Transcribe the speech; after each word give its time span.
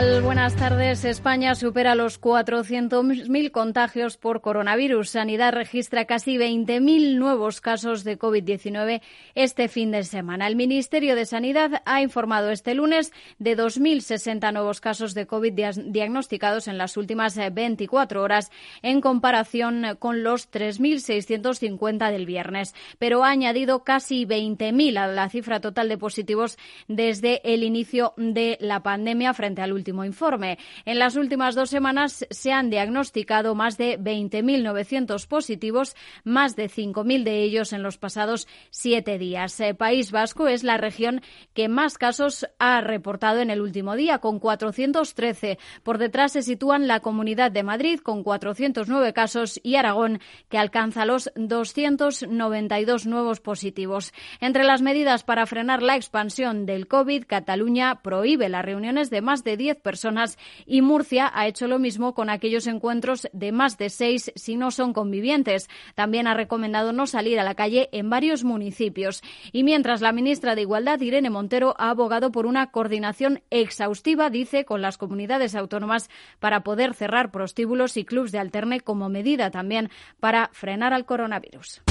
Buenas 0.00 0.56
tardes. 0.56 1.04
España 1.04 1.54
supera 1.54 1.94
los 1.94 2.18
400.000 2.22 3.50
contagios 3.50 4.16
por 4.16 4.40
coronavirus. 4.40 5.10
Sanidad 5.10 5.52
registra 5.52 6.06
casi 6.06 6.38
20.000 6.38 7.18
nuevos 7.18 7.60
casos 7.60 8.02
de 8.02 8.18
COVID-19 8.18 9.02
este 9.34 9.68
fin 9.68 9.90
de 9.90 10.02
semana. 10.04 10.46
El 10.46 10.56
Ministerio 10.56 11.14
de 11.16 11.26
Sanidad 11.26 11.82
ha 11.84 12.00
informado 12.00 12.50
este 12.50 12.74
lunes 12.74 13.12
de 13.38 13.58
2.060 13.58 14.50
nuevos 14.54 14.80
casos 14.80 15.12
de 15.12 15.26
COVID 15.26 15.52
diagnosticados 15.84 16.66
en 16.66 16.78
las 16.78 16.96
últimas 16.96 17.36
24 17.36 18.22
horas 18.22 18.50
en 18.80 19.02
comparación 19.02 19.98
con 19.98 20.22
los 20.22 20.50
3.650 20.50 22.10
del 22.10 22.24
viernes, 22.24 22.74
pero 22.98 23.22
ha 23.22 23.28
añadido 23.28 23.84
casi 23.84 24.24
20.000 24.24 24.96
a 24.96 25.06
la 25.08 25.28
cifra 25.28 25.60
total 25.60 25.90
de 25.90 25.98
positivos 25.98 26.56
desde 26.88 27.42
el 27.44 27.64
inicio 27.64 28.14
de 28.16 28.56
la 28.60 28.82
pandemia 28.82 29.34
frente 29.34 29.60
al 29.60 29.74
último 29.74 29.89
informe. 29.90 30.58
En 30.84 30.98
las 30.98 31.16
últimas 31.16 31.54
dos 31.54 31.70
semanas 31.70 32.26
se 32.30 32.52
han 32.52 32.70
diagnosticado 32.70 33.54
más 33.54 33.76
de 33.76 33.98
20.900 33.98 35.26
positivos, 35.26 35.96
más 36.24 36.56
de 36.56 36.68
5.000 36.68 37.24
de 37.24 37.42
ellos 37.42 37.72
en 37.72 37.82
los 37.82 37.98
pasados 37.98 38.48
siete 38.70 39.18
días. 39.18 39.58
Eh, 39.60 39.74
País 39.74 40.10
Vasco 40.10 40.48
es 40.48 40.64
la 40.64 40.76
región 40.76 41.22
que 41.54 41.68
más 41.68 41.98
casos 41.98 42.46
ha 42.58 42.80
reportado 42.80 43.40
en 43.40 43.50
el 43.50 43.60
último 43.60 43.96
día, 43.96 44.18
con 44.18 44.38
413. 44.38 45.58
Por 45.82 45.98
detrás 45.98 46.32
se 46.32 46.42
sitúan 46.42 46.86
la 46.86 47.00
Comunidad 47.00 47.50
de 47.50 47.62
Madrid, 47.62 48.00
con 48.00 48.22
409 48.22 49.12
casos, 49.12 49.60
y 49.62 49.76
Aragón, 49.76 50.20
que 50.48 50.58
alcanza 50.58 51.04
los 51.04 51.30
292 51.36 53.06
nuevos 53.06 53.40
positivos. 53.40 54.12
Entre 54.40 54.64
las 54.64 54.82
medidas 54.82 55.24
para 55.24 55.46
frenar 55.46 55.82
la 55.82 55.96
expansión 55.96 56.66
del 56.66 56.86
COVID, 56.86 57.24
Cataluña 57.26 58.02
prohíbe 58.02 58.48
las 58.48 58.64
reuniones 58.64 59.10
de 59.10 59.20
más 59.20 59.44
de 59.44 59.56
10 59.56 59.79
personas 59.80 60.38
y 60.66 60.82
Murcia 60.82 61.30
ha 61.32 61.46
hecho 61.46 61.66
lo 61.66 61.78
mismo 61.78 62.14
con 62.14 62.30
aquellos 62.30 62.66
encuentros 62.66 63.28
de 63.32 63.52
más 63.52 63.78
de 63.78 63.90
seis 63.90 64.32
si 64.34 64.56
no 64.56 64.70
son 64.70 64.92
convivientes. 64.92 65.68
También 65.94 66.26
ha 66.26 66.34
recomendado 66.34 66.92
no 66.92 67.06
salir 67.06 67.40
a 67.40 67.44
la 67.44 67.54
calle 67.54 67.88
en 67.92 68.10
varios 68.10 68.44
municipios. 68.44 69.22
Y 69.52 69.64
mientras 69.64 70.00
la 70.00 70.12
ministra 70.12 70.54
de 70.54 70.62
Igualdad, 70.62 71.00
Irene 71.00 71.30
Montero, 71.30 71.74
ha 71.78 71.90
abogado 71.90 72.30
por 72.32 72.46
una 72.46 72.70
coordinación 72.70 73.42
exhaustiva, 73.50 74.30
dice, 74.30 74.64
con 74.64 74.82
las 74.82 74.98
comunidades 74.98 75.54
autónomas 75.54 76.10
para 76.38 76.62
poder 76.62 76.94
cerrar 76.94 77.30
prostíbulos 77.30 77.96
y 77.96 78.04
clubs 78.04 78.32
de 78.32 78.38
alterne 78.38 78.80
como 78.80 79.08
medida 79.08 79.50
también 79.50 79.90
para 80.20 80.50
frenar 80.52 80.92
al 80.92 81.04
coronavirus. 81.04 81.82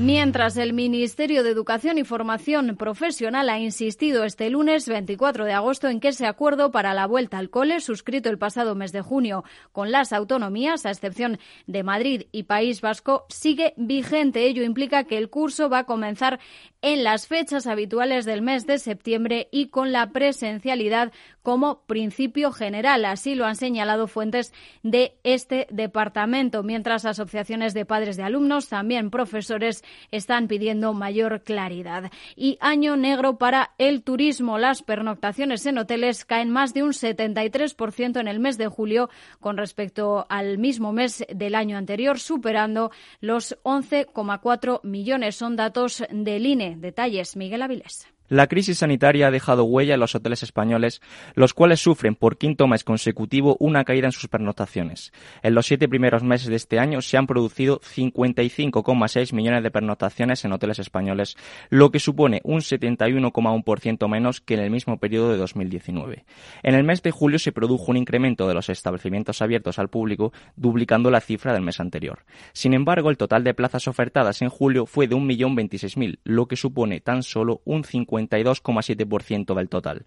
Mientras 0.00 0.56
el 0.56 0.74
Ministerio 0.74 1.42
de 1.42 1.50
Educación 1.50 1.98
y 1.98 2.04
Formación 2.04 2.76
Profesional 2.76 3.50
ha 3.50 3.58
insistido 3.58 4.22
este 4.22 4.48
lunes 4.48 4.88
24 4.88 5.44
de 5.44 5.52
agosto 5.52 5.88
en 5.88 5.98
que 5.98 6.08
ese 6.08 6.26
acuerdo 6.26 6.70
para 6.70 6.94
la 6.94 7.08
vuelta 7.08 7.36
al 7.36 7.50
cole, 7.50 7.80
suscrito 7.80 8.30
el 8.30 8.38
pasado 8.38 8.76
mes 8.76 8.92
de 8.92 9.00
junio 9.00 9.42
con 9.72 9.90
las 9.90 10.12
autonomías, 10.12 10.86
a 10.86 10.90
excepción 10.90 11.40
de 11.66 11.82
Madrid 11.82 12.26
y 12.30 12.44
País 12.44 12.80
Vasco, 12.80 13.26
sigue 13.28 13.74
vigente. 13.76 14.46
Ello 14.46 14.62
implica 14.62 15.02
que 15.02 15.18
el 15.18 15.30
curso 15.30 15.68
va 15.68 15.80
a 15.80 15.84
comenzar 15.84 16.38
en 16.80 17.02
las 17.02 17.26
fechas 17.26 17.66
habituales 17.66 18.24
del 18.24 18.40
mes 18.40 18.68
de 18.68 18.78
septiembre 18.78 19.48
y 19.50 19.66
con 19.66 19.90
la 19.90 20.12
presencialidad 20.12 21.12
como 21.48 21.80
principio 21.86 22.52
general. 22.52 23.06
Así 23.06 23.34
lo 23.34 23.46
han 23.46 23.56
señalado 23.56 24.06
fuentes 24.06 24.52
de 24.82 25.14
este 25.24 25.66
departamento, 25.70 26.62
mientras 26.62 27.06
asociaciones 27.06 27.72
de 27.72 27.86
padres 27.86 28.18
de 28.18 28.22
alumnos, 28.22 28.68
también 28.68 29.08
profesores, 29.08 29.82
están 30.10 30.46
pidiendo 30.46 30.92
mayor 30.92 31.40
claridad. 31.44 32.12
Y 32.36 32.58
año 32.60 32.98
negro 32.98 33.38
para 33.38 33.70
el 33.78 34.02
turismo. 34.02 34.58
Las 34.58 34.82
pernoctaciones 34.82 35.64
en 35.64 35.78
hoteles 35.78 36.26
caen 36.26 36.50
más 36.50 36.74
de 36.74 36.82
un 36.82 36.92
73% 36.92 38.20
en 38.20 38.28
el 38.28 38.40
mes 38.40 38.58
de 38.58 38.68
julio 38.68 39.08
con 39.40 39.56
respecto 39.56 40.26
al 40.28 40.58
mismo 40.58 40.92
mes 40.92 41.24
del 41.34 41.54
año 41.54 41.78
anterior, 41.78 42.18
superando 42.18 42.90
los 43.22 43.56
11,4 43.62 44.80
millones. 44.82 45.36
Son 45.36 45.56
datos 45.56 46.04
del 46.10 46.44
INE. 46.44 46.76
Detalles, 46.76 47.36
Miguel 47.36 47.62
Avilés. 47.62 48.17
La 48.28 48.46
crisis 48.46 48.78
sanitaria 48.78 49.28
ha 49.28 49.30
dejado 49.30 49.64
huella 49.64 49.94
en 49.94 50.00
los 50.00 50.14
hoteles 50.14 50.42
españoles, 50.42 51.00
los 51.34 51.54
cuales 51.54 51.80
sufren 51.80 52.14
por 52.14 52.36
quinto 52.36 52.66
mes 52.66 52.84
consecutivo 52.84 53.56
una 53.58 53.84
caída 53.84 54.06
en 54.06 54.12
sus 54.12 54.28
pernoctaciones. 54.28 55.14
En 55.42 55.54
los 55.54 55.64
siete 55.64 55.88
primeros 55.88 56.22
meses 56.22 56.48
de 56.48 56.56
este 56.56 56.78
año 56.78 57.00
se 57.00 57.16
han 57.16 57.26
producido 57.26 57.80
55,6 57.80 59.32
millones 59.32 59.62
de 59.62 59.70
pernoctaciones 59.70 60.44
en 60.44 60.52
hoteles 60.52 60.78
españoles, 60.78 61.36
lo 61.70 61.90
que 61.90 62.00
supone 62.00 62.42
un 62.44 62.60
71,1% 62.60 64.08
menos 64.10 64.42
que 64.42 64.54
en 64.54 64.60
el 64.60 64.70
mismo 64.70 64.98
periodo 64.98 65.30
de 65.30 65.38
2019. 65.38 66.26
En 66.62 66.74
el 66.74 66.84
mes 66.84 67.02
de 67.02 67.12
julio 67.12 67.38
se 67.38 67.52
produjo 67.52 67.90
un 67.90 67.96
incremento 67.96 68.46
de 68.46 68.52
los 68.52 68.68
establecimientos 68.68 69.40
abiertos 69.40 69.78
al 69.78 69.88
público, 69.88 70.34
duplicando 70.54 71.10
la 71.10 71.22
cifra 71.22 71.54
del 71.54 71.62
mes 71.62 71.80
anterior. 71.80 72.26
Sin 72.52 72.74
embargo, 72.74 73.08
el 73.08 73.16
total 73.16 73.42
de 73.42 73.54
plazas 73.54 73.88
ofertadas 73.88 74.42
en 74.42 74.50
julio 74.50 74.84
fue 74.84 75.06
de 75.08 75.16
1.026.000, 75.16 76.18
lo 76.24 76.46
que 76.46 76.56
supone 76.56 77.00
tan 77.00 77.22
solo 77.22 77.62
un 77.64 77.84
50 77.84 78.17
52,7% 78.18 79.54
del 79.54 79.68
total. 79.68 80.06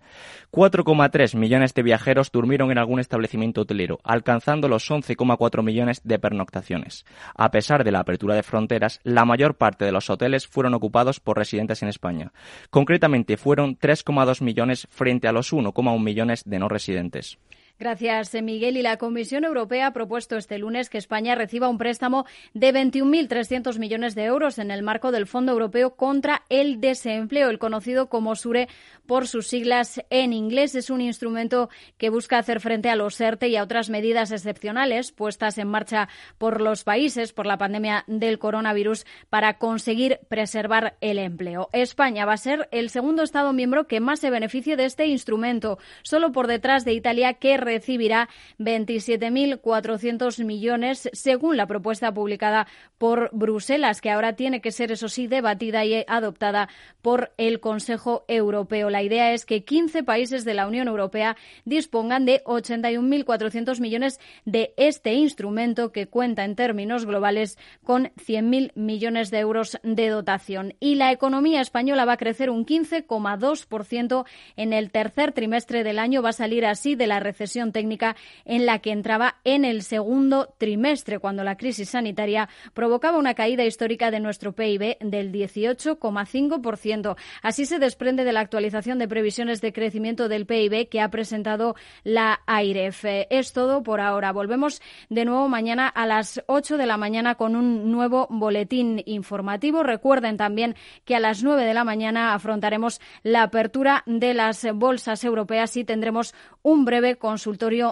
4,3 0.51 1.35
millones 1.35 1.73
de 1.73 1.83
viajeros 1.83 2.31
durmieron 2.31 2.71
en 2.71 2.77
algún 2.77 2.99
establecimiento 2.99 3.61
hotelero, 3.61 3.99
alcanzando 4.03 4.67
los 4.67 4.89
11,4 4.89 5.63
millones 5.63 6.01
de 6.03 6.19
pernoctaciones. 6.19 7.05
A 7.35 7.51
pesar 7.51 7.83
de 7.83 7.91
la 7.91 7.99
apertura 7.99 8.35
de 8.35 8.43
fronteras, 8.43 8.99
la 9.03 9.25
mayor 9.25 9.55
parte 9.55 9.85
de 9.85 9.91
los 9.91 10.09
hoteles 10.09 10.47
fueron 10.47 10.73
ocupados 10.73 11.19
por 11.19 11.37
residentes 11.37 11.81
en 11.81 11.89
España. 11.89 12.33
Concretamente 12.69 13.37
fueron 13.37 13.77
3,2 13.77 14.41
millones 14.41 14.87
frente 14.89 15.27
a 15.27 15.31
los 15.31 15.53
1,1 15.53 16.03
millones 16.03 16.43
de 16.45 16.59
no 16.59 16.67
residentes. 16.67 17.37
Gracias, 17.81 18.39
Miguel. 18.43 18.77
Y 18.77 18.83
la 18.83 18.97
Comisión 18.97 19.43
Europea 19.43 19.87
ha 19.87 19.91
propuesto 19.91 20.37
este 20.37 20.59
lunes 20.59 20.87
que 20.87 20.99
España 20.99 21.33
reciba 21.33 21.67
un 21.67 21.79
préstamo 21.79 22.27
de 22.53 22.71
21.300 22.71 23.79
millones 23.79 24.13
de 24.13 24.25
euros 24.25 24.59
en 24.59 24.69
el 24.69 24.83
marco 24.83 25.11
del 25.11 25.25
Fondo 25.25 25.51
Europeo 25.51 25.95
contra 25.95 26.43
el 26.49 26.79
Desempleo, 26.79 27.49
el 27.49 27.57
conocido 27.57 28.07
como 28.07 28.35
SURE 28.35 28.67
por 29.07 29.27
sus 29.27 29.47
siglas 29.47 29.99
en 30.11 30.31
inglés. 30.31 30.75
Es 30.75 30.91
un 30.91 31.01
instrumento 31.01 31.71
que 31.97 32.11
busca 32.11 32.37
hacer 32.37 32.59
frente 32.59 32.91
a 32.91 32.95
los 32.95 33.19
ERTE 33.19 33.47
y 33.47 33.55
a 33.55 33.63
otras 33.63 33.89
medidas 33.89 34.31
excepcionales 34.31 35.11
puestas 35.11 35.57
en 35.57 35.67
marcha 35.67 36.07
por 36.37 36.61
los 36.61 36.83
países 36.83 37.33
por 37.33 37.47
la 37.47 37.57
pandemia 37.57 38.03
del 38.05 38.37
coronavirus 38.37 39.07
para 39.31 39.57
conseguir 39.57 40.19
preservar 40.29 40.97
el 41.01 41.17
empleo. 41.17 41.67
España 41.73 42.25
va 42.25 42.33
a 42.33 42.37
ser 42.37 42.69
el 42.71 42.91
segundo 42.91 43.23
Estado 43.23 43.53
miembro 43.53 43.87
que 43.87 43.99
más 43.99 44.19
se 44.19 44.29
beneficie 44.29 44.75
de 44.75 44.85
este 44.85 45.07
instrumento, 45.07 45.79
solo 46.03 46.31
por 46.31 46.45
detrás 46.45 46.85
de 46.85 46.93
Italia, 46.93 47.33
que 47.33 47.57
recibirá 47.71 48.27
27.400 48.59 50.43
millones, 50.43 51.09
según 51.13 51.55
la 51.55 51.67
propuesta 51.67 52.13
publicada 52.13 52.67
por 52.97 53.29
Bruselas, 53.31 54.01
que 54.01 54.11
ahora 54.11 54.35
tiene 54.35 54.59
que 54.59 54.71
ser, 54.71 54.91
eso 54.91 55.07
sí, 55.07 55.27
debatida 55.27 55.85
y 55.85 56.03
adoptada 56.07 56.67
por 57.01 57.31
el 57.37 57.61
Consejo 57.61 58.25
Europeo. 58.27 58.89
La 58.89 59.03
idea 59.03 59.31
es 59.33 59.45
que 59.45 59.63
15 59.63 60.03
países 60.03 60.43
de 60.43 60.53
la 60.53 60.67
Unión 60.67 60.89
Europea 60.89 61.37
dispongan 61.63 62.25
de 62.25 62.43
81.400 62.43 63.79
millones 63.79 64.19
de 64.43 64.73
este 64.75 65.13
instrumento 65.13 65.93
que 65.93 66.07
cuenta 66.07 66.43
en 66.43 66.55
términos 66.55 67.05
globales 67.05 67.57
con 67.83 68.07
100.000 68.15 68.71
millones 68.75 69.31
de 69.31 69.39
euros 69.39 69.79
de 69.83 70.09
dotación. 70.09 70.73
Y 70.79 70.95
la 70.95 71.11
economía 71.11 71.61
española 71.61 72.05
va 72.05 72.13
a 72.13 72.17
crecer 72.17 72.49
un 72.49 72.65
15,2% 72.65 74.25
en 74.57 74.73
el 74.73 74.91
tercer 74.91 75.31
trimestre 75.31 75.83
del 75.83 75.99
año. 75.99 76.21
Va 76.21 76.29
a 76.29 76.33
salir 76.33 76.65
así 76.65 76.95
de 76.95 77.07
la 77.07 77.19
recesión 77.21 77.50
técnica 77.71 78.15
en 78.45 78.65
la 78.65 78.79
que 78.79 78.91
entraba 78.91 79.35
en 79.43 79.65
el 79.65 79.83
segundo 79.83 80.53
trimestre, 80.57 81.19
cuando 81.19 81.43
la 81.43 81.57
crisis 81.57 81.89
sanitaria 81.89 82.49
provocaba 82.73 83.17
una 83.17 83.33
caída 83.33 83.65
histórica 83.65 84.11
de 84.11 84.19
nuestro 84.19 84.53
PIB 84.53 84.97
del 84.99 85.31
18,5%. 85.31 87.15
Así 87.41 87.65
se 87.65 87.79
desprende 87.79 88.23
de 88.23 88.33
la 88.33 88.39
actualización 88.39 88.99
de 88.99 89.07
previsiones 89.07 89.61
de 89.61 89.73
crecimiento 89.73 90.29
del 90.29 90.45
PIB 90.45 90.89
que 90.89 91.01
ha 91.01 91.09
presentado 91.09 91.75
la 92.03 92.41
AIREF. 92.45 93.05
Es 93.29 93.53
todo 93.53 93.83
por 93.83 94.01
ahora. 94.01 94.31
Volvemos 94.31 94.81
de 95.09 95.25
nuevo 95.25 95.47
mañana 95.49 95.87
a 95.87 96.05
las 96.05 96.43
8 96.47 96.77
de 96.77 96.85
la 96.85 96.97
mañana 96.97 97.35
con 97.35 97.55
un 97.55 97.91
nuevo 97.91 98.27
boletín 98.29 99.03
informativo. 99.05 99.83
Recuerden 99.83 100.37
también 100.37 100.75
que 101.05 101.15
a 101.15 101.19
las 101.19 101.43
9 101.43 101.65
de 101.65 101.73
la 101.73 101.83
mañana 101.83 102.33
afrontaremos 102.33 103.01
la 103.23 103.43
apertura 103.43 104.03
de 104.05 104.33
las 104.33 104.65
bolsas 104.73 105.23
europeas 105.23 105.75
y 105.77 105.83
tendremos 105.83 106.33
un 106.61 106.85
breve 106.85 107.17
consultorio 107.17 107.40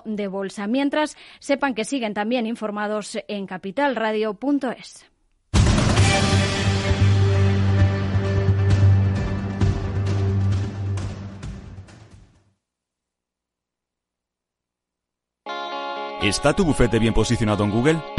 de 0.06 0.28
bolsa. 0.28 0.68
Mientras, 0.68 1.18
sepan 1.40 1.74
que 1.74 1.86
siguen 1.86 2.14
también 2.14 2.46
informados 2.46 3.18
en 3.28 3.46
capitalradio.es. 3.48 5.06
¿Está 16.22 16.54
tu 16.54 16.66
bufete 16.66 17.00
bien 17.00 17.14
posicionado 17.14 17.64
en 17.64 17.72
Google? 17.72 18.19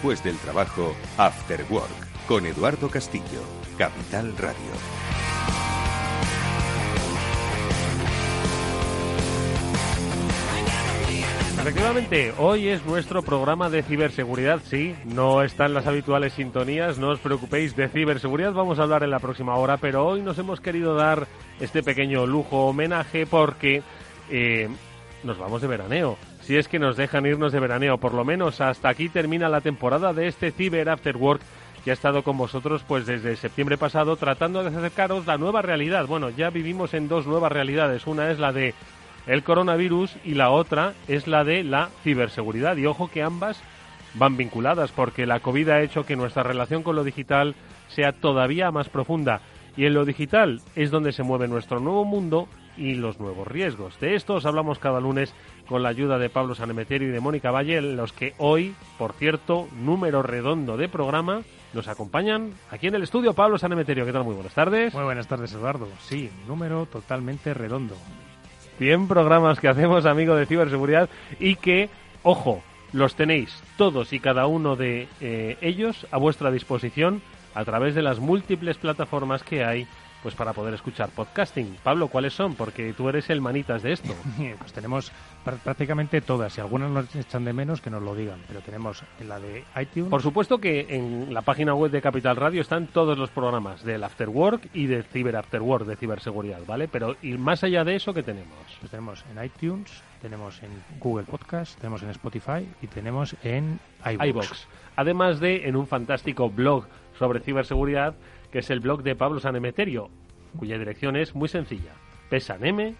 Después 0.00 0.24
del 0.24 0.38
trabajo, 0.38 0.96
After 1.18 1.62
Work, 1.68 2.26
con 2.26 2.46
Eduardo 2.46 2.88
Castillo, 2.88 3.42
Capital 3.76 4.34
Radio. 4.38 4.56
Efectivamente, 11.60 12.32
hoy 12.38 12.68
es 12.68 12.86
nuestro 12.86 13.22
programa 13.22 13.68
de 13.68 13.82
ciberseguridad, 13.82 14.62
sí, 14.64 14.96
no 15.04 15.42
están 15.42 15.74
las 15.74 15.86
habituales 15.86 16.32
sintonías, 16.32 16.96
no 16.96 17.10
os 17.10 17.20
preocupéis, 17.20 17.76
de 17.76 17.90
ciberseguridad 17.90 18.54
vamos 18.54 18.78
a 18.78 18.84
hablar 18.84 19.02
en 19.02 19.10
la 19.10 19.18
próxima 19.18 19.56
hora, 19.56 19.76
pero 19.76 20.06
hoy 20.06 20.22
nos 20.22 20.38
hemos 20.38 20.62
querido 20.62 20.94
dar 20.94 21.26
este 21.60 21.82
pequeño 21.82 22.26
lujo 22.26 22.68
homenaje 22.68 23.26
porque 23.26 23.82
eh, 24.30 24.70
nos 25.24 25.36
vamos 25.36 25.60
de 25.60 25.68
veraneo. 25.68 26.16
Si 26.50 26.56
es 26.56 26.66
que 26.66 26.80
nos 26.80 26.96
dejan 26.96 27.26
irnos 27.26 27.52
de 27.52 27.60
veraneo, 27.60 27.98
por 27.98 28.12
lo 28.12 28.24
menos 28.24 28.60
hasta 28.60 28.88
aquí 28.88 29.08
termina 29.08 29.48
la 29.48 29.60
temporada 29.60 30.12
de 30.12 30.26
este 30.26 30.50
Ciber 30.50 30.88
After 30.88 31.16
Work 31.16 31.40
que 31.84 31.92
ha 31.92 31.94
estado 31.94 32.24
con 32.24 32.36
vosotros 32.36 32.82
pues 32.88 33.06
desde 33.06 33.36
septiembre 33.36 33.78
pasado 33.78 34.16
tratando 34.16 34.64
de 34.64 34.76
acercaros 34.76 35.28
la 35.28 35.38
nueva 35.38 35.62
realidad. 35.62 36.08
Bueno, 36.08 36.28
ya 36.28 36.50
vivimos 36.50 36.92
en 36.92 37.06
dos 37.06 37.24
nuevas 37.24 37.52
realidades. 37.52 38.04
Una 38.08 38.32
es 38.32 38.40
la 38.40 38.52
de 38.52 38.74
el 39.28 39.44
coronavirus 39.44 40.16
y 40.24 40.34
la 40.34 40.50
otra 40.50 40.94
es 41.06 41.28
la 41.28 41.44
de 41.44 41.62
la 41.62 41.88
ciberseguridad. 42.02 42.76
Y 42.78 42.86
ojo 42.86 43.08
que 43.08 43.22
ambas 43.22 43.62
van 44.14 44.36
vinculadas 44.36 44.90
porque 44.90 45.26
la 45.26 45.38
COVID 45.38 45.68
ha 45.68 45.82
hecho 45.82 46.04
que 46.04 46.16
nuestra 46.16 46.42
relación 46.42 46.82
con 46.82 46.96
lo 46.96 47.04
digital 47.04 47.54
sea 47.86 48.10
todavía 48.10 48.72
más 48.72 48.88
profunda. 48.88 49.40
Y 49.76 49.84
en 49.84 49.94
lo 49.94 50.04
digital 50.04 50.62
es 50.74 50.90
donde 50.90 51.12
se 51.12 51.22
mueve 51.22 51.46
nuestro 51.46 51.78
nuevo 51.78 52.04
mundo 52.04 52.48
y 52.80 52.94
los 52.94 53.20
nuevos 53.20 53.46
riesgos. 53.46 54.00
De 54.00 54.14
estos 54.14 54.46
hablamos 54.46 54.78
cada 54.78 55.00
lunes 55.00 55.34
con 55.68 55.82
la 55.82 55.90
ayuda 55.90 56.18
de 56.18 56.30
Pablo 56.30 56.54
Sanemeterio 56.54 57.08
y 57.08 57.12
de 57.12 57.20
Mónica 57.20 57.50
Valle, 57.50 57.82
los 57.82 58.14
que 58.14 58.32
hoy, 58.38 58.74
por 58.98 59.12
cierto, 59.12 59.68
número 59.76 60.22
redondo 60.22 60.78
de 60.78 60.88
programa, 60.88 61.42
nos 61.74 61.88
acompañan 61.88 62.54
aquí 62.70 62.86
en 62.86 62.94
el 62.94 63.02
estudio. 63.02 63.34
Pablo 63.34 63.58
Sanemeterio, 63.58 64.06
¿qué 64.06 64.12
tal? 64.12 64.24
Muy 64.24 64.34
buenas 64.34 64.54
tardes. 64.54 64.94
Muy 64.94 65.04
buenas 65.04 65.28
tardes, 65.28 65.52
Eduardo. 65.52 65.88
Sí, 66.00 66.30
número 66.48 66.86
totalmente 66.86 67.52
redondo. 67.52 67.96
100 68.78 69.08
programas 69.08 69.60
que 69.60 69.68
hacemos, 69.68 70.06
amigo 70.06 70.34
de 70.34 70.46
ciberseguridad, 70.46 71.10
y 71.38 71.56
que, 71.56 71.90
ojo, 72.22 72.62
los 72.94 73.14
tenéis 73.14 73.62
todos 73.76 74.14
y 74.14 74.20
cada 74.20 74.46
uno 74.46 74.74
de 74.74 75.06
eh, 75.20 75.58
ellos 75.60 76.06
a 76.10 76.16
vuestra 76.16 76.50
disposición 76.50 77.20
a 77.54 77.64
través 77.64 77.94
de 77.94 78.02
las 78.02 78.20
múltiples 78.20 78.78
plataformas 78.78 79.42
que 79.42 79.64
hay 79.64 79.86
pues 80.22 80.34
para 80.34 80.52
poder 80.52 80.74
escuchar 80.74 81.10
podcasting. 81.10 81.76
Pablo, 81.82 82.08
¿cuáles 82.08 82.34
son? 82.34 82.54
Porque 82.54 82.92
tú 82.92 83.08
eres 83.08 83.30
el 83.30 83.40
manitas 83.40 83.82
de 83.82 83.92
esto. 83.92 84.14
pues 84.58 84.72
tenemos 84.72 85.12
prácticamente 85.44 86.20
todas. 86.20 86.52
Si 86.52 86.60
algunas 86.60 86.90
nos 86.90 87.14
echan 87.14 87.44
de 87.44 87.52
menos, 87.52 87.80
que 87.80 87.90
nos 87.90 88.02
lo 88.02 88.14
digan. 88.14 88.40
Pero 88.46 88.60
tenemos 88.60 89.02
en 89.20 89.28
la 89.28 89.40
de 89.40 89.64
iTunes. 89.80 90.10
Por 90.10 90.22
supuesto 90.22 90.58
que 90.58 90.86
en 90.90 91.32
la 91.32 91.42
página 91.42 91.74
web 91.74 91.90
de 91.90 92.02
Capital 92.02 92.36
Radio 92.36 92.60
están 92.60 92.86
todos 92.88 93.18
los 93.18 93.30
programas 93.30 93.82
del 93.84 94.04
After 94.04 94.28
Work 94.28 94.70
y 94.74 94.86
del 94.86 95.04
Cyber 95.04 95.36
After 95.36 95.62
Work 95.62 95.86
de 95.86 95.96
ciberseguridad, 95.96 96.60
¿vale? 96.66 96.88
Pero 96.88 97.16
y 97.22 97.32
más 97.32 97.64
allá 97.64 97.84
de 97.84 97.96
eso, 97.96 98.12
¿qué 98.12 98.22
tenemos? 98.22 98.56
Pues 98.78 98.90
tenemos 98.90 99.24
en 99.30 99.44
iTunes, 99.44 100.02
tenemos 100.20 100.62
en 100.62 100.70
Google 100.98 101.24
Podcast, 101.24 101.78
tenemos 101.78 102.02
en 102.02 102.10
Spotify 102.10 102.68
y 102.82 102.86
tenemos 102.86 103.34
en 103.42 103.80
iVoox. 104.04 104.26
iVoox. 104.28 104.66
Además 104.96 105.40
de 105.40 105.68
en 105.68 105.76
un 105.76 105.86
fantástico 105.86 106.50
blog 106.50 106.86
sobre 107.18 107.40
ciberseguridad 107.40 108.14
que 108.50 108.60
es 108.60 108.70
el 108.70 108.80
blog 108.80 109.02
de 109.02 109.16
Pablo 109.16 109.40
Sanemeterio, 109.40 110.10
cuya 110.58 110.78
dirección 110.78 111.16
es 111.16 111.34
muy 111.34 111.48
sencilla, 111.48 111.92
pesaneme.com. 112.28 112.96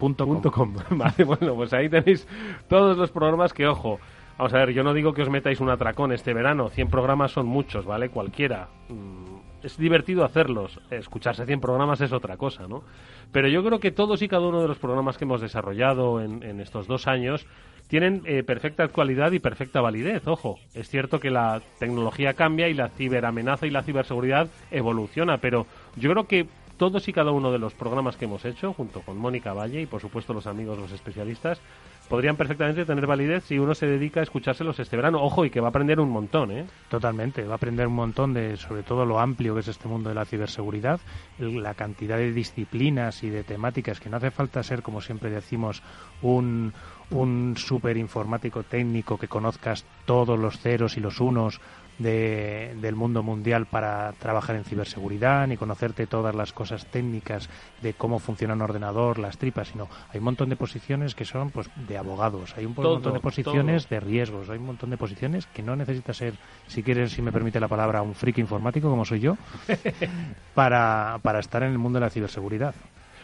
vale, 0.90 1.24
bueno, 1.24 1.54
pues 1.54 1.72
ahí 1.72 1.88
tenéis 1.88 2.26
todos 2.68 2.96
los 2.96 3.10
programas 3.10 3.52
que, 3.52 3.66
ojo, 3.66 3.98
vamos 4.36 4.54
a 4.54 4.58
ver, 4.58 4.72
yo 4.72 4.82
no 4.82 4.94
digo 4.94 5.12
que 5.12 5.22
os 5.22 5.30
metáis 5.30 5.60
un 5.60 5.70
atracón 5.70 6.12
este 6.12 6.32
verano, 6.32 6.70
100 6.70 6.88
programas 6.88 7.32
son 7.32 7.46
muchos, 7.46 7.84
¿vale? 7.84 8.08
Cualquiera. 8.08 8.68
Mm, 8.88 9.38
es 9.62 9.76
divertido 9.76 10.24
hacerlos, 10.24 10.80
escucharse 10.90 11.44
100 11.44 11.60
programas 11.60 12.00
es 12.00 12.12
otra 12.12 12.36
cosa, 12.36 12.68
¿no? 12.68 12.84
Pero 13.32 13.48
yo 13.48 13.64
creo 13.64 13.80
que 13.80 13.90
todos 13.90 14.22
y 14.22 14.28
cada 14.28 14.46
uno 14.46 14.62
de 14.62 14.68
los 14.68 14.78
programas 14.78 15.18
que 15.18 15.24
hemos 15.24 15.40
desarrollado 15.40 16.20
en, 16.20 16.44
en 16.44 16.60
estos 16.60 16.86
dos 16.86 17.08
años 17.08 17.44
tienen 17.88 18.22
eh, 18.26 18.42
perfecta 18.42 18.84
actualidad 18.84 19.32
y 19.32 19.38
perfecta 19.38 19.80
validez. 19.80 20.26
Ojo, 20.26 20.58
es 20.74 20.88
cierto 20.88 21.18
que 21.18 21.30
la 21.30 21.60
tecnología 21.78 22.34
cambia 22.34 22.68
y 22.68 22.74
la 22.74 22.88
ciberamenaza 22.90 23.66
y 23.66 23.70
la 23.70 23.82
ciberseguridad 23.82 24.48
evoluciona, 24.70 25.38
pero 25.38 25.66
yo 25.96 26.10
creo 26.10 26.26
que 26.26 26.46
todos 26.76 27.08
y 27.08 27.12
cada 27.12 27.32
uno 27.32 27.50
de 27.50 27.58
los 27.58 27.74
programas 27.74 28.16
que 28.16 28.26
hemos 28.26 28.44
hecho, 28.44 28.72
junto 28.72 29.02
con 29.02 29.18
Mónica 29.18 29.52
Valle 29.52 29.82
y 29.82 29.86
por 29.86 30.00
supuesto 30.00 30.32
los 30.32 30.46
amigos, 30.46 30.78
los 30.78 30.92
especialistas, 30.92 31.60
podrían 32.08 32.36
perfectamente 32.36 32.84
tener 32.84 33.06
validez 33.06 33.44
si 33.44 33.58
uno 33.58 33.74
se 33.74 33.86
dedica 33.86 34.20
a 34.20 34.22
escuchárselos 34.22 34.78
este 34.78 34.96
verano. 34.96 35.22
Ojo, 35.22 35.44
y 35.44 35.50
que 35.50 35.60
va 35.60 35.66
a 35.66 35.70
aprender 35.70 36.00
un 36.00 36.10
montón, 36.10 36.52
¿eh? 36.52 36.66
Totalmente, 36.88 37.42
va 37.44 37.54
a 37.54 37.56
aprender 37.56 37.86
un 37.88 37.94
montón 37.94 38.32
de, 38.32 38.56
sobre 38.56 38.82
todo, 38.82 39.04
lo 39.04 39.18
amplio 39.18 39.54
que 39.54 39.60
es 39.60 39.68
este 39.68 39.88
mundo 39.88 40.08
de 40.08 40.14
la 40.14 40.24
ciberseguridad, 40.24 41.00
la 41.38 41.74
cantidad 41.74 42.16
de 42.16 42.32
disciplinas 42.32 43.22
y 43.24 43.30
de 43.30 43.44
temáticas 43.44 44.00
que 44.00 44.08
no 44.08 44.16
hace 44.16 44.30
falta 44.30 44.62
ser, 44.62 44.82
como 44.82 45.00
siempre 45.00 45.30
decimos, 45.30 45.82
un, 46.22 46.72
un 47.10 47.54
super 47.56 47.96
informático 47.96 48.62
técnico 48.62 49.18
que 49.18 49.28
conozcas 49.28 49.84
todos 50.04 50.38
los 50.38 50.58
ceros 50.58 50.96
y 50.96 51.00
los 51.00 51.20
unos 51.20 51.60
de, 51.98 52.76
del 52.80 52.94
mundo 52.94 53.22
mundial 53.22 53.66
para 53.66 54.12
trabajar 54.12 54.56
en 54.56 54.64
ciberseguridad, 54.64 55.46
ni 55.46 55.56
conocerte 55.56 56.06
todas 56.06 56.34
las 56.34 56.52
cosas 56.52 56.86
técnicas 56.86 57.48
de 57.82 57.94
cómo 57.94 58.18
funciona 58.18 58.54
un 58.54 58.62
ordenador, 58.62 59.18
las 59.18 59.38
tripas, 59.38 59.68
sino 59.68 59.88
hay 60.10 60.18
un 60.18 60.24
montón 60.24 60.48
de 60.48 60.56
posiciones 60.56 61.14
que 61.14 61.24
son 61.24 61.50
pues 61.50 61.68
de 61.88 61.98
abogados, 61.98 62.54
hay 62.56 62.66
un 62.66 62.74
montón 62.76 63.12
de 63.12 63.20
posiciones 63.20 63.88
de 63.88 64.00
riesgos, 64.00 64.48
hay 64.48 64.58
un 64.58 64.66
montón 64.66 64.90
de 64.90 64.96
posiciones 64.96 65.46
que 65.46 65.62
no 65.62 65.76
necesitas 65.76 66.16
ser, 66.16 66.34
si 66.66 66.82
quieres, 66.82 67.12
si 67.12 67.22
me 67.22 67.32
permite 67.32 67.60
la 67.60 67.68
palabra, 67.68 68.02
un 68.02 68.14
friki 68.14 68.40
informático 68.40 68.88
como 68.88 69.04
soy 69.04 69.20
yo, 69.20 69.36
para, 70.54 71.18
para 71.22 71.40
estar 71.40 71.62
en 71.62 71.72
el 71.72 71.78
mundo 71.78 71.98
de 71.98 72.06
la 72.06 72.10
ciberseguridad. 72.10 72.74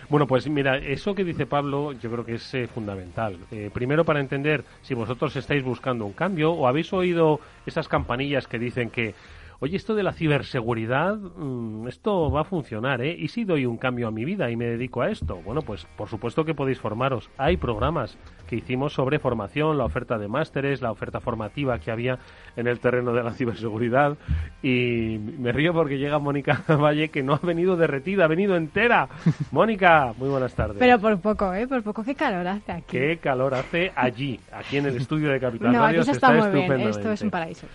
Bueno, 0.08 0.26
pues 0.26 0.48
mira, 0.48 0.76
eso 0.76 1.14
que 1.14 1.24
dice 1.24 1.46
Pablo 1.46 1.92
yo 1.92 2.10
creo 2.10 2.24
que 2.24 2.34
es 2.34 2.54
eh, 2.54 2.66
fundamental. 2.66 3.38
Eh, 3.50 3.70
primero 3.72 4.04
para 4.04 4.20
entender 4.20 4.64
si 4.82 4.94
vosotros 4.94 5.34
estáis 5.36 5.62
buscando 5.64 6.04
un 6.04 6.12
cambio 6.12 6.52
o 6.52 6.66
habéis 6.68 6.92
oído 6.92 7.40
esas 7.64 7.88
campanillas 7.88 8.46
que 8.46 8.58
dicen 8.58 8.90
que 8.90 9.14
oye, 9.60 9.76
esto 9.76 9.94
de 9.94 10.02
la 10.02 10.12
ciberseguridad, 10.12 11.16
mm, 11.16 11.88
esto 11.88 12.30
va 12.30 12.42
a 12.42 12.44
funcionar, 12.44 13.02
¿eh? 13.02 13.14
¿Y 13.18 13.28
si 13.28 13.44
doy 13.44 13.66
un 13.66 13.76
cambio 13.76 14.08
a 14.08 14.10
mi 14.10 14.24
vida 14.24 14.50
y 14.50 14.56
me 14.56 14.66
dedico 14.66 15.02
a 15.02 15.10
esto? 15.10 15.40
Bueno, 15.44 15.62
pues 15.62 15.86
por 15.96 16.08
supuesto 16.08 16.44
que 16.44 16.54
podéis 16.54 16.80
formaros. 16.80 17.30
Hay 17.38 17.56
programas 17.56 18.18
que 18.46 18.56
hicimos 18.56 18.92
sobre 18.92 19.18
formación, 19.18 19.78
la 19.78 19.84
oferta 19.84 20.18
de 20.18 20.28
másteres, 20.28 20.82
la 20.82 20.90
oferta 20.90 21.20
formativa 21.20 21.78
que 21.78 21.90
había 21.90 22.18
en 22.56 22.66
el 22.66 22.80
terreno 22.80 23.12
de 23.12 23.22
la 23.22 23.32
ciberseguridad. 23.32 24.16
Y 24.62 25.18
me 25.18 25.52
río 25.52 25.72
porque 25.72 25.98
llega 25.98 26.18
Mónica 26.18 26.62
Valle, 26.68 27.08
que 27.08 27.22
no 27.22 27.34
ha 27.34 27.40
venido 27.42 27.76
derretida, 27.76 28.24
ha 28.24 28.28
venido 28.28 28.56
entera. 28.56 29.08
Mónica, 29.50 30.12
muy 30.18 30.28
buenas 30.28 30.54
tardes. 30.54 30.76
Pero 30.78 30.98
por 30.98 31.18
poco, 31.20 31.52
¿eh? 31.54 31.66
Por 31.66 31.82
poco, 31.82 32.04
qué 32.04 32.14
calor 32.14 32.46
hace 32.46 32.72
aquí. 32.72 32.84
Qué 32.88 33.18
calor 33.18 33.54
hace 33.54 33.92
allí, 33.94 34.40
aquí 34.52 34.76
en 34.76 34.86
el 34.86 34.96
estudio 34.96 35.30
de 35.30 35.40
Capital 35.40 35.72
no, 35.72 35.80
Radio. 35.80 36.00
aquí 36.00 36.06
se 36.06 36.12
está, 36.12 36.30
muy 36.30 36.50
bien, 36.50 36.80
esto 36.80 37.10
es 37.10 37.22
un 37.22 37.30
paraíso. 37.30 37.66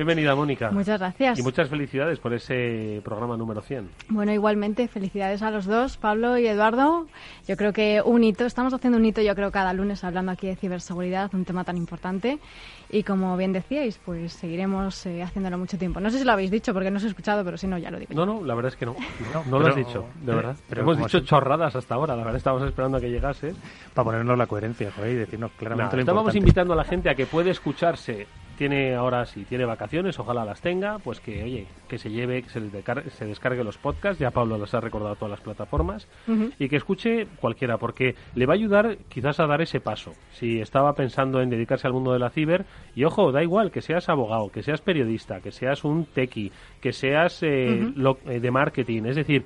Bienvenida, 0.00 0.34
Mónica. 0.34 0.70
Muchas 0.70 0.98
gracias. 0.98 1.38
Y 1.38 1.42
muchas 1.42 1.68
felicidades 1.68 2.18
por 2.20 2.32
ese 2.32 3.02
programa 3.04 3.36
número 3.36 3.60
100. 3.60 3.90
Bueno, 4.08 4.32
igualmente, 4.32 4.88
felicidades 4.88 5.42
a 5.42 5.50
los 5.50 5.66
dos, 5.66 5.98
Pablo 5.98 6.38
y 6.38 6.46
Eduardo. 6.46 7.06
Yo 7.46 7.54
creo 7.58 7.74
que 7.74 8.00
un 8.02 8.24
hito, 8.24 8.46
estamos 8.46 8.72
haciendo 8.72 8.96
un 8.96 9.04
hito, 9.04 9.20
yo 9.20 9.34
creo, 9.34 9.50
cada 9.50 9.74
lunes 9.74 10.02
hablando 10.02 10.32
aquí 10.32 10.46
de 10.46 10.56
ciberseguridad, 10.56 11.28
un 11.34 11.44
tema 11.44 11.64
tan 11.64 11.76
importante. 11.76 12.38
Y 12.92 13.04
como 13.04 13.36
bien 13.36 13.52
decíais, 13.52 14.00
pues 14.04 14.32
seguiremos 14.32 15.06
eh, 15.06 15.22
haciéndolo 15.22 15.58
mucho 15.58 15.78
tiempo. 15.78 16.00
No 16.00 16.10
sé 16.10 16.18
si 16.18 16.24
lo 16.24 16.32
habéis 16.32 16.50
dicho 16.50 16.72
porque 16.72 16.90
no 16.90 16.96
os 16.96 17.04
he 17.04 17.08
escuchado, 17.08 17.44
pero 17.44 17.56
si 17.56 17.66
no, 17.66 17.78
ya 17.78 17.90
lo 17.90 17.98
digo. 17.98 18.12
No, 18.14 18.26
no, 18.26 18.44
la 18.44 18.54
verdad 18.54 18.72
es 18.72 18.76
que 18.76 18.86
no. 18.86 18.96
No, 19.48 19.58
lo 19.58 19.68
has 19.68 19.76
dicho, 19.76 20.06
de 20.22 20.34
verdad. 20.34 20.56
Pero 20.68 20.82
hemos 20.82 20.98
dicho 20.98 21.20
chorradas 21.20 21.76
hasta 21.76 21.94
ahora, 21.94 22.16
la 22.16 22.24
verdad 22.24 22.36
estábamos 22.36 22.66
esperando 22.66 22.98
a 22.98 23.00
que 23.00 23.10
llegase. 23.10 23.54
Para 23.94 24.04
ponernos 24.04 24.36
la 24.36 24.46
coherencia, 24.46 24.90
joder, 24.90 25.12
y 25.12 25.14
decirnos 25.16 25.52
claramente 25.52 25.96
lo 25.96 26.02
Estábamos 26.02 26.34
invitando 26.34 26.72
a 26.72 26.76
la 26.76 26.84
gente 26.84 27.10
a 27.10 27.14
que 27.14 27.26
puede 27.26 27.50
escucharse 27.50 28.26
tiene 28.60 28.94
ahora 28.94 29.24
si 29.24 29.46
tiene 29.46 29.64
vacaciones, 29.64 30.18
ojalá 30.18 30.44
las 30.44 30.60
tenga, 30.60 30.98
pues 30.98 31.18
que 31.18 31.42
oye, 31.42 31.66
que 31.88 31.96
se 31.96 32.10
lleve, 32.10 32.42
que 32.42 32.50
se, 32.50 32.60
descargue, 32.60 33.08
se 33.08 33.24
descargue 33.24 33.64
los 33.64 33.78
podcasts, 33.78 34.18
ya 34.18 34.32
Pablo 34.32 34.58
los 34.58 34.74
ha 34.74 34.80
recordado 34.80 35.14
todas 35.14 35.30
las 35.30 35.40
plataformas, 35.40 36.06
y 36.58 36.68
que 36.68 36.76
escuche 36.76 37.26
cualquiera, 37.40 37.78
porque 37.78 38.16
le 38.34 38.44
va 38.44 38.52
a 38.52 38.56
ayudar 38.56 38.98
quizás 39.08 39.40
a 39.40 39.46
dar 39.46 39.62
ese 39.62 39.80
paso. 39.80 40.12
Si 40.32 40.60
estaba 40.60 40.92
pensando 40.92 41.40
en 41.40 41.48
dedicarse 41.48 41.86
al 41.86 41.94
mundo 41.94 42.12
de 42.12 42.18
la 42.18 42.28
ciber, 42.28 42.66
y 42.94 43.04
ojo, 43.04 43.32
da 43.32 43.42
igual 43.42 43.70
que 43.70 43.80
seas 43.80 44.08
abogado, 44.08 44.50
que 44.50 44.62
seas 44.62 44.80
periodista, 44.80 45.40
que 45.40 45.52
seas 45.52 45.84
un 45.84 46.06
tequi, 46.06 46.50
que 46.80 46.92
seas 46.92 47.42
eh, 47.42 47.92
eh, 48.26 48.40
de 48.40 48.50
marketing, 48.50 49.04
es 49.04 49.16
decir, 49.16 49.44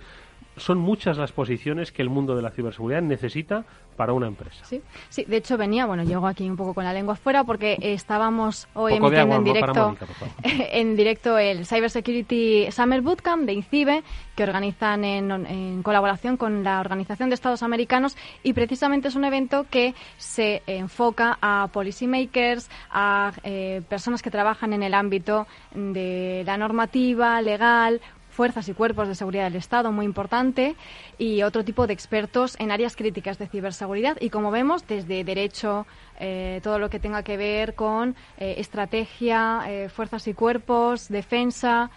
son 0.56 0.78
muchas 0.78 1.18
las 1.18 1.32
posiciones 1.32 1.92
que 1.92 2.02
el 2.02 2.11
mundo 2.11 2.37
de 2.37 2.42
la 2.42 2.50
ciberseguridad 2.50 3.02
necesita 3.02 3.64
para 3.96 4.12
una 4.12 4.26
empresa. 4.26 4.64
Sí, 4.64 4.82
sí, 5.08 5.25
de 5.25 5.37
hecho 5.37 5.56
venía, 5.56 5.87
bueno, 5.87 6.02
llego 6.02 6.26
aquí 6.26 6.49
un 6.49 6.56
poco 6.56 6.75
con 6.75 6.84
la 6.84 6.92
lengua 6.92 7.14
fuera 7.14 7.44
porque 7.44 7.76
estábamos 7.80 8.68
hoy 8.75 8.94
emitiendo 8.94 9.37
en 9.37 9.44
directo 9.44 9.96
en 10.42 10.96
directo 10.96 11.38
el 11.38 11.64
Cybersecurity 11.64 12.70
Summer 12.70 13.02
Bootcamp 13.02 13.44
de 13.44 13.52
INCIBE 13.52 14.02
que 14.34 14.42
organizan 14.42 15.04
en, 15.04 15.82
colaboración 15.82 16.37
con 16.37 16.64
la 16.64 16.80
Organización 16.80 17.28
de 17.28 17.34
Estados 17.34 17.62
Americanos 17.62 18.16
y 18.42 18.52
precisamente 18.52 19.08
es 19.08 19.14
un 19.14 19.25
evento 19.25 19.66
que 19.70 19.94
se 20.16 20.62
enfoca 20.66 21.38
a 21.40 21.68
policymakers, 21.73 22.68
a 22.90 23.32
eh, 23.44 23.82
personas 23.88 24.23
que 24.23 24.30
trabajan 24.30 24.73
en 24.73 24.82
el 24.82 24.94
ámbito 24.94 25.46
de 25.73 26.42
la 26.44 26.56
normativa 26.56 27.40
legal, 27.42 28.00
fuerzas 28.35 28.69
y 28.69 28.75
cuerpos 28.75 29.09
de 29.09 29.14
seguridad 29.14 29.45
del 29.45 29.57
Estado, 29.57 29.93
muy 29.93 30.05
importante, 30.05 30.75
y 31.19 31.43
otro 31.43 31.64
tipo 31.64 31.87
de 31.87 31.95
expertos 31.95 32.57
en 32.59 32.71
áreas 32.71 32.97
críticas 32.97 33.38
de 33.38 33.47
ciberseguridad. 33.47 34.17
Y 34.21 34.31
como 34.31 34.50
vemos, 34.50 34.87
desde 34.87 35.25
derecho, 35.25 35.87
eh, 36.19 36.61
todo 36.62 36.79
lo 36.79 36.91
que 36.91 36.99
tenga 36.99 37.23
que 37.23 37.37
ver 37.37 37.75
con 37.75 38.17
eh, 38.37 38.57
estrategia, 38.59 39.62
eh, 39.67 39.88
fuerzas 39.88 40.26
y 40.26 40.35
cuerpos, 40.35 41.09
defensa, 41.09 41.91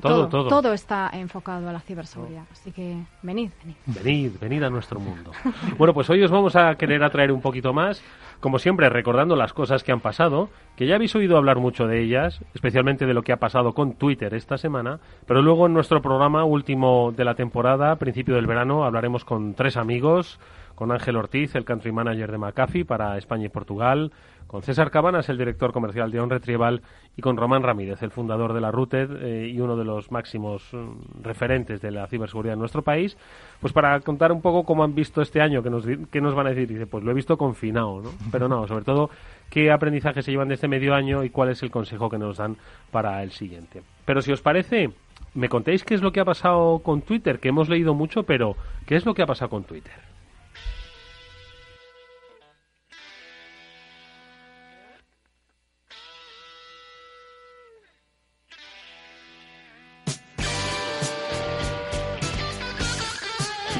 todo, 0.00 0.28
todo, 0.28 0.72
está 0.72 1.10
enfocado 1.12 1.68
a 1.68 1.72
la 1.72 1.80
ciberseguridad. 1.80 2.44
Así 2.50 2.72
que 2.72 2.96
venid, 3.22 3.50
venid. 3.62 3.76
Venid, 3.86 4.32
venid 4.40 4.62
a 4.62 4.70
nuestro 4.70 5.00
mundo. 5.00 5.32
bueno, 5.78 5.94
pues 5.94 6.08
hoy 6.10 6.22
os 6.22 6.30
vamos 6.30 6.56
a 6.56 6.74
querer 6.76 7.02
atraer 7.02 7.32
un 7.32 7.40
poquito 7.40 7.72
más, 7.72 8.02
como 8.40 8.58
siempre, 8.58 8.88
recordando 8.88 9.36
las 9.36 9.52
cosas 9.52 9.82
que 9.84 9.92
han 9.92 10.00
pasado, 10.00 10.48
que 10.76 10.86
ya 10.86 10.96
habéis 10.96 11.14
oído 11.14 11.36
hablar 11.36 11.58
mucho 11.58 11.86
de 11.86 12.02
ellas, 12.02 12.40
especialmente 12.54 13.06
de 13.06 13.14
lo 13.14 13.22
que 13.22 13.32
ha 13.32 13.38
pasado 13.38 13.72
con 13.72 13.94
Twitter 13.94 14.34
esta 14.34 14.58
semana, 14.58 15.00
pero 15.26 15.42
luego 15.42 15.66
en 15.66 15.74
nuestro 15.74 16.02
programa 16.02 16.44
último 16.44 17.12
de 17.16 17.24
la 17.24 17.34
temporada, 17.34 17.96
principio 17.96 18.34
del 18.34 18.46
verano, 18.46 18.84
hablaremos 18.84 19.24
con 19.24 19.54
tres 19.54 19.76
amigos, 19.76 20.38
con 20.74 20.90
Ángel 20.90 21.16
Ortiz, 21.16 21.54
el 21.54 21.64
country 21.64 21.92
manager 21.92 22.32
de 22.32 22.38
McAfee 22.38 22.84
para 22.84 23.16
España 23.16 23.46
y 23.46 23.48
Portugal, 23.48 24.12
con 24.54 24.62
César 24.62 24.92
Cabanas, 24.92 25.28
el 25.28 25.36
director 25.36 25.72
comercial 25.72 26.12
de 26.12 26.20
On 26.20 26.30
Retrieval, 26.30 26.80
y 27.16 27.22
con 27.22 27.36
Román 27.36 27.64
Ramírez, 27.64 28.00
el 28.04 28.12
fundador 28.12 28.52
de 28.52 28.60
la 28.60 28.70
Routed 28.70 29.10
eh, 29.20 29.48
y 29.48 29.58
uno 29.58 29.74
de 29.74 29.84
los 29.84 30.12
máximos 30.12 30.62
mm, 30.72 31.24
referentes 31.24 31.82
de 31.82 31.90
la 31.90 32.06
ciberseguridad 32.06 32.52
en 32.52 32.60
nuestro 32.60 32.82
país, 32.82 33.18
pues 33.60 33.72
para 33.72 33.98
contar 33.98 34.30
un 34.30 34.40
poco 34.40 34.62
cómo 34.62 34.84
han 34.84 34.94
visto 34.94 35.22
este 35.22 35.40
año, 35.40 35.60
que 35.60 35.70
nos, 35.70 35.84
que 35.84 36.20
nos 36.20 36.36
van 36.36 36.46
a 36.46 36.50
decir. 36.50 36.68
Dice, 36.68 36.86
pues 36.86 37.02
lo 37.02 37.10
he 37.10 37.14
visto 37.14 37.36
confinado, 37.36 38.00
¿no? 38.00 38.10
Pero 38.30 38.46
no, 38.46 38.68
sobre 38.68 38.84
todo, 38.84 39.10
qué 39.50 39.72
aprendizaje 39.72 40.22
se 40.22 40.30
llevan 40.30 40.46
de 40.46 40.54
este 40.54 40.68
medio 40.68 40.94
año 40.94 41.24
y 41.24 41.30
cuál 41.30 41.48
es 41.48 41.60
el 41.64 41.72
consejo 41.72 42.08
que 42.08 42.18
nos 42.18 42.36
dan 42.36 42.56
para 42.92 43.24
el 43.24 43.32
siguiente. 43.32 43.82
Pero 44.04 44.22
si 44.22 44.30
os 44.30 44.40
parece, 44.40 44.90
me 45.34 45.48
contéis 45.48 45.82
qué 45.82 45.96
es 45.96 46.00
lo 46.00 46.12
que 46.12 46.20
ha 46.20 46.24
pasado 46.24 46.78
con 46.78 47.02
Twitter, 47.02 47.40
que 47.40 47.48
hemos 47.48 47.68
leído 47.68 47.92
mucho, 47.92 48.22
pero 48.22 48.54
¿qué 48.86 48.94
es 48.94 49.04
lo 49.04 49.14
que 49.14 49.22
ha 49.22 49.26
pasado 49.26 49.50
con 49.50 49.64
Twitter? 49.64 50.13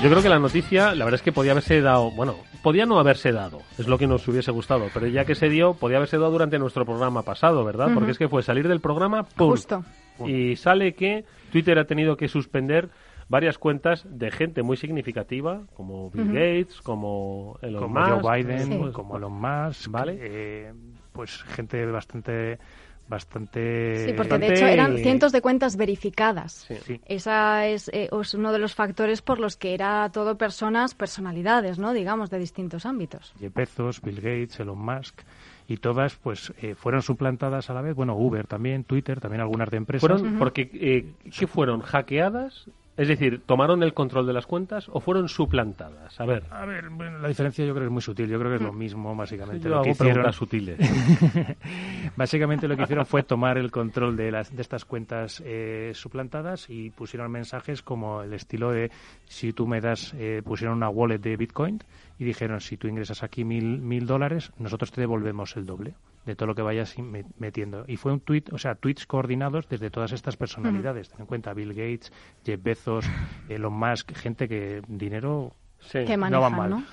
Yo 0.04 0.10
creo 0.10 0.22
que 0.22 0.28
la 0.28 0.38
noticia, 0.38 0.94
la 0.94 1.06
verdad 1.06 1.14
es 1.14 1.22
que 1.22 1.32
podía 1.32 1.52
haberse 1.52 1.80
dado, 1.80 2.10
bueno, 2.10 2.34
podía 2.62 2.84
no 2.84 2.98
haberse 2.98 3.32
dado, 3.32 3.62
es 3.78 3.88
lo 3.88 3.96
que 3.96 4.06
nos 4.06 4.28
hubiese 4.28 4.50
gustado, 4.50 4.88
pero 4.92 5.06
ya 5.06 5.24
que 5.24 5.34
se 5.34 5.48
dio, 5.48 5.72
podía 5.72 5.96
haberse 5.96 6.18
dado 6.18 6.30
durante 6.30 6.58
nuestro 6.58 6.84
programa 6.84 7.22
pasado, 7.22 7.64
¿verdad? 7.64 7.88
Porque 7.94 8.10
es 8.10 8.18
que 8.18 8.28
fue 8.28 8.42
salir 8.42 8.68
del 8.68 8.80
programa, 8.80 9.22
¡pum! 9.22 9.52
Justo. 9.52 9.82
Y 10.26 10.56
sale 10.56 10.92
que 10.92 11.24
Twitter 11.50 11.78
ha 11.78 11.86
tenido 11.86 12.18
que 12.18 12.28
suspender 12.28 12.90
varias 13.30 13.56
cuentas 13.56 14.06
de 14.06 14.30
gente 14.30 14.62
muy 14.62 14.76
significativa, 14.76 15.62
como 15.72 16.10
Bill 16.10 16.34
Gates, 16.34 16.82
como 16.82 17.58
Elon 17.62 17.84
como 17.84 18.00
Musk. 18.00 18.20
Joe 18.20 18.42
Biden, 18.42 18.92
como 18.92 19.16
Elon 19.16 19.32
Musk, 19.32 19.90
¿vale? 19.90 20.18
Eh, 20.20 20.72
pues 21.12 21.42
gente 21.44 21.86
bastante 21.86 22.58
bastante... 23.08 24.06
Sí, 24.06 24.12
porque 24.14 24.38
de 24.38 24.54
hecho 24.54 24.66
eran 24.66 24.96
cientos 24.98 25.32
de 25.32 25.40
cuentas 25.40 25.76
verificadas. 25.76 26.66
Sí. 26.84 27.00
Esa 27.06 27.66
es, 27.66 27.88
eh, 27.88 28.08
es, 28.10 28.34
uno 28.34 28.52
de 28.52 28.58
los 28.58 28.74
factores 28.74 29.22
por 29.22 29.40
los 29.40 29.56
que 29.56 29.74
era 29.74 30.10
todo 30.12 30.36
personas, 30.36 30.94
personalidades, 30.94 31.78
¿no? 31.78 31.92
Digamos, 31.92 32.30
de 32.30 32.38
distintos 32.38 32.86
ámbitos. 32.86 33.32
Jeff 33.38 33.54
Bezos, 33.54 34.00
Bill 34.00 34.16
Gates, 34.16 34.60
Elon 34.60 34.78
Musk 34.78 35.20
y 35.66 35.78
todas 35.78 36.16
pues 36.16 36.52
eh, 36.60 36.74
fueron 36.74 37.02
suplantadas 37.02 37.70
a 37.70 37.74
la 37.74 37.80
vez, 37.80 37.94
bueno, 37.94 38.16
Uber 38.16 38.46
también, 38.46 38.84
Twitter, 38.84 39.20
también 39.20 39.40
algunas 39.40 39.70
de 39.70 39.78
empresas. 39.78 40.00
Fueron, 40.08 40.38
porque, 40.38 40.70
eh, 40.74 41.30
¿qué 41.36 41.46
fueron? 41.46 41.80
¿Hackeadas? 41.80 42.68
Es 42.96 43.08
decir, 43.08 43.42
¿tomaron 43.44 43.82
el 43.82 43.92
control 43.92 44.26
de 44.26 44.32
las 44.32 44.46
cuentas 44.46 44.88
o 44.88 45.00
fueron 45.00 45.28
suplantadas? 45.28 46.20
A 46.20 46.26
ver. 46.26 46.44
A 46.50 46.64
ver, 46.64 46.84
la 46.92 47.26
diferencia 47.26 47.64
yo 47.64 47.72
creo 47.72 47.82
que 47.82 47.88
es 47.88 47.92
muy 47.92 48.02
sutil. 48.02 48.28
Yo 48.28 48.38
creo 48.38 48.52
que 48.52 48.56
es 48.56 48.62
lo 48.62 48.72
mismo, 48.72 49.16
básicamente. 49.16 49.68
lo 49.68 49.82
que 49.82 49.90
hicieron... 49.90 50.32
sutiles. 50.32 50.78
básicamente 52.16 52.68
lo 52.68 52.76
que 52.76 52.84
hicieron 52.84 53.04
fue 53.04 53.24
tomar 53.24 53.58
el 53.58 53.72
control 53.72 54.16
de, 54.16 54.30
las, 54.30 54.54
de 54.54 54.62
estas 54.62 54.84
cuentas 54.84 55.42
eh, 55.44 55.90
suplantadas 55.94 56.70
y 56.70 56.90
pusieron 56.90 57.32
mensajes 57.32 57.82
como 57.82 58.22
el 58.22 58.32
estilo 58.32 58.70
de 58.70 58.92
si 59.24 59.52
tú 59.52 59.66
me 59.66 59.80
das, 59.80 60.14
eh, 60.16 60.42
pusieron 60.44 60.76
una 60.76 60.88
wallet 60.88 61.18
de 61.18 61.36
Bitcoin 61.36 61.80
y 62.18 62.24
dijeron 62.24 62.60
si 62.60 62.76
tú 62.76 62.86
ingresas 62.86 63.24
aquí 63.24 63.44
mil, 63.44 63.80
mil 63.80 64.06
dólares, 64.06 64.52
nosotros 64.58 64.92
te 64.92 65.00
devolvemos 65.00 65.56
el 65.56 65.66
doble 65.66 65.94
de 66.24 66.36
todo 66.36 66.46
lo 66.46 66.54
que 66.54 66.62
vayas 66.62 66.94
metiendo. 67.38 67.84
Y 67.86 67.96
fue 67.96 68.12
un 68.12 68.20
tweet, 68.20 68.44
o 68.52 68.58
sea, 68.58 68.74
tweets 68.74 69.06
coordinados 69.06 69.68
desde 69.68 69.90
todas 69.90 70.12
estas 70.12 70.36
personalidades. 70.36 71.10
Ten 71.10 71.20
en 71.20 71.26
cuenta 71.26 71.54
Bill 71.54 71.74
Gates, 71.74 72.12
Jeff 72.44 72.62
Bezos, 72.62 73.06
Elon 73.48 73.72
Musk, 73.72 74.12
gente 74.14 74.48
que 74.48 74.82
dinero 74.88 75.54
que 75.90 76.16
manejan, 76.16 76.70
no, 76.70 76.84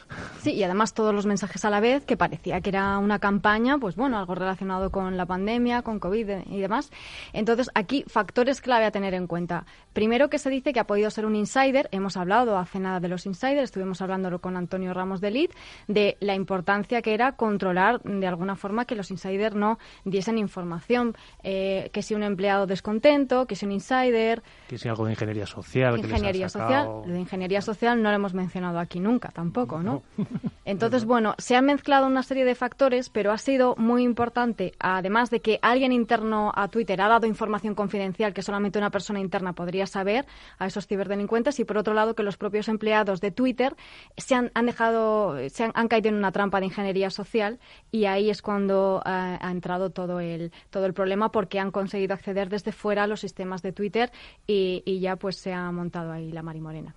Sí, 0.41 0.53
y 0.53 0.63
además 0.63 0.93
todos 0.93 1.13
los 1.13 1.25
mensajes 1.25 1.63
a 1.65 1.69
la 1.69 1.79
vez, 1.79 2.05
que 2.05 2.17
parecía 2.17 2.62
que 2.62 2.69
era 2.69 2.98
una 2.98 3.19
campaña, 3.19 3.77
pues 3.77 3.95
bueno, 3.95 4.17
algo 4.17 4.36
relacionado 4.36 4.89
con 4.89 5.17
la 5.17 5.25
pandemia, 5.25 5.81
con 5.81 6.00
COVID 6.00 6.48
y 6.48 6.60
demás. 6.60 6.91
Entonces, 7.33 7.69
aquí 7.75 8.03
factores 8.07 8.62
clave 8.62 8.86
a 8.86 8.91
tener 8.91 9.13
en 9.13 9.27
cuenta. 9.27 9.65
Primero 9.93 10.29
que 10.29 10.39
se 10.39 10.50
dice 10.50 10.74
que 10.74 10.79
ha 10.79 10.86
podido 10.86 11.10
ser 11.10 11.25
un 11.25 11.36
insider, 11.36 11.89
hemos 11.91 12.17
hablado 12.17 12.57
hace 12.57 12.79
nada 12.79 13.00
de 13.00 13.07
los 13.07 13.25
insiders, 13.25 13.63
estuvimos 13.63 14.01
hablándolo 14.01 14.39
con 14.39 14.57
Antonio 14.57 14.93
Ramos 14.93 15.21
de 15.21 15.31
Lid, 15.31 15.51
de 15.88 16.17
la 16.19 16.36
importancia 16.36 17.01
que 17.01 17.13
era 17.13 17.33
controlar 17.33 18.01
de 18.03 18.27
alguna 18.27 18.55
forma 18.55 18.86
que 18.86 18.95
los 18.95 19.12
insiders 19.12 19.55
no 19.55 19.79
diesen 20.05 20.38
información, 20.38 21.15
eh, 21.43 21.89
que 21.93 22.01
si 22.01 22.15
un 22.15 22.24
empleado 22.24 22.65
descontento, 22.67 23.45
que 23.45 23.55
si 23.55 23.65
un 23.65 23.74
insider... 23.74 24.41
Que 24.67 24.77
si 24.77 24.88
algo 24.88 25.05
de 25.05 25.12
ingeniería 25.12 25.45
social. 25.45 25.98
Ingeniería 25.98 26.50
social, 26.50 26.88
lo 27.05 27.13
de 27.13 27.19
ingeniería 27.19 27.62
social 27.62 28.01
no 28.01 28.10
lo 28.10 28.15
hemos 28.15 28.33
mencionado 28.33 28.79
aquí 28.81 29.00
nunca 29.00 29.29
tampoco, 29.29 29.81
¿no? 29.81 30.03
Entonces, 30.65 31.05
bueno, 31.05 31.35
se 31.38 31.55
han 31.55 31.65
mezclado 31.65 32.07
una 32.07 32.23
serie 32.23 32.45
de 32.45 32.55
factores, 32.55 33.09
pero 33.09 33.31
ha 33.31 33.38
sido 33.38 33.75
muy 33.77 34.03
importante, 34.03 34.73
además 34.79 35.29
de 35.29 35.41
que 35.41 35.59
alguien 35.61 35.91
interno 35.91 36.51
a 36.55 36.67
Twitter 36.67 37.01
ha 37.01 37.07
dado 37.07 37.27
información 37.27 37.75
confidencial 37.75 38.33
que 38.33 38.41
solamente 38.41 38.79
una 38.79 38.89
persona 38.89 39.19
interna 39.19 39.53
podría 39.53 39.88
saber 39.88 40.25
a 40.59 40.67
esos 40.67 40.88
ciberdelincuentes, 40.88 41.59
y 41.59 41.65
por 41.65 41.77
otro 41.77 41.93
lado 41.93 42.15
que 42.15 42.23
los 42.23 42.38
propios 42.38 42.67
empleados 42.67 43.21
de 43.21 43.31
Twitter 43.31 43.75
se 44.17 44.35
han, 44.35 44.51
dejado, 44.65 45.38
se 45.50 45.69
han, 45.73 45.88
caído 45.88 46.09
en 46.09 46.15
una 46.15 46.31
trampa 46.31 46.59
de 46.59 46.67
ingeniería 46.67 47.09
social 47.09 47.59
y 47.91 48.05
ahí 48.05 48.29
es 48.29 48.41
cuando 48.41 49.01
ha 49.05 49.51
entrado 49.51 49.89
todo 49.89 50.19
el, 50.19 50.51
todo 50.69 50.85
el 50.85 50.93
problema 50.93 51.31
porque 51.31 51.59
han 51.59 51.71
conseguido 51.71 52.13
acceder 52.13 52.50
desde 52.50 52.71
fuera 52.71 53.03
a 53.03 53.07
los 53.07 53.19
sistemas 53.19 53.61
de 53.61 53.71
Twitter 53.71 54.11
y, 54.47 54.83
y 54.85 55.00
ya 55.00 55.15
pues 55.15 55.38
se 55.38 55.53
ha 55.53 55.71
montado 55.71 56.11
ahí 56.11 56.31
la 56.31 56.43
marimorena. 56.43 56.95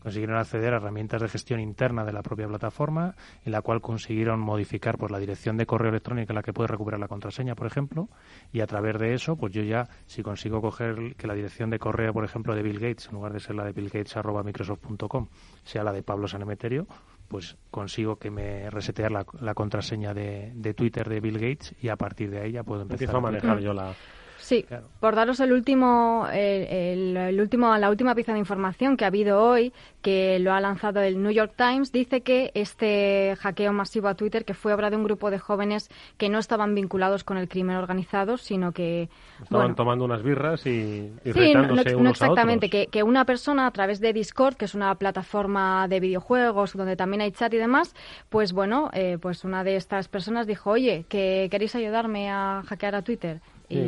Consiguieron 0.00 0.36
acceder 0.36 0.74
a 0.74 0.78
herramientas 0.78 1.22
de 1.22 1.28
gestión 1.28 1.60
interna 1.60 2.04
de 2.04 2.12
la 2.12 2.22
propia 2.22 2.48
plataforma, 2.48 3.14
en 3.44 3.52
la 3.52 3.62
cual 3.62 3.80
consiguieron 3.80 4.40
modificar 4.40 4.98
pues, 4.98 5.12
la 5.12 5.18
dirección 5.18 5.56
de 5.56 5.66
correo 5.66 5.90
electrónico 5.90 6.32
en 6.32 6.36
la 6.36 6.42
que 6.42 6.52
puedes 6.52 6.70
recuperar 6.70 7.00
la 7.00 7.08
contraseña, 7.08 7.54
por 7.54 7.66
ejemplo, 7.66 8.08
y 8.52 8.60
a 8.60 8.66
través 8.66 8.98
de 8.98 9.14
eso, 9.14 9.36
pues 9.36 9.52
yo 9.52 9.62
ya, 9.62 9.88
si 10.06 10.22
consigo 10.22 10.60
coger 10.60 11.14
que 11.16 11.26
la 11.26 11.34
dirección 11.34 11.70
de 11.70 11.78
correo, 11.78 12.12
por 12.12 12.24
ejemplo, 12.24 12.54
de 12.54 12.62
Bill 12.62 12.80
Gates, 12.80 13.08
en 13.08 13.14
lugar 13.14 13.32
de 13.32 13.40
ser 13.40 13.54
la 13.54 13.64
de 13.64 13.72
Bill 13.72 13.90
Gates 13.90 14.16
arroba 14.16 14.42
microsoft.com, 14.42 15.28
sea 15.62 15.84
la 15.84 15.92
de 15.92 16.02
Pablo 16.02 16.26
Sanemeterio, 16.26 16.86
pues 17.28 17.56
consigo 17.70 18.16
que 18.16 18.30
me 18.30 18.68
resetear 18.70 19.12
la, 19.12 19.54
contraseña 19.54 20.12
de, 20.12 20.50
de, 20.54 20.74
Twitter 20.74 21.08
de 21.08 21.20
Bill 21.20 21.38
Gates 21.38 21.74
y 21.80 21.88
a 21.88 21.96
partir 21.96 22.28
de 22.28 22.40
ahí 22.40 22.52
ya 22.52 22.64
puedo 22.64 22.82
empezar 22.82 23.14
a 23.14 23.20
manejar 23.20 23.60
yo 23.60 23.72
la, 23.72 23.94
Sí, 24.40 24.64
por 25.00 25.14
daros 25.14 25.38
el 25.40 25.52
último, 25.52 26.26
el, 26.32 27.38
último, 27.40 27.76
la 27.76 27.90
última 27.90 28.14
pieza 28.14 28.32
de 28.32 28.38
información 28.38 28.96
que 28.96 29.04
ha 29.04 29.08
habido 29.08 29.42
hoy, 29.42 29.72
que 30.02 30.38
lo 30.38 30.52
ha 30.52 30.60
lanzado 30.60 31.00
el 31.00 31.22
New 31.22 31.30
York 31.30 31.52
Times, 31.56 31.92
dice 31.92 32.22
que 32.22 32.50
este 32.54 33.36
hackeo 33.38 33.72
masivo 33.72 34.08
a 34.08 34.14
Twitter, 34.14 34.44
que 34.44 34.54
fue 34.54 34.72
obra 34.72 34.90
de 34.90 34.96
un 34.96 35.04
grupo 35.04 35.30
de 35.30 35.38
jóvenes 35.38 35.90
que 36.16 36.28
no 36.28 36.38
estaban 36.38 36.74
vinculados 36.74 37.22
con 37.22 37.36
el 37.36 37.48
crimen 37.48 37.76
organizado, 37.76 38.38
sino 38.38 38.72
que 38.72 39.08
estaban 39.42 39.74
tomando 39.74 40.04
unas 40.04 40.22
birras 40.22 40.66
y, 40.66 41.12
y 41.24 41.32
sí, 41.32 41.52
no, 41.54 42.10
exactamente, 42.10 42.70
Que, 42.70 42.86
que 42.86 43.02
una 43.02 43.24
persona 43.24 43.66
a 43.66 43.70
través 43.70 44.00
de 44.00 44.12
Discord, 44.12 44.54
que 44.54 44.64
es 44.64 44.74
una 44.74 44.94
plataforma 44.94 45.86
de 45.88 46.00
videojuegos 46.00 46.72
donde 46.74 46.96
también 46.96 47.20
hay 47.20 47.32
chat 47.32 47.52
y 47.52 47.58
demás, 47.58 47.94
pues 48.30 48.52
bueno, 48.52 48.90
eh, 48.92 49.18
pues 49.20 49.44
una 49.44 49.64
de 49.64 49.76
estas 49.76 50.08
personas 50.08 50.46
dijo, 50.46 50.70
oye, 50.70 51.04
que 51.08 51.48
queréis 51.50 51.74
ayudarme 51.74 52.30
a 52.30 52.62
hackear 52.66 52.94
a 52.94 53.02
Twitter 53.02 53.40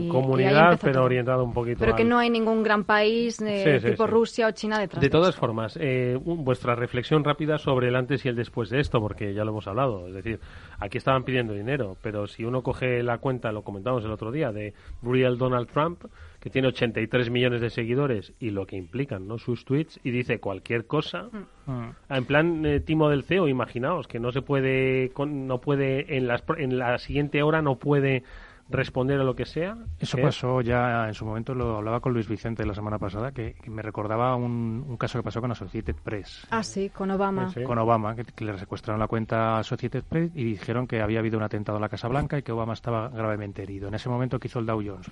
comunidad, 0.09 0.79
pero 0.81 1.05
orientado 1.05 1.45
un 1.45 1.53
poquito. 1.53 1.79
Pero 1.81 1.97
que 1.97 2.05
no 2.05 2.19
hay 2.19 2.31
ningún 2.31 2.63
gran 2.63 2.85
país 2.85 3.41
eh, 3.41 3.81
tipo 3.85 4.07
Rusia 4.07 4.49
o 4.49 4.51
China 4.53 4.79
detrás. 4.79 5.01
De, 5.01 5.11
todas 5.11 5.35
formas, 5.35 5.77
eh, 5.81 6.19
vuestra 6.23 6.75
reflexión 6.75 7.25
rápida 7.25 7.59
sobre 7.59 7.89
el 7.89 7.97
antes 7.97 8.25
y 8.25 8.29
el 8.29 8.37
después 8.37 8.71
de 8.71 8.81
esto, 8.81 9.01
porque 9.01 9.35
ya 9.35 9.45
lo 9.45 9.51
hemos 9.51 9.67
hablado. 9.67 10.07
Es 10.09 10.15
decir, 10.15 10.41
aquí 10.79 10.99
estaban 10.99 11.25
pidiendo 11.25 11.53
dinero, 11.53 11.97
pero 12.03 12.27
si 12.27 12.45
uno 12.45 12.63
coge 12.63 13.03
la 13.03 13.19
cuenta, 13.19 13.53
lo 13.53 13.63
comentamos 13.63 14.05
el 14.05 14.11
otro 14.11 14.31
día, 14.31 14.53
de 14.53 14.75
Real 15.03 15.39
Donald 15.39 15.69
Trump, 15.69 16.05
que 16.41 16.51
tiene 16.51 16.69
83 16.69 17.31
millones 17.31 17.61
de 17.61 17.71
seguidores 17.71 18.33
y 18.41 18.51
lo 18.51 18.67
que 18.67 18.77
implican 18.77 19.29
¿no? 19.29 19.39
sus 19.39 19.65
tweets, 19.65 20.01
y 20.03 20.11
dice 20.11 20.41
cualquier 20.41 20.87
cosa. 20.87 21.29
Mm. 21.67 21.91
En 22.09 22.25
plan 22.25 22.67
eh, 22.67 22.81
timo 22.81 23.09
del 23.09 23.23
CEO, 23.23 23.49
imaginaos 23.49 24.09
que 24.09 24.19
no 24.19 24.33
se 24.33 24.43
puede, 24.43 25.13
no 25.27 25.61
puede 25.61 26.17
en, 26.17 26.27
las, 26.27 26.43
en 26.59 26.79
la 26.79 26.99
siguiente 26.99 27.43
hora 27.43 27.63
no 27.63 27.77
puede 27.77 28.25
responder 28.69 29.21
a 29.21 29.25
lo 29.25 29.35
que 29.35 29.45
sea. 29.45 29.77
Eso 29.99 30.19
pasó 30.19 30.61
ya 30.61 31.07
en 31.09 31.15
su 31.15 31.25
momento, 31.25 31.55
lo 31.55 31.77
hablaba 31.77 32.01
con 32.01 32.13
Luis 32.13 32.29
Vicente 32.29 32.65
la 32.65 32.75
semana 32.75 32.99
pasada, 32.99 33.33
que, 33.33 33.55
me 33.67 33.83
recordaba 33.83 34.35
un, 34.37 34.97
caso 34.99 35.19
que 35.19 35.23
pasó 35.23 35.41
con 35.41 35.51
Associated 35.51 35.97
Press. 35.97 36.47
Ah, 36.51 36.63
sí, 36.63 36.91
con 36.91 37.11
Obama. 37.11 37.53
Con 37.67 37.79
Obama, 37.79 38.15
que, 38.15 38.45
le 38.45 38.59
secuestraron 38.59 39.01
la 39.01 39.09
cuenta 39.09 39.57
a 39.57 39.59
Associated 39.61 40.05
Press 40.05 40.31
y 40.35 40.45
dijeron 40.45 40.87
que 40.87 41.01
había 41.01 41.19
habido 41.19 41.39
un 41.39 41.45
atentado 41.45 41.79
en 41.79 41.83
la 41.83 41.89
Casa 41.89 42.09
Blanca 42.09 42.39
y 42.39 42.43
que 42.43 42.53
Obama 42.53 42.73
estaba 42.73 43.09
gravemente 43.09 43.63
herido. 43.63 43.89
En 43.89 43.95
ese 43.95 44.09
momento, 44.09 44.39
¿qué 44.39 44.49
hizo 44.49 44.59
el 44.59 44.67
Dow 44.67 44.83
Jones? 44.85 45.11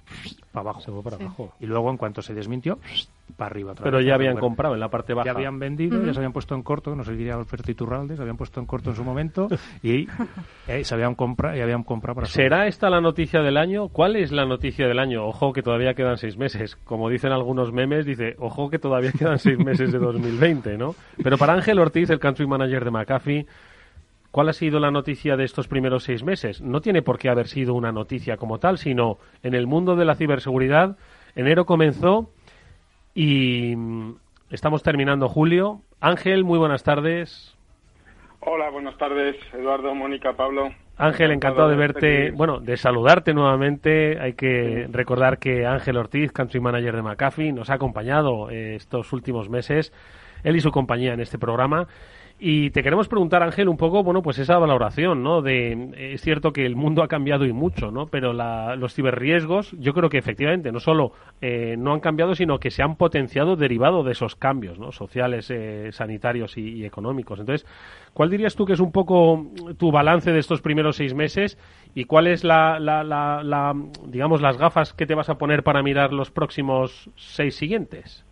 Para 0.52 0.62
abajo. 0.62 0.80
Se 0.80 0.90
fue 0.90 1.02
para 1.02 1.16
abajo. 1.16 1.54
Y 1.60 1.66
luego, 1.66 1.90
en 1.90 1.96
cuanto 1.96 2.22
se 2.22 2.34
desmintió, 2.34 2.78
para 3.36 3.50
arriba. 3.50 3.74
Pero 3.82 4.00
ya 4.00 4.14
habían 4.14 4.36
comprado 4.36 4.74
en 4.74 4.80
la 4.80 4.88
parte 4.88 5.14
baja. 5.14 5.26
Ya 5.26 5.32
habían 5.32 5.58
vendido, 5.58 6.04
ya 6.04 6.12
se 6.12 6.18
habían 6.18 6.32
puesto 6.32 6.54
en 6.54 6.62
corto, 6.62 6.94
no 6.94 7.04
sé 7.04 7.12
diría 7.12 7.34
Alberto 7.34 7.70
Iturralde, 7.70 8.16
se 8.16 8.22
habían 8.22 8.36
puesto 8.36 8.60
en 8.60 8.66
corto 8.66 8.90
en 8.90 8.96
su 8.96 9.04
momento 9.04 9.48
y 9.82 10.06
eh, 10.68 10.84
se 10.84 10.94
habían 10.94 11.14
comprado 11.14 11.56
y 11.56 11.60
habían 11.60 11.82
comprado 11.84 12.16
para 12.16 12.26
¿Será 12.26 12.66
esta 12.66 12.90
la 12.90 13.00
noticia 13.00 13.42
del 13.50 13.56
año? 13.56 13.88
¿Cuál 13.88 14.14
es 14.14 14.30
la 14.30 14.44
noticia 14.44 14.86
del 14.86 15.00
año? 15.00 15.26
Ojo 15.26 15.52
que 15.52 15.60
todavía 15.60 15.94
quedan 15.94 16.18
seis 16.18 16.36
meses. 16.36 16.76
Como 16.84 17.08
dicen 17.08 17.32
algunos 17.32 17.72
memes, 17.72 18.06
dice, 18.06 18.36
ojo 18.38 18.70
que 18.70 18.78
todavía 18.78 19.10
quedan 19.10 19.40
seis 19.40 19.58
meses 19.64 19.90
de 19.90 19.98
2020, 19.98 20.78
¿no? 20.78 20.94
Pero 21.20 21.36
para 21.36 21.54
Ángel 21.54 21.80
Ortiz, 21.80 22.08
el 22.10 22.20
country 22.20 22.46
manager 22.46 22.84
de 22.84 22.90
McAfee, 22.92 23.46
¿cuál 24.30 24.50
ha 24.50 24.52
sido 24.52 24.78
la 24.78 24.92
noticia 24.92 25.36
de 25.36 25.42
estos 25.42 25.66
primeros 25.66 26.04
seis 26.04 26.22
meses? 26.22 26.60
No 26.62 26.80
tiene 26.80 27.02
por 27.02 27.18
qué 27.18 27.28
haber 27.28 27.48
sido 27.48 27.74
una 27.74 27.90
noticia 27.90 28.36
como 28.36 28.58
tal, 28.58 28.78
sino 28.78 29.18
en 29.42 29.54
el 29.54 29.66
mundo 29.66 29.96
de 29.96 30.04
la 30.04 30.14
ciberseguridad, 30.14 30.96
enero 31.34 31.64
comenzó 31.66 32.30
y 33.14 33.74
mm, 33.74 34.14
estamos 34.50 34.84
terminando 34.84 35.28
julio. 35.28 35.80
Ángel, 36.00 36.44
muy 36.44 36.60
buenas 36.60 36.84
tardes. 36.84 37.56
Hola, 38.42 38.70
buenas 38.70 38.96
tardes, 38.96 39.34
Eduardo, 39.52 39.92
Mónica, 39.92 40.34
Pablo. 40.34 40.70
Ángel, 41.00 41.30
encantado 41.30 41.70
de 41.70 41.76
verte, 41.76 42.30
bueno, 42.30 42.60
de 42.60 42.76
saludarte 42.76 43.32
nuevamente. 43.32 44.20
Hay 44.20 44.34
que 44.34 44.86
recordar 44.90 45.38
que 45.38 45.64
Ángel 45.64 45.96
Ortiz, 45.96 46.30
country 46.30 46.60
manager 46.60 46.94
de 46.94 47.02
McAfee, 47.02 47.52
nos 47.52 47.70
ha 47.70 47.74
acompañado 47.74 48.50
eh, 48.50 48.74
estos 48.74 49.10
últimos 49.14 49.48
meses, 49.48 49.94
él 50.44 50.56
y 50.56 50.60
su 50.60 50.70
compañía 50.70 51.14
en 51.14 51.20
este 51.20 51.38
programa. 51.38 51.88
Y 52.42 52.70
te 52.70 52.82
queremos 52.82 53.06
preguntar, 53.06 53.42
Ángel, 53.42 53.68
un 53.68 53.76
poco, 53.76 54.02
bueno, 54.02 54.22
pues 54.22 54.38
esa 54.38 54.58
valoración, 54.58 55.22
¿no? 55.22 55.42
De, 55.42 55.90
es 56.14 56.22
cierto 56.22 56.54
que 56.54 56.64
el 56.64 56.74
mundo 56.74 57.02
ha 57.02 57.08
cambiado 57.08 57.44
y 57.44 57.52
mucho, 57.52 57.90
¿no? 57.90 58.06
Pero 58.06 58.32
los 58.32 58.94
ciberriesgos, 58.94 59.72
yo 59.78 59.92
creo 59.92 60.08
que 60.08 60.16
efectivamente 60.16 60.72
no 60.72 60.80
solo 60.80 61.12
eh, 61.42 61.76
no 61.76 61.92
han 61.92 62.00
cambiado, 62.00 62.34
sino 62.34 62.58
que 62.58 62.70
se 62.70 62.82
han 62.82 62.96
potenciado 62.96 63.56
derivado 63.56 64.04
de 64.04 64.12
esos 64.12 64.36
cambios. 64.36 64.78
Sociales, 64.96 65.50
eh, 65.50 65.90
sanitarios 65.92 66.56
y, 66.56 66.86
económicos. 66.86 67.40
Entonces, 67.40 67.68
¿cuál 68.14 68.30
dirías 68.30 68.56
tú 68.56 68.64
que 68.64 68.72
es 68.72 68.80
un 68.80 68.90
poco 68.90 69.46
tu 69.76 69.92
balance 69.92 70.32
de 70.32 70.38
estos 70.38 70.62
primeros 70.62 70.96
seis 70.96 71.12
meses 71.12 71.58
y 71.94 72.06
cuál 72.06 72.26
es 72.26 72.42
la, 72.42 72.80
la, 72.80 73.04
la 73.04 73.74
digamos, 74.06 74.40
las 74.40 74.56
gafas 74.56 74.94
que 74.94 75.04
te 75.04 75.14
vas 75.14 75.28
a 75.28 75.36
poner 75.36 75.62
para 75.62 75.82
mirar 75.82 76.14
los 76.14 76.30
próximos 76.30 77.10
seis 77.16 77.54
siguientes? 77.54 78.24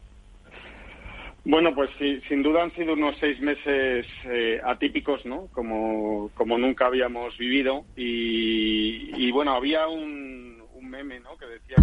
Bueno, 1.49 1.75
pues 1.75 1.89
sí, 1.99 2.21
sin 2.29 2.43
duda 2.43 2.63
han 2.63 2.75
sido 2.75 2.93
unos 2.93 3.17
seis 3.21 3.41
meses 3.41 4.05
eh, 4.27 4.61
atípicos, 4.63 5.25
¿no? 5.25 5.47
Como, 5.47 6.31
como 6.35 6.59
nunca 6.59 6.85
habíamos 6.85 7.39
vivido. 7.39 7.87
Y, 7.97 9.31
bueno, 9.31 9.53
había 9.53 9.89
un, 9.89 10.63
meme, 10.83 11.21
¿no? 11.21 11.39
Que 11.39 11.47
decía 11.47 11.77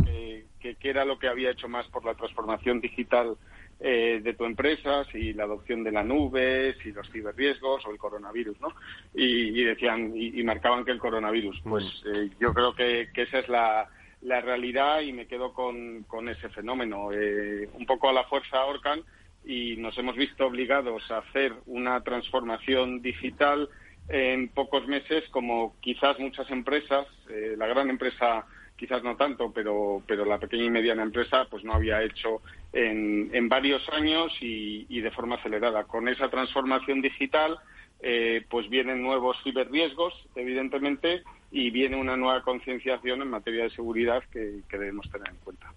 que, 0.60 0.75
que, 0.80 0.89
era 0.89 1.04
lo 1.04 1.17
que 1.17 1.28
había 1.28 1.49
hecho 1.49 1.67
más 1.67 1.88
por 1.88 2.06
la 2.06 2.13
transformación 2.13 2.80
digital 2.80 3.38
eh, 3.80 4.19
de 4.23 4.34
tu 4.36 4.45
empresa, 4.45 5.04
si 5.06 5.34
la 5.34 5.45
adopción 5.45 5.84
de 5.84 5.91
la 5.91 6.04
nube, 6.04 6.75
si 6.84 6.91
los 6.91 7.10
ciberriesgos 7.12 7.88
o 7.88 7.91
el 7.91 7.97
coronavirus, 7.97 8.62
¿no? 8.62 8.67
Y, 9.15 9.63
decían, 9.63 10.12
y, 10.15 10.43
marcaban 10.43 10.86
que 10.86 10.91
el 10.91 10.99
coronavirus. 10.99 11.60
Pues 11.63 11.84
eh, 12.06 12.30
yo 12.39 12.54
creo 12.54 12.75
que, 12.75 13.10
que 13.12 13.23
esa 13.23 13.39
es 13.39 13.49
la, 13.49 13.89
la 14.21 14.41
realidad 14.41 15.01
y 15.01 15.12
me 15.12 15.25
quedo 15.25 15.54
con, 15.54 16.04
con 16.04 16.30
ese 16.30 16.49
fenómeno. 16.49 17.08
un 17.08 17.86
poco 17.88 18.10
a 18.10 18.13
la 18.13 18.25
fuerza 18.25 18.63
Orcan 18.65 19.01
y 19.45 19.77
nos 19.77 19.97
hemos 19.97 20.15
visto 20.15 20.45
obligados 20.45 21.10
a 21.12 21.19
hacer 21.19 21.53
una 21.67 22.01
transformación 22.01 23.01
digital 23.01 23.69
en 24.10 24.49
pocos 24.49 24.88
meses 24.88 25.23
como 25.29 25.75
quizás 25.81 26.19
muchas 26.19 26.49
empresas, 26.51 27.08
eh, 27.29 27.55
la 27.58 27.67
gran 27.67 27.89
empresa 27.89 28.45
quizás 28.75 29.03
no 29.03 29.15
tanto, 29.15 29.51
pero, 29.53 30.03
pero 30.05 30.25
la 30.25 30.38
pequeña 30.38 30.65
y 30.65 30.69
mediana 30.69 31.03
empresa 31.03 31.47
pues 31.49 31.63
no 31.63 31.73
había 31.73 32.03
hecho 32.03 32.41
en, 32.73 33.29
en 33.34 33.47
varios 33.47 33.88
años 33.89 34.34
y, 34.41 34.99
de 34.99 35.12
forma 35.12 35.36
acelerada. 35.36 35.86
Con 35.86 36.08
esa 36.10 36.29
transformación 36.29 37.01
digital 37.01 37.58
eh, 38.01 38.45
pues 38.49 38.69
vienen 38.69 39.01
nuevos 39.01 39.38
ciberriesgos, 39.43 40.13
evidentemente, 40.36 41.23
y 41.51 41.69
viene 41.69 41.95
una 41.95 42.17
nueva 42.17 42.41
concienciación 42.41 43.21
en 43.21 43.29
materia 43.29 43.63
de 43.63 43.69
seguridad 43.69 44.23
que 44.29 44.62
debemos 44.69 45.10
tener 45.10 45.29
en 45.29 45.38
cuenta. 45.38 45.71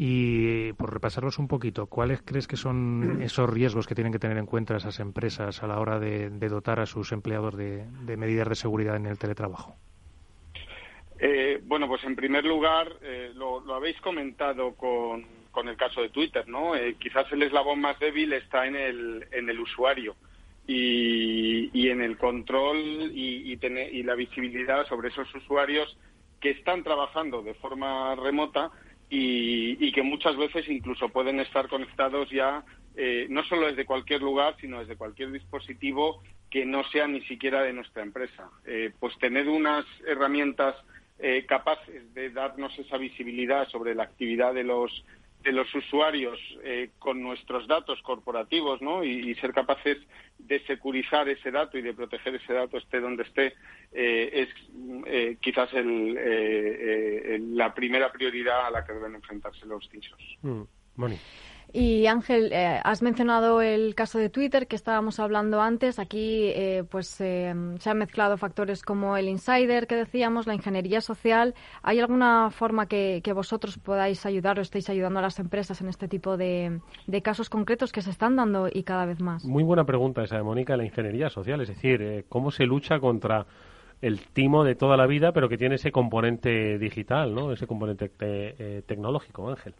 Y 0.00 0.72
por 0.74 0.92
repasarlos 0.92 1.40
un 1.40 1.48
poquito, 1.48 1.86
¿cuáles 1.86 2.22
crees 2.22 2.46
que 2.46 2.56
son 2.56 3.20
esos 3.22 3.50
riesgos 3.50 3.88
que 3.88 3.96
tienen 3.96 4.12
que 4.12 4.20
tener 4.20 4.38
en 4.38 4.46
cuenta 4.46 4.76
esas 4.76 5.00
empresas 5.00 5.62
a 5.62 5.66
la 5.66 5.80
hora 5.80 5.98
de, 5.98 6.30
dotar 6.30 6.78
a 6.78 6.86
sus 6.86 7.10
empleados 7.10 7.56
de, 7.56 7.84
medidas 8.16 8.48
de 8.48 8.54
seguridad 8.54 8.94
en 8.94 9.06
el 9.06 9.18
teletrabajo? 9.18 9.76
Eh, 11.18 11.60
bueno, 11.64 11.88
pues 11.88 12.04
en 12.04 12.14
primer 12.14 12.44
lugar, 12.44 12.92
eh, 13.02 13.32
lo, 13.34 13.74
habéis 13.74 14.00
comentado 14.00 14.74
con, 14.74 15.26
el 15.66 15.76
caso 15.76 16.00
de 16.00 16.10
Twitter, 16.10 16.46
¿no? 16.46 16.76
Eh, 16.76 16.94
quizás 17.00 17.26
el 17.32 17.42
eslabón 17.42 17.80
más 17.80 17.98
débil 17.98 18.32
está 18.32 18.66
en 18.66 18.76
el, 18.76 19.26
en 19.32 19.50
el 19.50 19.58
usuario 19.58 20.14
y, 20.68 21.68
y 21.72 21.88
en 21.88 22.00
el 22.00 22.16
control 22.16 22.78
y, 22.78 23.52
y, 23.52 23.58
y 23.60 24.02
la 24.04 24.14
visibilidad 24.14 24.86
sobre 24.86 25.08
esos 25.08 25.34
usuarios 25.34 25.98
que 26.40 26.50
están 26.50 26.84
trabajando 26.84 27.42
de 27.42 27.54
forma 27.54 28.14
remota 28.14 28.70
y, 29.10 29.92
que 29.92 30.02
muchas 30.02 30.36
veces 30.36 30.68
incluso 30.68 31.08
pueden 31.08 31.40
estar 31.40 31.68
conectados 31.68 32.28
ya 32.30 32.64
eh, 32.94 33.26
no 33.30 33.44
solo 33.44 33.68
desde 33.68 33.86
cualquier 33.86 34.22
lugar, 34.22 34.56
sino 34.60 34.80
desde 34.80 34.96
cualquier 34.96 35.30
dispositivo 35.32 36.22
que 36.50 36.66
no 36.66 36.82
sea 36.90 37.06
ni 37.06 37.20
siquiera 37.22 37.62
de 37.62 37.72
nuestra 37.72 38.02
empresa. 38.02 38.50
Eh, 38.66 38.92
pues 38.98 39.16
tener 39.18 39.48
unas 39.48 39.84
herramientas 40.06 40.74
eh, 41.20 41.44
capaces 41.46 42.12
de 42.14 42.30
darnos 42.30 42.76
esa 42.78 42.96
visibilidad 42.96 43.68
sobre 43.68 43.94
la 43.94 44.04
actividad 44.04 44.54
de 44.54 44.64
los 44.64 45.04
de 45.42 45.52
los 45.52 45.72
usuarios 45.74 46.38
eh, 46.64 46.90
con 46.98 47.22
nuestros 47.22 47.66
datos 47.68 48.00
corporativos 48.02 48.82
¿no? 48.82 49.04
y, 49.04 49.34
ser 49.36 49.52
capaces 49.52 49.98
de 50.38 50.60
securizar 50.66 51.28
ese 51.28 51.50
dato 51.50 51.78
y 51.78 51.82
de 51.82 51.94
proteger 51.94 52.34
ese 52.34 52.52
dato 52.52 52.76
esté 52.76 53.00
donde 53.00 53.22
esté 53.22 53.54
eh, 53.92 54.30
es 54.32 54.48
eh, 55.06 55.36
quizás 55.40 55.72
el, 55.74 57.56
la 57.56 57.72
primera 57.72 58.10
prioridad 58.12 58.66
a 58.66 58.70
la 58.70 58.84
que 58.84 58.92
deben 58.92 59.14
enfrentarse 59.14 59.64
los 59.66 59.88
CISOs. 59.88 60.38
Mm, 60.42 60.62
Y 61.72 62.06
Ángel, 62.06 62.50
eh, 62.52 62.80
has 62.82 63.02
mencionado 63.02 63.60
el 63.60 63.94
caso 63.94 64.18
de 64.18 64.30
Twitter 64.30 64.66
que 64.66 64.76
estábamos 64.76 65.20
hablando 65.20 65.60
antes. 65.60 65.98
Aquí 65.98 66.50
eh, 66.54 66.84
pues 66.88 67.20
eh, 67.20 67.54
se 67.78 67.90
han 67.90 67.98
mezclado 67.98 68.38
factores 68.38 68.82
como 68.82 69.18
el 69.18 69.28
insider 69.28 69.86
que 69.86 69.94
decíamos, 69.94 70.46
la 70.46 70.54
ingeniería 70.54 71.02
social. 71.02 71.54
¿Hay 71.82 72.00
alguna 72.00 72.50
forma 72.50 72.86
que, 72.86 73.22
vosotros 73.34 73.78
podáis 73.78 74.24
ayudar 74.24 74.58
o 74.58 74.62
estéis 74.62 74.88
ayudando 74.88 75.18
a 75.18 75.22
las 75.22 75.38
empresas 75.38 75.80
en 75.82 75.88
este 75.88 76.08
tipo 76.08 76.38
de, 76.38 76.80
casos 77.22 77.50
concretos 77.50 77.92
que 77.92 78.00
se 78.00 78.10
están 78.10 78.36
dando 78.36 78.68
y 78.72 78.82
cada 78.84 79.04
vez 79.04 79.20
más? 79.20 79.44
Muy 79.44 79.62
buena 79.62 79.84
pregunta 79.84 80.22
esa 80.22 80.36
de 80.36 80.42
Mónica, 80.42 80.76
la 80.76 80.84
ingeniería 80.84 81.28
social. 81.28 81.60
Es 81.60 81.68
decir, 81.68 82.24
¿cómo 82.30 82.50
se 82.50 82.64
lucha 82.64 82.98
contra 82.98 83.46
el 84.00 84.20
timo 84.20 84.64
de 84.64 84.74
toda 84.74 84.96
la 84.96 85.06
vida, 85.06 85.32
pero 85.32 85.48
que 85.48 85.58
tiene 85.58 85.74
ese 85.74 85.92
componente 85.92 86.78
digital, 86.78 87.34
¿no? 87.34 87.52
ese 87.52 87.66
componente 87.66 88.08
tecnológico, 88.86 89.50
Ángel? 89.50 89.74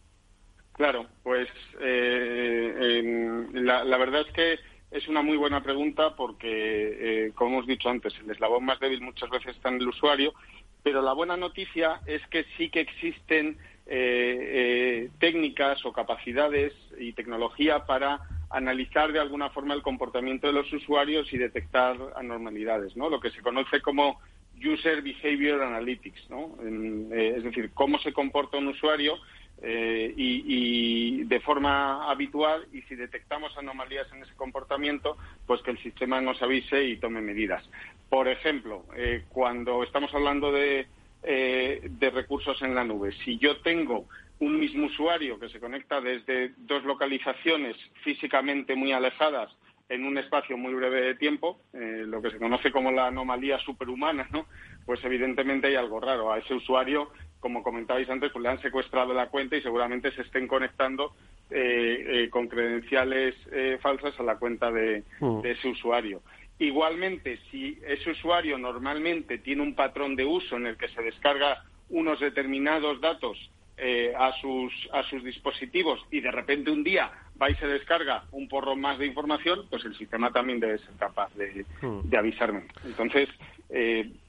Claro, 0.78 1.06
pues 1.24 1.48
eh, 1.80 3.44
la, 3.52 3.96
verdad 3.98 4.20
es 4.20 4.32
que 4.32 4.58
es 4.92 5.08
una 5.08 5.22
muy 5.22 5.36
buena 5.36 5.60
pregunta 5.60 6.14
porque, 6.14 6.46
eh, 7.26 7.32
como 7.34 7.56
hemos 7.56 7.66
dicho 7.66 7.88
antes, 7.88 8.14
el 8.20 8.30
eslabón 8.30 8.64
más 8.64 8.78
débil 8.78 9.00
muchas 9.00 9.28
veces 9.28 9.56
está 9.56 9.70
en 9.70 9.80
el 9.80 9.88
usuario, 9.88 10.34
pero 10.84 11.02
la 11.02 11.14
buena 11.14 11.36
noticia 11.36 12.00
es 12.06 12.24
que 12.28 12.46
sí 12.56 12.70
que 12.70 12.78
existen 12.78 13.58
eh, 13.86 15.10
técnicas 15.18 15.84
o 15.84 15.92
capacidades 15.92 16.72
y 16.96 17.12
tecnología 17.12 17.84
para 17.84 18.20
analizar 18.48 19.10
de 19.10 19.18
alguna 19.18 19.50
forma 19.50 19.74
el 19.74 19.82
comportamiento 19.82 20.46
de 20.46 20.52
los 20.52 20.72
usuarios 20.72 21.32
y 21.32 21.38
detectar 21.38 21.96
anormalidades, 22.14 22.96
¿no? 22.96 23.10
Lo 23.10 23.18
que 23.18 23.30
se 23.30 23.42
conoce 23.42 23.80
como 23.80 24.20
User 24.64 25.02
Behavior 25.02 25.60
Analytics, 25.60 26.30
¿no? 26.30 26.56
es 27.12 27.44
decir, 27.44 27.70
cómo 27.74 27.98
se 28.00 28.12
comporta 28.12 28.58
un 28.58 28.68
usuario 28.68 29.16
eh, 29.60 30.14
y, 30.16 31.24
de 31.24 31.40
forma 31.40 32.08
habitual 32.08 32.66
y 32.72 32.82
si 32.82 32.94
detectamos 32.94 33.56
anomalías 33.58 34.06
en 34.12 34.22
ese 34.22 34.34
comportamiento, 34.34 35.16
pues 35.46 35.60
que 35.62 35.72
el 35.72 35.78
sistema 35.78 36.20
nos 36.20 36.40
avise 36.42 36.84
y 36.84 36.96
tome 36.96 37.20
medidas. 37.20 37.68
Por 38.08 38.28
ejemplo, 38.28 38.84
eh, 38.96 39.24
cuando 39.28 39.82
estamos 39.82 40.14
hablando 40.14 40.52
de, 40.52 40.86
eh, 41.22 41.80
de 41.82 42.10
recursos 42.10 42.60
en 42.62 42.74
la 42.74 42.84
nube, 42.84 43.12
si 43.24 43.36
yo 43.38 43.58
tengo 43.58 44.06
un 44.38 44.58
mismo 44.58 44.86
usuario 44.86 45.38
que 45.40 45.48
se 45.48 45.58
conecta 45.58 46.00
desde 46.00 46.52
dos 46.58 46.84
localizaciones 46.84 47.76
físicamente 48.04 48.76
muy 48.76 48.92
alejadas 48.92 49.50
en 49.88 50.04
un 50.04 50.18
espacio 50.18 50.56
muy 50.56 50.72
breve 50.74 51.00
de 51.00 51.14
tiempo, 51.14 51.60
lo 51.72 52.20
que 52.20 52.30
se 52.30 52.38
conoce 52.38 52.70
como 52.70 52.92
la 52.92 53.06
anomalía 53.06 53.58
superhumana, 53.58 54.28
¿no? 54.30 54.46
Pues 54.84 55.02
evidentemente 55.02 55.68
hay 55.68 55.76
algo 55.76 55.98
raro. 55.98 56.30
A 56.30 56.38
ese 56.38 56.52
usuario 56.52 57.10
como 57.40 57.62
comentabais 57.62 58.08
antes, 58.10 58.32
pues 58.32 58.42
le 58.42 58.48
han 58.48 58.60
secuestrado 58.60 59.14
la 59.14 59.28
cuenta 59.28 59.56
y 59.56 59.62
seguramente 59.62 60.12
se 60.12 60.22
estén 60.22 60.48
conectando 60.48 61.14
eh, 61.50 62.04
eh, 62.06 62.30
con 62.30 62.48
credenciales 62.48 63.34
eh, 63.52 63.78
falsas 63.80 64.18
a 64.18 64.22
la 64.22 64.36
cuenta 64.36 64.70
mm. 64.70 65.40
de, 65.42 65.50
ese 65.50 65.68
usuario. 65.68 66.20
Igualmente, 66.58 67.38
si 67.50 67.78
ese 67.86 68.10
usuario 68.10 68.58
normalmente 68.58 69.38
tiene 69.38 69.62
un 69.62 69.74
patrón 69.74 70.16
de 70.16 70.24
uso 70.24 70.56
en 70.56 70.66
el 70.66 70.76
que 70.76 70.88
se 70.88 71.02
descarga 71.02 71.64
unos 71.88 72.20
determinados 72.20 73.00
datos 73.00 73.50
a, 74.18 74.32
sus, 74.40 74.72
a 74.92 75.04
sus 75.04 75.22
dispositivos 75.22 76.04
y 76.10 76.20
de 76.20 76.32
repente 76.32 76.68
un 76.68 76.82
día 76.82 77.12
va 77.40 77.48
y 77.48 77.54
se 77.54 77.68
descarga 77.68 78.24
un 78.32 78.48
porro 78.48 78.74
más 78.74 78.98
de 78.98 79.06
información, 79.06 79.66
pues 79.70 79.84
el 79.84 79.96
sistema 79.96 80.32
también 80.32 80.58
debe 80.58 80.78
ser 80.78 80.94
capaz 80.98 81.32
de, 81.36 81.64
mm. 81.80 82.00
de 82.10 82.18
avisarme. 82.18 82.64
Entonces, 82.84 83.28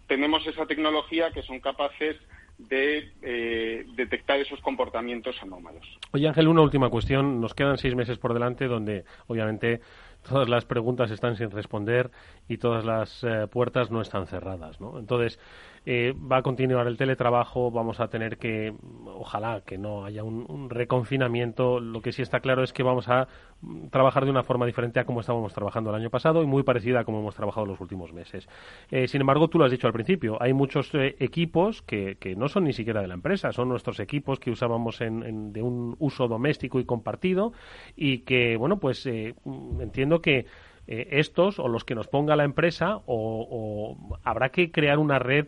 tenemos 0.08 0.46
esa 0.46 0.68
tecnología 0.68 1.32
que 1.32 1.42
son 1.42 1.60
capaces 1.60 2.16
de 2.60 3.14
eh, 3.22 3.86
detectar 3.96 4.40
esos 4.40 4.60
comportamientos 4.62 5.42
anómalos. 5.42 5.86
Oye 6.12 6.28
Ángel, 6.28 6.48
una 6.48 6.62
última 6.62 6.90
cuestión. 6.90 7.40
Nos 7.40 7.54
quedan 7.54 7.78
seis 7.78 7.96
meses 7.96 8.18
por 8.18 8.34
delante 8.34 8.68
donde 8.68 9.06
obviamente 9.28 9.80
todas 10.28 10.50
las 10.50 10.66
preguntas 10.66 11.10
están 11.10 11.38
sin 11.38 11.50
responder 11.52 12.12
y 12.48 12.58
todas 12.58 12.84
las 12.86 13.24
eh, 13.24 13.48
puertas 13.50 13.90
no 13.90 14.02
están 14.02 14.28
cerradas. 14.28 14.82
¿no? 14.82 15.00
Entonces, 15.00 15.40
eh, 15.86 16.14
va 16.14 16.38
a 16.38 16.42
continuar 16.42 16.88
el 16.88 16.98
teletrabajo, 16.98 17.72
vamos 17.72 18.00
a 18.00 18.08
tener 18.08 18.38
que, 18.38 18.74
ojalá 19.06 19.62
que 19.66 19.78
no 19.78 20.06
haya 20.06 20.24
un, 20.24 20.70
reconfinamiento, 20.70 21.80
lo 21.80 22.02
que 22.02 22.12
sí 22.12 22.22
está 22.22 22.40
claro 22.40 22.64
es 22.64 22.74
que 22.74 22.84
vamos 22.84 23.10
a 23.10 23.28
mm, 23.62 23.88
trabajar 23.88 24.26
de 24.26 24.32
una 24.32 24.44
forma 24.44 24.66
diferente 24.66 25.00
a 25.00 25.06
como 25.06 25.22
estábamos 25.22 25.54
trabajando 25.54 25.90
el 25.90 25.96
año 25.96 26.10
pasado 26.10 26.44
y 26.44 26.46
muy 26.46 26.64
parecida 26.64 27.02
a 27.02 27.04
como 27.04 27.20
hemos 27.20 27.36
trabajado 27.36 27.66
los 27.66 27.80
últimos 27.82 28.14
meses. 28.14 28.48
Eh, 28.92 29.08
sin 29.08 29.22
embargo, 29.22 29.48
tú 29.48 29.58
lo 29.58 29.66
has 29.66 29.72
dicho 29.72 29.88
al 29.88 29.94
principio, 29.94 30.38
hay 30.42 30.54
muchos 30.54 30.94
eh, 30.96 31.16
equipos 31.20 31.82
que, 31.82 32.18
que, 32.20 32.36
no 32.36 32.48
son 32.48 32.66
ni 32.66 32.74
siquiera 32.74 33.02
de 33.02 33.08
la 33.08 33.16
empresa, 33.16 33.52
son 33.52 33.70
nuestros 33.70 34.00
equipos 34.00 34.40
que 34.40 34.52
usábamos 34.52 35.02
en, 35.02 35.54
de 35.54 35.62
un 35.62 35.96
uso 36.00 36.28
doméstico 36.28 36.80
y 36.80 36.86
compartido 36.86 37.54
y 37.96 38.20
que, 38.20 38.56
bueno, 38.58 38.80
pues 38.80 39.06
entiendo 39.06 40.22
que 40.22 40.46
eh, 40.92 41.20
estos 41.20 41.60
o 41.60 41.68
los 41.68 41.86
que 41.86 41.94
nos 41.94 42.08
ponga 42.08 42.36
la 42.36 42.44
empresa 42.44 43.02
o, 43.06 43.96
habrá 44.24 44.50
que 44.50 44.72
crear 44.72 44.98
una 44.98 45.20
red, 45.20 45.46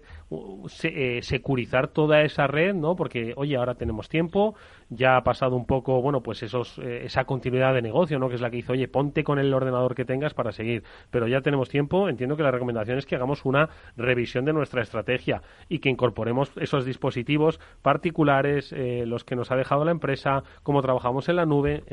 eh, 0.84 1.20
securizar 1.24 1.88
toda 1.88 2.22
esa 2.22 2.46
red, 2.46 2.76
¿no? 2.76 2.96
Porque, 2.96 3.34
oye, 3.36 3.56
ahora 3.56 3.74
tenemos 3.74 4.08
tiempo, 4.08 4.54
ya 4.90 5.18
ha 5.18 5.24
pasado 5.24 5.56
un 5.56 5.66
poco, 5.66 6.00
bueno, 6.00 6.22
pues 6.22 6.44
esos, 6.44 6.78
eh, 6.78 7.06
esa 7.06 7.26
continuidad 7.26 7.74
de 7.74 7.82
negocio, 7.82 8.20
¿no? 8.20 8.30
Que 8.30 8.36
es 8.36 8.42
la 8.42 8.52
que 8.52 8.58
hizo, 8.58 8.74
oye, 8.74 8.88
ponte 8.88 9.24
con 9.24 9.40
el 9.40 9.52
ordenador 9.52 9.96
que 9.96 10.06
tengas 10.06 10.36
para 10.36 10.52
seguir. 10.52 10.84
Pero 11.10 11.28
ya 11.28 11.42
tenemos 11.42 11.70
tiempo, 11.70 12.08
entiendo 12.08 12.38
que 12.38 12.44
la 12.44 12.52
recomendación 12.52 13.00
es 13.00 13.08
que 13.08 13.16
hagamos 13.16 13.44
una 13.44 13.68
revisión 13.98 14.46
de 14.46 14.54
nuestra 14.54 14.84
estrategia 14.84 15.42
y 15.70 15.80
que 15.80 15.90
incorporemos 15.90 16.52
esos 16.58 16.86
dispositivos 16.86 17.60
particulares, 17.82 18.76
los 19.08 19.24
que 19.24 19.36
nos 19.36 19.50
ha 19.50 19.56
dejado 19.56 19.86
la 19.86 19.92
empresa, 19.92 20.44
cómo 20.62 20.84
trabajamos 20.84 21.30
en 21.30 21.38
la 21.38 21.48
nube, 21.48 21.84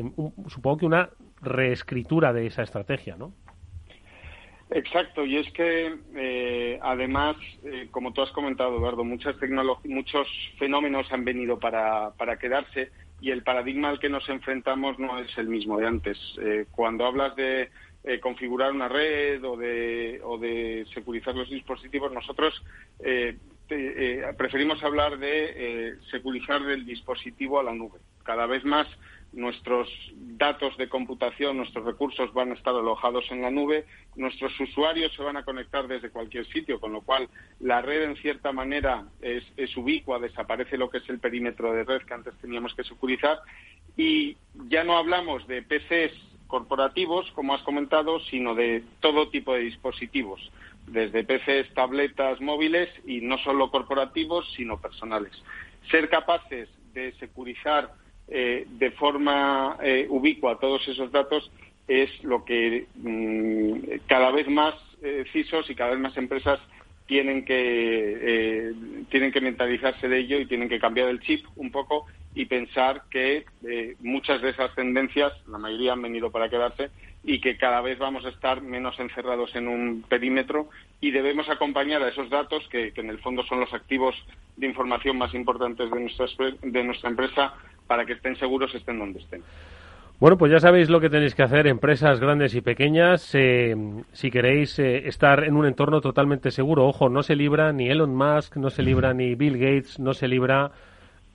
supongo 0.48 0.76
que 0.76 0.86
una 0.86 1.08
reescritura 1.40 2.32
de 2.32 2.46
esa 2.46 2.62
estrategia, 2.62 3.16
¿no? 3.16 3.32
Exacto, 4.70 5.24
y 5.24 5.36
es 5.36 5.50
que 5.52 5.96
eh, 6.14 6.78
además, 6.82 7.36
eh, 7.64 7.88
como 7.90 8.12
tú 8.12 8.20
has 8.20 8.30
comentado, 8.32 8.76
Eduardo, 8.76 9.02
muchas 9.02 9.36
muchos 9.84 10.28
fenómenos 10.58 11.10
han 11.10 11.24
venido 11.24 11.58
para, 11.58 12.10
para, 12.18 12.38
quedarse 12.38 12.90
y 13.20 13.30
el 13.30 13.42
paradigma 13.42 13.88
al 13.88 13.98
que 13.98 14.10
nos 14.10 14.28
enfrentamos 14.28 14.98
no 14.98 15.18
es 15.20 15.38
el 15.38 15.48
mismo 15.48 15.78
de 15.78 15.86
antes. 15.86 16.18
Eh, 16.42 16.66
cuando 16.70 17.06
hablas 17.06 17.34
de 17.36 17.70
configurar 18.22 18.72
una 18.72 18.88
red 18.88 19.44
o 19.44 19.56
de, 19.56 20.20
o 20.24 20.38
de 20.38 20.86
securizar 20.94 21.34
los 21.34 21.50
dispositivos, 21.50 22.10
nosotros 22.10 22.54
preferimos 24.38 24.82
hablar 24.82 25.18
de 25.18 25.98
securizar 26.10 26.62
del 26.62 26.86
dispositivo 26.86 27.60
a 27.60 27.64
la 27.64 27.74
nube. 27.74 27.98
Cada 28.22 28.46
vez 28.46 28.64
más 28.64 28.86
nuestros 29.32 29.88
datos 30.14 30.76
de 30.78 30.88
computación, 30.88 31.56
nuestros 31.56 31.84
recursos 31.84 32.32
van 32.32 32.50
a 32.50 32.54
estar 32.54 32.74
alojados 32.74 33.24
en 33.30 33.42
la 33.42 33.50
nube, 33.50 33.84
nuestros 34.16 34.58
usuarios 34.58 35.12
se 35.14 35.22
van 35.22 35.36
a 35.36 35.44
conectar 35.44 35.86
desde 35.86 36.10
cualquier 36.10 36.46
sitio, 36.46 36.80
con 36.80 36.92
lo 36.92 37.02
cual 37.02 37.28
la 37.60 37.82
red 37.82 38.04
en 38.04 38.16
cierta 38.16 38.52
manera 38.52 39.04
es, 39.20 39.44
ubicua, 39.76 40.18
desaparece 40.18 40.78
lo 40.78 40.88
que 40.88 40.98
es 40.98 41.08
el 41.08 41.18
perímetro 41.18 41.72
de 41.72 41.84
red 41.84 42.02
que 42.02 42.14
antes 42.14 42.34
teníamos 42.40 42.74
que 42.74 42.84
securizar 42.84 43.40
y 43.96 44.36
ya 44.68 44.84
no 44.84 44.96
hablamos 44.96 45.46
de 45.46 45.62
PCs 45.62 46.12
corporativos, 46.46 47.30
como 47.32 47.54
has 47.54 47.62
comentado, 47.62 48.20
sino 48.20 48.54
de 48.54 48.82
todo 49.00 49.28
tipo 49.28 49.52
de 49.52 49.60
dispositivos, 49.60 50.50
desde 50.86 51.24
PCs, 51.24 51.74
tabletas, 51.74 52.40
móviles 52.40 52.88
y 53.06 53.20
no 53.20 53.36
solo 53.38 53.70
corporativos, 53.70 54.50
sino 54.56 54.80
personales. 54.80 55.32
Ser 55.90 56.08
capaces 56.08 56.68
de 56.94 57.12
securizar 57.18 57.92
eh, 58.30 58.66
de 58.68 58.90
forma 58.90 59.78
eh, 59.82 60.06
ubicua 60.10 60.58
todos 60.58 60.86
esos 60.86 61.10
datos 61.10 61.50
es 61.86 62.22
lo 62.22 62.44
que 62.44 62.86
mm, 62.96 64.06
cada 64.06 64.30
vez 64.30 64.46
más 64.48 64.74
eh, 65.02 65.24
CISOs 65.32 65.70
y 65.70 65.74
cada 65.74 65.92
vez 65.92 66.00
más 66.00 66.16
empresas 66.18 66.60
tienen 67.06 67.46
que 67.46 68.74
tienen 69.10 69.32
que 69.32 69.40
mentalizarse 69.40 70.08
de 70.08 70.18
ello 70.18 70.40
y 70.40 70.46
tienen 70.46 70.68
que 70.68 70.78
cambiar 70.78 71.08
el 71.08 71.20
chip 71.20 71.46
un 71.56 71.70
poco 71.70 72.04
y 72.34 72.44
pensar 72.44 73.04
que 73.10 73.46
muchas 74.00 74.42
de 74.42 74.50
esas 74.50 74.74
tendencias, 74.74 75.32
la 75.46 75.56
mayoría 75.56 75.94
han 75.94 76.02
venido 76.02 76.30
para 76.30 76.50
quedarse 76.50 76.90
y 77.24 77.40
que 77.40 77.56
cada 77.56 77.80
vez 77.80 77.98
vamos 77.98 78.24
a 78.24 78.28
estar 78.28 78.62
menos 78.62 78.98
encerrados 78.98 79.54
en 79.56 79.68
un 79.68 80.02
perímetro 80.08 80.68
y 81.00 81.10
debemos 81.10 81.48
acompañar 81.48 82.02
a 82.02 82.08
esos 82.08 82.30
datos 82.30 82.66
que, 82.68 82.92
en 82.94 83.10
el 83.10 83.18
fondo 83.18 83.42
son 83.44 83.60
los 83.60 83.72
activos 83.72 84.14
de 84.56 84.66
información 84.66 85.18
más 85.18 85.34
importantes 85.34 85.90
de 85.90 86.00
nuestra, 86.00 86.26
de 86.62 86.84
nuestra 86.84 87.10
empresa 87.10 87.54
para 87.86 88.04
que 88.06 88.14
estén 88.14 88.36
seguros 88.36 88.74
estén 88.74 88.98
donde 88.98 89.20
estén. 89.20 89.42
Bueno, 90.20 90.36
pues 90.36 90.50
ya 90.50 90.58
sabéis 90.58 90.90
lo 90.90 91.00
que 91.00 91.10
tenéis 91.10 91.36
que 91.36 91.44
hacer, 91.44 91.68
empresas 91.68 92.18
grandes 92.18 92.52
y 92.56 92.60
pequeñas, 92.60 93.32
eh, 93.34 93.76
si 94.10 94.32
queréis 94.32 94.76
eh, 94.80 95.06
estar 95.06 95.44
en 95.44 95.54
un 95.54 95.64
entorno 95.64 96.00
totalmente 96.00 96.50
seguro. 96.50 96.88
Ojo, 96.88 97.08
no 97.08 97.22
se 97.22 97.36
libra 97.36 97.72
ni 97.72 97.88
Elon 97.88 98.16
Musk, 98.16 98.56
no 98.56 98.68
se 98.70 98.82
libra 98.82 99.14
ni 99.14 99.36
Bill 99.36 99.56
Gates, 99.56 100.00
no 100.00 100.14
se 100.14 100.26
libra, 100.26 100.72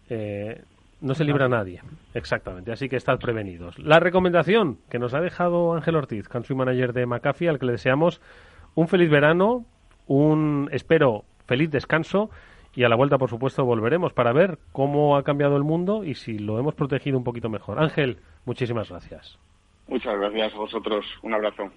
eh, 0.09 0.63
no 1.03 1.13
se 1.13 1.25
libra 1.25 1.49
nadie. 1.49 1.81
Exactamente, 2.13 2.71
así 2.71 2.89
que 2.89 2.95
estad 2.95 3.19
prevenidos. 3.19 3.77
La 3.77 3.99
recomendación 3.99 4.79
que 4.89 4.99
nos 4.99 5.13
ha 5.13 5.19
dejado 5.19 5.73
Ángel 5.73 5.97
Ortiz, 5.97 6.27
country 6.29 6.55
manager 6.55 6.93
de 6.93 7.05
McAfee, 7.05 7.49
al 7.49 7.59
que 7.59 7.65
le 7.65 7.73
deseamos 7.73 8.21
un 8.73 8.87
feliz 8.87 9.09
verano, 9.09 9.65
un, 10.07 10.69
espero, 10.71 11.25
feliz 11.45 11.69
descanso 11.69 12.29
Y 12.75 12.83
a 12.83 12.89
la 12.89 12.95
vuelta, 12.95 13.19
por 13.19 13.29
supuesto, 13.29 13.63
volveremos 13.65 14.13
para 14.13 14.33
ver 14.33 14.57
cómo 14.71 15.15
ha 15.15 15.23
cambiado 15.23 15.57
el 15.57 15.63
mundo 15.63 16.03
y 16.03 16.15
si 16.15 16.39
lo 16.39 16.57
hemos 16.57 16.73
protegido 16.73 17.17
un 17.19 17.23
poquito 17.23 17.47
mejor. 17.47 17.79
Ángel, 17.79 18.17
muchísimas 18.45 18.89
gracias. 18.89 19.37
Muchas 19.87 20.17
gracias 20.17 20.53
a 20.53 20.57
vosotros. 20.57 21.05
Un 21.21 21.33
abrazo. 21.35 21.69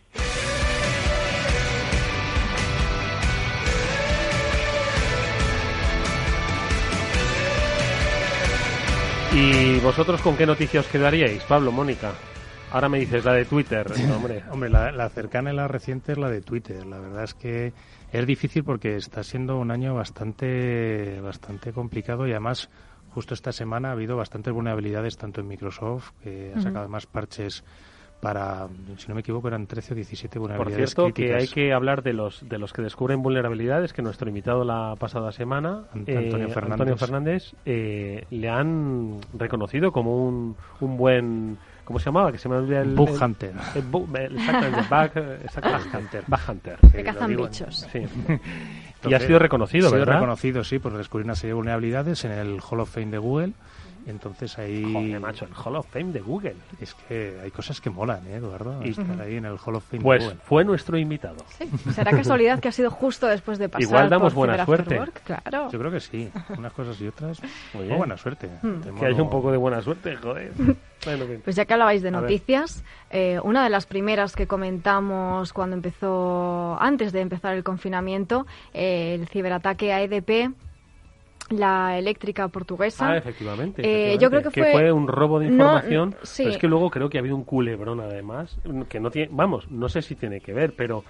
¿Y 9.37 9.81
vosotros 9.81 10.23
con 10.23 10.35
qué 10.35 10.47
noticias 10.47 10.87
os 10.87 10.91
quedaríais, 10.91 11.45
Pablo, 11.45 11.71
Mónica? 11.71 12.15
Ahora 12.73 12.89
me 12.89 12.99
dices 12.99 13.23
la 13.23 13.35
de 13.35 13.45
Twitter, 13.45 13.87
hombre. 14.15 14.43
hombre, 14.51 14.71
la, 14.71 15.09
cercana 15.11 15.53
y 15.53 15.57
la 15.57 15.69
reciente 15.69 16.13
es 16.13 16.19
la 16.19 16.31
de 16.31 16.41
Twitter. 16.41 16.87
La 16.87 16.99
verdad 16.99 17.25
es 17.25 17.35
que 17.35 17.75
es 18.13 18.27
difícil 18.27 18.65
porque 18.65 18.97
está 18.97 19.23
siendo 19.23 19.59
un 19.59 19.71
año 19.71 19.95
bastante, 19.95 21.21
bastante 21.21 21.75
complicado 21.75 22.27
y 22.27 22.31
además 22.31 22.71
justo 23.11 23.35
esta 23.35 23.53
semana 23.53 23.91
ha 23.91 23.93
habido 23.93 24.17
bastantes 24.17 24.55
vulnerabilidades 24.55 25.19
tanto 25.19 25.43
en 25.43 25.49
Microsoft, 25.49 26.13
que 26.23 26.55
ha 26.57 26.61
sacado 26.63 26.89
más 26.89 27.05
parches 27.05 27.63
para, 28.27 28.67
si 28.97 29.07
no 29.07 29.15
me 29.15 29.21
equivoco, 29.21 29.47
eran 29.47 29.69
13 29.69 29.93
o 29.93 29.95
17 29.95 30.41
vulnerabilidades. 30.41 30.97
Por 30.97 31.05
cierto, 31.05 31.15
que 31.15 31.37
hay 31.37 31.47
que 31.47 31.73
hablar 31.73 32.03
de 32.03 32.13
los 32.13 32.49
de 32.49 32.59
los 32.59 32.73
que 32.73 32.83
descubren 32.83 33.23
vulnerabilidades, 33.23 33.93
que 33.93 34.03
nuestro 34.03 34.29
invitado 34.29 34.65
la 34.65 34.97
pasada 34.99 35.31
semana, 35.31 35.85
Antonio 35.95 36.49
eh, 36.49 36.97
Fernández, 36.97 37.55
eh, 37.65 38.25
le 38.29 38.49
han 38.49 39.21
reconocido 39.33 39.93
como 39.93 40.27
un, 40.27 40.57
un 40.81 40.97
buen 40.97 41.59
¿Cómo 41.85 42.01
se 42.01 42.07
llamaba? 42.07 42.33
Que 42.33 42.39
se 42.39 42.49
me 42.49 42.57
olvida 42.57 42.81
el... 42.81 42.97
Bug 42.97 43.11
Hunter. 43.11 43.53
exactamente, 43.77 44.81
Bug, 44.91 45.91
Hunter. 45.95 46.25
Bug 46.27 46.41
Hunter. 46.49 46.79
Que 46.91 47.05
cazan 47.05 47.37
bichos. 47.37 47.87
Sí. 47.93 48.01
y 49.09 49.15
ha 49.15 49.21
sido 49.21 49.39
reconocido, 49.39 49.93
¿verdad? 49.93 50.03
Ha 50.03 50.05
sido 50.07 50.15
reconocido, 50.17 50.65
sí, 50.65 50.81
por 50.81 50.97
descubrir 50.97 51.27
una 51.27 51.37
serie 51.37 51.51
de 51.51 51.55
vulnerabilidades 51.55 52.25
en 52.25 52.33
el 52.33 52.59
Hall 52.61 52.81
of 52.81 52.93
Fame 52.93 53.13
de 53.13 53.19
Google 53.19 53.53
entonces 54.07 54.59
ahí... 54.59 54.83
Joder, 54.93 55.21
macho, 55.21 55.45
el 55.45 55.53
Hall 55.55 55.77
of 55.77 55.87
Fame 55.89 56.13
de 56.13 56.21
Google. 56.21 56.57
Es 56.81 56.95
que 56.95 57.39
hay 57.43 57.51
cosas 57.51 57.81
que 57.81 57.91
molan, 57.91 58.27
¿eh, 58.27 58.37
Eduardo? 58.37 58.85
Y 58.85 58.91
estar 58.91 59.21
ahí 59.21 59.37
en 59.37 59.45
el 59.45 59.59
Hall 59.65 59.77
of 59.77 59.85
Fame 59.85 60.03
pues 60.03 60.21
de 60.21 60.27
Google. 60.27 60.41
fue 60.45 60.65
nuestro 60.65 60.99
invitado. 60.99 61.45
Sí, 61.59 61.69
será 61.93 62.11
casualidad 62.13 62.61
que 62.61 62.69
ha 62.69 62.73
sido 62.73 62.91
justo 62.91 63.27
después 63.27 63.59
de 63.59 63.69
pasar 63.69 63.83
Igual 63.83 64.09
damos 64.09 64.35
buena 64.35 64.65
suerte. 64.65 65.01
Claro. 65.25 65.71
Yo 65.71 65.79
creo 65.79 65.91
que 65.91 66.01
sí. 66.01 66.31
Unas 66.57 66.73
cosas 66.73 67.01
y 67.01 67.09
otras. 67.09 67.41
Muy 67.75 67.89
buena 67.89 68.17
suerte. 68.17 68.49
Hmm. 68.63 68.81
Que 68.99 69.07
haya 69.07 69.23
un 69.23 69.31
poco 69.31 69.51
de 69.51 69.57
buena 69.57 69.83
suerte, 69.83 70.17
joder. 70.17 70.53
Pues 71.45 71.55
ya 71.55 71.67
que 71.67 71.75
hablabais 71.75 72.03
de 72.03 72.11
noticias, 72.11 72.83
eh, 73.11 73.39
una 73.45 73.63
de 73.63 73.71
las 73.71 73.87
primeras 73.87 74.35
que 74.35 74.49
comentamos 74.49 75.53
cuando 75.53 75.77
empezó, 75.77 76.77
antes 76.81 77.13
de 77.13 77.21
empezar 77.21 77.55
el 77.55 77.63
confinamiento, 77.63 78.47
eh, 78.75 79.15
el 79.15 79.29
ciberataque 79.29 79.93
a 79.93 80.03
EDP 80.03 80.53
la 81.51 81.99
eléctrica 81.99 82.49
portuguesa. 82.49 83.11
Ah, 83.11 83.17
efectivamente. 83.17 83.83
Eh, 83.85 84.19
yo 84.19 84.31
creo 84.31 84.51
que 84.51 84.51
fue... 84.51 84.93
un 84.93 85.09
robo 85.09 85.39
de 85.39 85.47
información. 85.47 86.15
Pero 86.37 86.51
es 86.51 86.59
que 86.59 86.69
luego 86.69 86.91
creo 86.91 87.09
que 87.09 87.19
ha 87.19 87.21
habido 87.21 87.37
un 87.37 87.45
culebrón 87.45 88.01
además, 88.01 88.59
que 88.89 89.01
no 89.01 89.11
tiene, 89.11 89.31
vamos, 89.33 89.71
no 89.71 89.89
sé 89.89 90.03
si 90.03 90.15
tiene 90.15 90.41
que 90.41 90.53
ver, 90.53 90.75
pero 90.77 91.05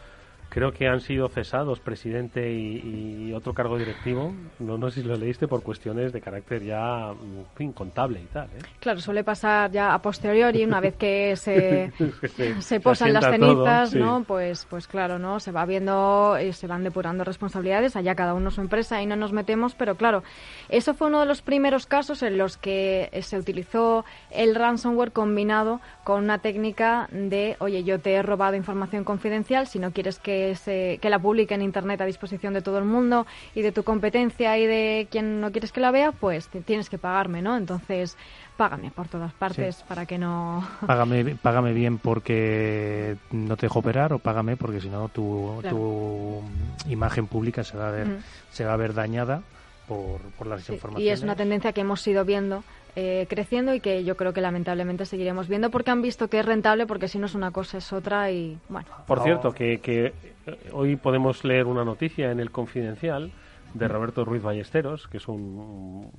creo 0.49 0.73
que 0.73 0.89
han 0.89 1.01
sido 1.01 1.29
cesados 1.29 1.81
presidente 1.81 2.53
y, 2.53 3.33
otro 3.35 3.53
cargo 3.53 3.77
directivo. 3.77 4.33
No, 4.59 4.79
no 4.79 4.91
sé 4.91 5.03
si 5.03 5.07
lo 5.07 5.17
leíste 5.17 5.47
por 5.47 5.63
cuestiones 5.63 6.13
de 6.13 6.21
carácter 6.21 6.63
ya 6.65 7.13
fin, 7.55 7.73
contable 7.73 8.21
y 8.23 8.27
tal. 8.27 8.47
¿eh? 8.47 8.63
Claro, 8.81 9.01
suele 9.01 9.25
pasar 9.25 9.71
ya 9.71 9.93
a 9.93 10.01
posteriori, 10.01 10.65
una 10.65 10.81
vez 10.81 10.97
que 10.97 11.37
se, 11.37 11.93
se, 12.61 12.81
posan 12.81 13.13
las 13.13 13.27
cenizas, 13.27 13.95
¿no? 13.95 14.25
Pues, 14.25 14.67
pues 14.71 14.87
claro, 14.87 15.19
¿no? 15.19 15.39
Se 15.41 15.53
va 15.53 15.67
viendo 15.67 16.39
y 16.41 16.53
se 16.53 16.67
van 16.67 16.85
depurando 16.85 17.25
responsabilidades, 17.25 17.97
allá 17.97 18.15
cada 18.15 18.33
uno 18.33 18.51
su 18.51 18.63
empresa 18.63 19.03
y 19.03 19.07
no 19.07 19.17
nos 19.17 19.33
metemos, 19.33 19.75
pero 19.75 19.97
claro, 19.97 20.23
eso 20.71 20.95
fue 20.95 21.09
uno 21.09 21.21
de 21.21 21.27
los 21.27 21.43
primeros 21.43 21.87
casos 21.87 22.23
en 22.23 22.39
los 22.39 22.57
que 22.57 23.11
se 23.23 23.39
utilizó 23.39 24.05
el 24.31 24.55
ransomware 24.55 25.13
combinado 25.13 25.81
con 26.05 26.25
una 26.25 26.39
técnica 26.39 27.09
de, 27.11 27.57
oye, 27.59 27.85
yo 27.85 28.01
te 28.01 28.15
he 28.15 28.23
robado 28.23 28.57
información 28.57 29.05
confidencial, 29.05 29.67
si 29.67 29.79
no 29.79 29.91
quieres 29.91 30.19
que 30.19 30.46
que, 30.55 31.09
la 31.09 31.19
publique 31.19 31.55
en 31.55 31.63
Internet 31.63 32.01
a 32.01 32.05
disposición 32.05 32.55
de 32.55 32.63
todo 32.63 32.79
el 32.79 32.85
mundo 32.85 33.27
y 33.55 33.63
de 33.63 33.73
tu 33.73 33.83
competencia 33.83 34.59
y 34.59 34.67
de 34.67 35.09
quien 35.11 35.41
no 35.41 35.51
quieres 35.53 35.73
que 35.73 35.81
la 35.81 35.91
vea, 35.91 36.13
pues 36.13 36.49
tienes 36.65 36.91
que 36.91 36.99
pagarme, 36.99 37.43
¿no? 37.43 37.57
Entonces, 37.57 38.17
págame 38.57 38.91
por 38.91 39.09
todas 39.09 39.33
partes 39.33 39.85
para 39.89 40.07
que 40.07 40.19
no... 40.19 40.67
Págame, 40.87 41.37
págame 41.37 41.73
bien 41.73 41.99
porque 41.99 43.17
no 43.31 43.57
te 43.57 43.67
dejo 43.67 43.81
operar 43.81 44.13
o 44.13 44.19
págame 44.19 44.57
porque 44.57 44.81
si 44.81 44.89
no 44.89 45.09
tu, 45.09 45.63
tu 45.69 46.43
imagen 46.89 47.27
pública 47.27 47.65
se 47.65 47.77
va 47.77 47.89
a 47.89 47.93
ver, 47.93 48.19
se 48.51 48.65
va 48.65 48.73
a 48.73 48.77
ver 48.77 48.95
dañada 48.95 49.43
por, 49.87 50.21
por 50.39 50.47
las 50.47 50.69
informaciones. 50.69 51.07
Y 51.07 51.11
es 51.11 51.23
una 51.23 51.37
tendencia 51.37 51.73
que 51.73 51.83
hemos 51.83 52.07
ido 52.07 52.25
viendo 52.25 52.65
eh, 52.99 53.27
creciendo 53.29 53.75
y 53.75 53.81
que 53.81 54.05
yo 54.05 54.17
creo 54.17 54.33
que 54.33 54.41
lamentablemente 54.41 55.05
seguiremos 55.05 55.49
viendo 55.49 55.71
porque 55.71 55.91
han 55.91 56.01
visto 56.01 56.29
que 56.29 56.41
es 56.41 56.47
rentable 56.47 56.87
porque 56.87 57.09
si 57.09 57.19
no 57.19 57.27
es 57.27 57.35
una 57.35 57.51
cosa 57.51 57.77
es 57.77 57.93
otra 57.93 58.31
y 58.31 58.59
bueno. 58.71 58.89
Por 59.07 59.23
cierto, 59.23 59.53
que, 59.53 59.79
que 59.79 60.15
eh, 60.47 60.71
hoy 60.73 60.97
podemos 60.97 61.45
leer 61.45 61.67
una 61.67 61.85
noticia 61.85 62.31
en 62.31 62.41
el 62.41 62.51
Confidencial 62.51 63.33
de 63.75 63.89
Roberto 63.89 64.25
Ruiz 64.25 64.43
Ballesteros, 64.43 65.09
que 65.09 65.19
es 65.19 65.29
un, 65.29 66.11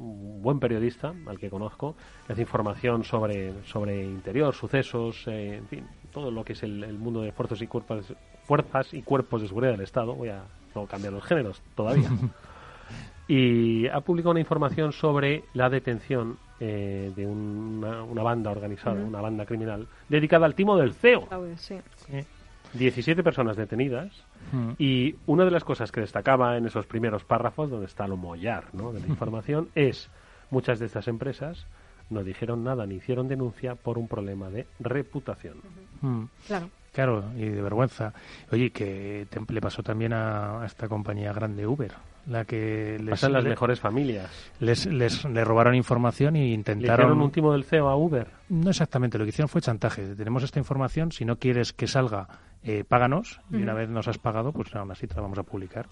buen 0.42 0.60
periodista 0.60 1.14
al 1.26 1.40
que 1.40 1.50
conozco, 1.50 1.96
que 2.28 2.34
hace 2.34 2.44
información 2.44 3.04
sobre, 3.04 3.64
sobre 3.64 4.04
interior, 4.04 4.54
sucesos, 4.54 5.28
eh, 5.28 5.56
en 5.56 5.68
fin, 5.68 5.88
todo 6.12 6.30
lo 6.30 6.44
que 6.46 6.54
es 6.54 6.62
el, 6.62 6.94
mundo 7.00 7.22
de 7.22 7.32
fuerzas 7.32 7.60
y 7.62 7.68
cuerpos, 7.68 8.14
fuerzas 8.44 8.94
y 8.94 9.02
cuerpos 9.02 9.42
de 9.42 9.48
seguridad 9.48 9.72
del 9.72 9.82
Estado. 9.82 10.14
Voy 10.14 10.30
a 10.30 10.44
no 10.76 10.86
cambiar 10.86 11.14
los 11.14 11.24
géneros 11.24 11.62
todavía. 11.76 12.10
y 13.28 13.88
ha 13.88 14.02
publicado 14.02 14.32
una 14.32 14.40
información 14.40 14.92
sobre 14.92 15.44
la 15.54 15.70
detención 15.70 16.38
eh, 16.60 17.12
de 17.16 17.26
una, 17.26 18.04
una, 18.04 18.24
banda 18.24 18.52
organizada, 18.52 19.04
una 19.04 19.22
banda 19.22 19.46
criminal, 19.46 19.88
dedicada 20.10 20.46
al 20.46 20.56
timo 20.56 20.78
del 20.78 20.94
CEO. 20.94 21.28
17 22.74 23.24
personas 23.24 23.56
detenidas 23.56 24.12
y 24.78 25.16
una 25.26 25.46
de 25.46 25.52
las 25.52 25.64
cosas 25.64 25.92
que 25.92 26.02
destacaba 26.02 26.58
en 26.58 26.66
esos 26.66 26.86
primeros 26.86 27.24
párrafos, 27.24 27.70
donde 27.70 27.86
está 27.86 28.08
lo 28.08 28.18
mollar 28.18 28.66
¿no? 28.74 28.92
de 28.92 29.00
la 29.00 29.08
información, 29.08 29.70
es 29.74 30.10
muchas 30.52 30.80
de 30.80 30.86
estas 30.86 31.08
empresas 31.08 31.66
no 32.10 32.24
dijeron 32.24 32.64
nada 32.64 32.86
ni 32.86 32.96
hicieron 32.96 33.28
denuncia 33.28 33.76
por 33.76 33.98
un 33.98 34.08
problema 34.08 34.50
de 34.50 34.66
reputación. 34.80 35.56
Claro. 36.48 36.70
Claro, 36.94 37.24
y 37.36 37.46
de 37.46 37.62
vergüenza. 37.62 38.14
Oye, 38.52 38.72
que 38.72 39.28
le 39.50 39.62
pasó 39.62 39.84
también 39.84 40.14
a, 40.14 40.64
esta 40.66 40.88
compañía 40.88 41.32
grande 41.32 41.68
Uber, 41.68 41.92
la 42.28 42.46
que 42.46 42.98
les 43.00 43.12
pasan 43.12 43.34
las 43.34 43.44
mejores 43.44 43.80
familias. 43.80 44.30
Les, 44.60 44.86
les, 44.86 45.24
robaron 45.24 45.76
información 45.76 46.36
y 46.36 46.54
intentaron. 46.54 47.18
¿Le 47.18 47.24
un 47.24 47.32
timo 47.32 47.54
del 47.54 47.64
CEO 47.64 47.88
a 47.88 47.96
Uber? 47.96 48.28
No 48.50 48.70
exactamente, 48.70 49.18
lo 49.18 49.24
que 49.24 49.30
hicieron 49.30 49.50
fue 49.50 49.62
chantaje. 49.62 50.16
Tenemos 50.16 50.44
esta 50.44 50.60
información, 50.60 51.12
si 51.12 51.26
no 51.26 51.38
quieres 51.38 51.74
que 51.74 51.88
salga 51.88 52.28
eh, 52.70 52.84
páganos 52.84 53.40
y 53.50 53.56
una 53.56 53.74
vez 53.74 53.88
nos 53.88 54.10
has 54.10 54.18
pagado, 54.18 54.52
pues 54.52 54.76
aún 54.76 54.92
así 54.92 55.08
te 55.08 55.16
la 55.16 55.22
vamos 55.22 55.40
a 55.40 55.44
publicar. 55.44 55.88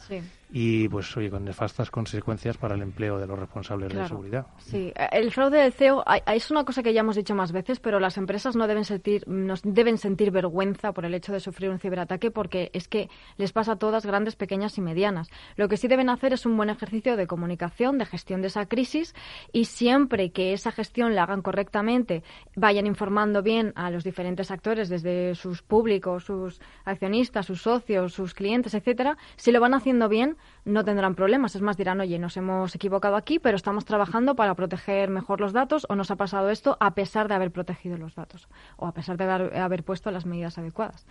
Y 0.51 0.89
pues 0.89 1.15
oye, 1.15 1.29
con 1.29 1.45
nefastas 1.45 1.89
consecuencias 1.89 2.57
para 2.57 2.75
el 2.75 2.81
empleo 2.81 3.17
de 3.17 3.25
los 3.25 3.39
responsables 3.39 3.93
de 3.93 4.05
seguridad. 4.05 4.47
Sí, 4.57 4.91
el 5.13 5.31
fraude 5.31 5.59
del 5.59 5.71
CEO 5.71 6.03
es 6.27 6.51
una 6.51 6.65
cosa 6.65 6.83
que 6.83 6.91
ya 6.91 6.99
hemos 6.99 7.15
dicho 7.15 7.33
más 7.33 7.53
veces, 7.53 7.79
pero 7.79 8.01
las 8.01 8.17
empresas 8.17 8.57
no 8.57 8.67
deben 8.67 8.83
sentir, 8.83 9.25
nos 9.25 9.61
deben 9.63 9.97
sentir 9.97 10.31
vergüenza 10.31 10.91
por 10.91 11.05
el 11.05 11.13
hecho 11.13 11.31
de 11.31 11.39
sufrir 11.39 11.69
un 11.69 11.79
ciberataque 11.79 12.29
porque 12.29 12.71
es 12.73 12.89
que 12.89 13.09
les 13.37 13.53
pasa 13.53 13.73
a 13.73 13.75
todas, 13.77 14.05
grandes, 14.05 14.35
pequeñas 14.35 14.77
y 14.77 14.81
medianas. 14.81 15.29
Lo 15.55 15.69
que 15.69 15.77
sí 15.77 15.87
deben 15.87 16.09
hacer 16.09 16.33
es 16.33 16.45
un 16.45 16.57
buen 16.57 16.69
ejercicio 16.69 17.15
de 17.15 17.25
comunicación, 17.25 17.97
de 17.97 18.05
gestión 18.05 18.41
de 18.41 18.47
esa 18.47 18.65
crisis 18.65 19.15
y 19.53 19.63
siempre 19.63 20.31
que 20.31 20.51
esa 20.51 20.73
gestión 20.73 21.15
la 21.15 21.23
hagan 21.23 21.41
correctamente, 21.41 22.21
vayan 22.57 22.85
informando 22.85 23.41
bien 23.41 23.71
a 23.77 23.89
los 23.91 24.03
diferentes 24.03 24.51
actores, 24.51 24.89
desde 24.89 25.35
sus 25.35 25.61
públicos, 25.61 26.25
sus 26.25 26.59
accionistas, 26.83 27.45
sus 27.45 27.61
socios, 27.61 28.13
sus 28.13 28.33
clientes, 28.33 28.73
etcétera, 28.73 29.17
si 29.35 29.51
lo 29.51 29.59
van 29.59 29.73
haciendo 29.73 30.09
bien, 30.09 30.37
no 30.63 30.83
tendrán 30.83 31.15
problemas. 31.15 31.55
Es 31.55 31.61
más, 31.61 31.77
dirán, 31.77 31.99
oye, 32.01 32.19
nos 32.19 32.37
hemos 32.37 32.75
equivocado 32.75 33.15
aquí, 33.15 33.39
pero 33.39 33.55
estamos 33.55 33.85
trabajando 33.85 34.35
para 34.35 34.55
proteger 34.55 35.09
mejor 35.09 35.41
los 35.41 35.53
datos 35.53 35.85
o 35.89 35.95
nos 35.95 36.11
ha 36.11 36.15
pasado 36.15 36.49
esto 36.49 36.77
a 36.79 36.93
pesar 36.93 37.27
de 37.27 37.35
haber 37.35 37.51
protegido 37.51 37.97
los 37.97 38.15
datos 38.15 38.47
o 38.77 38.87
a 38.87 38.93
pesar 38.93 39.17
de 39.17 39.25
haber 39.59 39.83
puesto 39.83 40.11
las 40.11 40.25
medidas 40.25 40.57
adecuadas. 40.57 41.05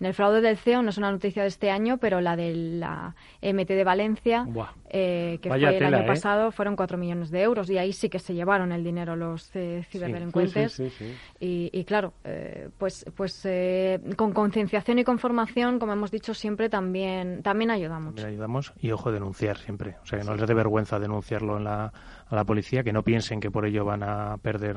En 0.00 0.06
el 0.06 0.14
fraude 0.14 0.40
del 0.40 0.56
CEO 0.56 0.82
no 0.82 0.90
es 0.90 0.98
una 0.98 1.10
noticia 1.10 1.42
de 1.42 1.48
este 1.48 1.70
año, 1.70 1.98
pero 1.98 2.20
la 2.20 2.36
de 2.36 2.54
la 2.54 3.14
MT 3.42 3.68
de 3.68 3.84
Valencia, 3.84 4.46
eh, 4.90 5.38
que 5.42 5.48
fue 5.48 5.58
el 5.58 5.84
año 5.84 6.04
¿eh? 6.04 6.06
pasado, 6.06 6.52
fueron 6.52 6.76
4 6.76 6.96
millones 6.96 7.30
de 7.30 7.42
euros 7.42 7.68
y 7.68 7.78
ahí 7.78 7.92
sí 7.92 8.08
que 8.08 8.20
se 8.20 8.34
llevaron 8.34 8.70
el 8.70 8.84
dinero 8.84 9.16
los 9.16 9.50
eh, 9.54 9.84
ciberdelincuentes. 9.90 10.80
y, 11.40 11.84
claro, 11.84 12.12
pues, 12.78 13.04
pues 13.16 13.48
con 14.16 14.32
concienciación 14.32 15.00
y 15.00 15.04
con 15.04 15.18
formación, 15.18 15.78
como 15.78 15.92
hemos 15.92 16.10
dicho 16.10 16.32
siempre, 16.32 16.68
también, 16.68 17.42
también 17.42 17.70
ayudamos. 17.70 18.14
También 18.14 18.34
ayudamos 18.34 18.72
y 18.80 18.92
ojo, 18.92 19.10
denunciar 19.10 19.58
siempre. 19.58 19.96
O 20.02 20.06
sea, 20.06 20.20
que 20.20 20.24
no 20.24 20.34
les 20.36 20.46
dé 20.46 20.54
vergüenza 20.54 21.00
denunciarlo 21.00 21.56
en 21.56 21.64
la, 21.64 21.92
a 22.28 22.34
la 22.34 22.44
policía, 22.44 22.82
que 22.82 22.92
no 22.92 23.02
piensen 23.02 23.40
que 23.40 23.50
por 23.50 23.66
ello 23.66 23.84
van 23.84 24.02
a 24.02 24.36
perder 24.38 24.76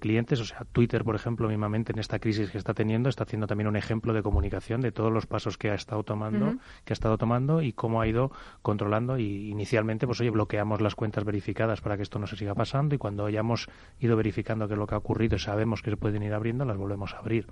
clientes. 0.00 0.40
O 0.40 0.44
sea, 0.44 0.64
Twitter, 0.72 1.04
por 1.04 1.14
ejemplo, 1.14 1.48
mismamente 1.48 1.92
en 1.92 1.98
esta 1.98 2.18
crisis 2.18 2.50
que 2.50 2.58
está 2.58 2.74
teniendo, 2.74 3.08
está 3.08 3.24
haciendo 3.24 3.46
también 3.46 3.68
un 3.68 3.76
ejemplo 3.76 4.12
de 4.12 4.22
comunicación 4.22 4.80
de 4.80 4.92
todos 4.92 5.12
los 5.12 5.26
pasos 5.26 5.58
que 5.58 5.70
ha 5.70 5.74
estado 5.74 6.02
tomando, 6.02 6.56
que 6.84 6.92
ha 6.92 6.94
estado 6.94 7.18
tomando 7.18 7.62
y 7.62 7.72
cómo 7.72 8.00
ha 8.00 8.06
ido 8.06 8.30
controlando 8.62 9.18
y 9.18 9.50
inicialmente 9.50 10.06
pues 10.06 10.20
oye 10.20 10.30
bloqueamos 10.30 10.80
las 10.80 10.94
cuentas 10.94 11.24
verificadas 11.24 11.80
para 11.80 11.96
que 11.96 12.02
esto 12.02 12.18
no 12.18 12.26
se 12.26 12.36
siga 12.36 12.54
pasando 12.54 12.94
y 12.94 12.98
cuando 12.98 13.26
hayamos 13.26 13.68
ido 14.00 14.16
verificando 14.16 14.68
qué 14.68 14.74
es 14.74 14.78
lo 14.78 14.86
que 14.86 14.94
ha 14.94 14.98
ocurrido 14.98 15.36
y 15.36 15.38
sabemos 15.38 15.82
que 15.82 15.90
se 15.90 15.96
pueden 15.96 16.22
ir 16.22 16.34
abriendo 16.34 16.64
las 16.64 16.76
volvemos 16.76 17.14
a 17.14 17.18
abrir. 17.18 17.46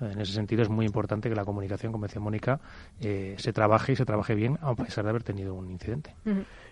En 0.00 0.20
ese 0.20 0.32
sentido 0.32 0.62
es 0.62 0.68
muy 0.68 0.86
importante 0.86 1.28
que 1.28 1.34
la 1.34 1.44
comunicación, 1.44 1.92
como 1.92 2.06
decía 2.06 2.20
Mónica, 2.20 2.60
eh, 3.00 3.34
se 3.38 3.52
trabaje 3.52 3.92
y 3.92 3.96
se 3.96 4.04
trabaje 4.04 4.34
bien 4.34 4.58
a 4.60 4.74
pesar 4.74 5.04
de 5.04 5.10
haber 5.10 5.22
tenido 5.22 5.54
un 5.54 5.70
incidente. 5.70 6.14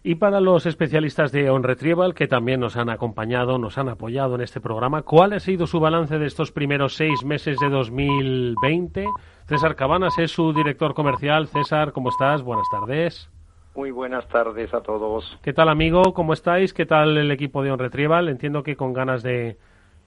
Y 0.03 0.17
para 0.17 0.41
los 0.41 0.67
especialistas 0.67 1.33
de 1.33 1.49
On 1.51 1.63
Retrieval, 1.63 2.15
que 2.15 2.27
también 2.27 2.61
nos 2.61 2.77
han 2.77 2.91
acompañado, 2.91 3.59
nos 3.59 3.79
han 3.79 3.89
apoyado 3.89 4.35
en 4.35 4.43
este 4.43 4.61
programa, 4.61 5.03
¿cuál 5.03 5.33
ha 5.33 5.41
sido 5.41 5.67
su 5.67 5.81
balance 5.81 6.19
de 6.19 6.27
estos 6.27 6.53
primeros 6.53 6.95
seis 6.95 7.25
meses 7.25 7.59
de 7.59 7.69
2020? 7.71 9.07
César 9.47 9.77
Cabanas 9.77 10.19
es 10.19 10.31
su 10.31 10.53
director 10.53 10.95
comercial. 10.95 11.49
César, 11.49 11.93
¿cómo 11.93 12.11
estás? 12.11 12.43
Buenas 12.43 12.67
tardes. 12.71 13.31
Muy 13.75 13.91
buenas 13.91 14.29
tardes 14.29 14.73
a 14.73 14.83
todos. 14.83 15.39
¿Qué 15.43 15.53
tal, 15.53 15.69
amigo? 15.69 16.15
¿Cómo 16.15 16.33
estáis? 16.33 16.73
¿Qué 16.73 16.87
tal 16.87 17.17
el 17.17 17.31
equipo 17.31 17.63
de 17.63 17.73
On 17.73 17.79
Retrieval? 17.79 18.29
Entiendo 18.29 18.63
que 18.63 18.77
con 18.77 18.93
ganas 18.93 19.23
de 19.23 19.59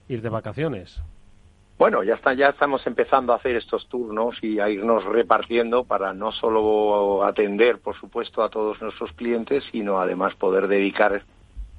ir 0.08 0.22
de 0.22 0.28
vacaciones. 0.30 1.02
Bueno, 1.78 2.02
ya 2.02 2.14
está, 2.14 2.34
ya 2.34 2.48
estamos 2.48 2.84
empezando 2.88 3.32
a 3.32 3.36
hacer 3.36 3.54
estos 3.54 3.86
turnos 3.88 4.42
y 4.42 4.58
a 4.58 4.68
irnos 4.68 5.04
repartiendo 5.04 5.84
para 5.84 6.12
no 6.12 6.32
solo 6.32 7.24
atender, 7.24 7.78
por 7.78 7.96
supuesto, 7.96 8.42
a 8.42 8.50
todos 8.50 8.82
nuestros 8.82 9.12
clientes, 9.12 9.62
sino 9.70 10.00
además 10.00 10.34
poder 10.34 10.66
dedicar 10.66 11.22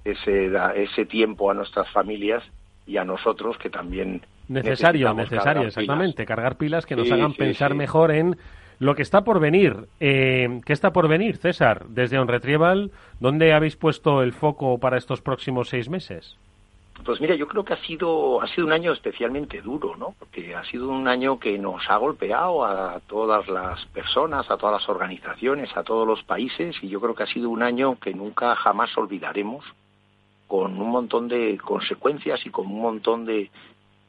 ese, 0.05 0.51
ese 0.75 1.05
tiempo 1.05 1.51
a 1.51 1.53
nuestras 1.53 1.89
familias 1.91 2.43
y 2.88 2.95
a 2.95 3.03
nosotros 3.03 3.57
que 3.57 3.69
también 3.69 4.21
necesario, 4.47 5.13
necesario, 5.13 5.67
exactamente, 5.67 6.25
cargar 6.25 6.55
pilas 6.55 6.85
que 6.85 6.95
nos 6.95 7.12
hagan 7.12 7.33
pensar 7.33 7.75
mejor 7.75 8.12
en 8.12 8.38
lo 8.79 8.95
que 8.95 9.01
está 9.01 9.25
por 9.25 9.41
venir. 9.41 9.88
Eh, 9.99 10.62
¿Qué 10.65 10.71
está 10.71 10.91
por 10.91 11.09
venir, 11.09 11.35
César? 11.35 11.85
Desde 11.89 12.17
On 12.17 12.27
Retrieval, 12.29 12.91
¿dónde 13.19 13.53
habéis 13.53 13.75
puesto 13.75 14.23
el 14.23 14.31
foco 14.31 14.79
para 14.79 14.97
estos 14.97 15.21
próximos 15.21 15.67
seis 15.67 15.89
meses? 15.89 16.38
Pues 17.05 17.21
mira, 17.21 17.33
yo 17.35 17.47
creo 17.47 17.63
que 17.63 17.73
ha 17.73 17.83
sido, 17.85 18.41
ha 18.41 18.47
sido 18.47 18.67
un 18.67 18.73
año 18.73 18.91
especialmente 18.91 19.62
duro, 19.62 19.95
¿no? 19.95 20.15
Porque 20.19 20.55
ha 20.55 20.63
sido 20.65 20.89
un 20.89 21.07
año 21.07 21.39
que 21.39 21.57
nos 21.57 21.89
ha 21.89 21.97
golpeado 21.97 22.65
a 22.65 22.99
todas 23.07 23.47
las 23.47 23.83
personas, 23.88 24.49
a 24.51 24.57
todas 24.57 24.81
las 24.81 24.89
organizaciones, 24.89 25.75
a 25.75 25.83
todos 25.83 26.05
los 26.05 26.23
países, 26.23 26.75
y 26.81 26.89
yo 26.89 26.99
creo 26.99 27.15
que 27.15 27.23
ha 27.23 27.27
sido 27.33 27.49
un 27.49 27.63
año 27.63 27.97
que 27.99 28.13
nunca 28.13 28.55
jamás 28.55 28.95
olvidaremos, 28.97 29.65
con 30.47 30.79
un 30.79 30.89
montón 30.89 31.27
de 31.27 31.57
consecuencias 31.57 32.45
y 32.45 32.49
con 32.49 32.65
un 32.67 32.81
montón 32.81 33.25
de, 33.25 33.49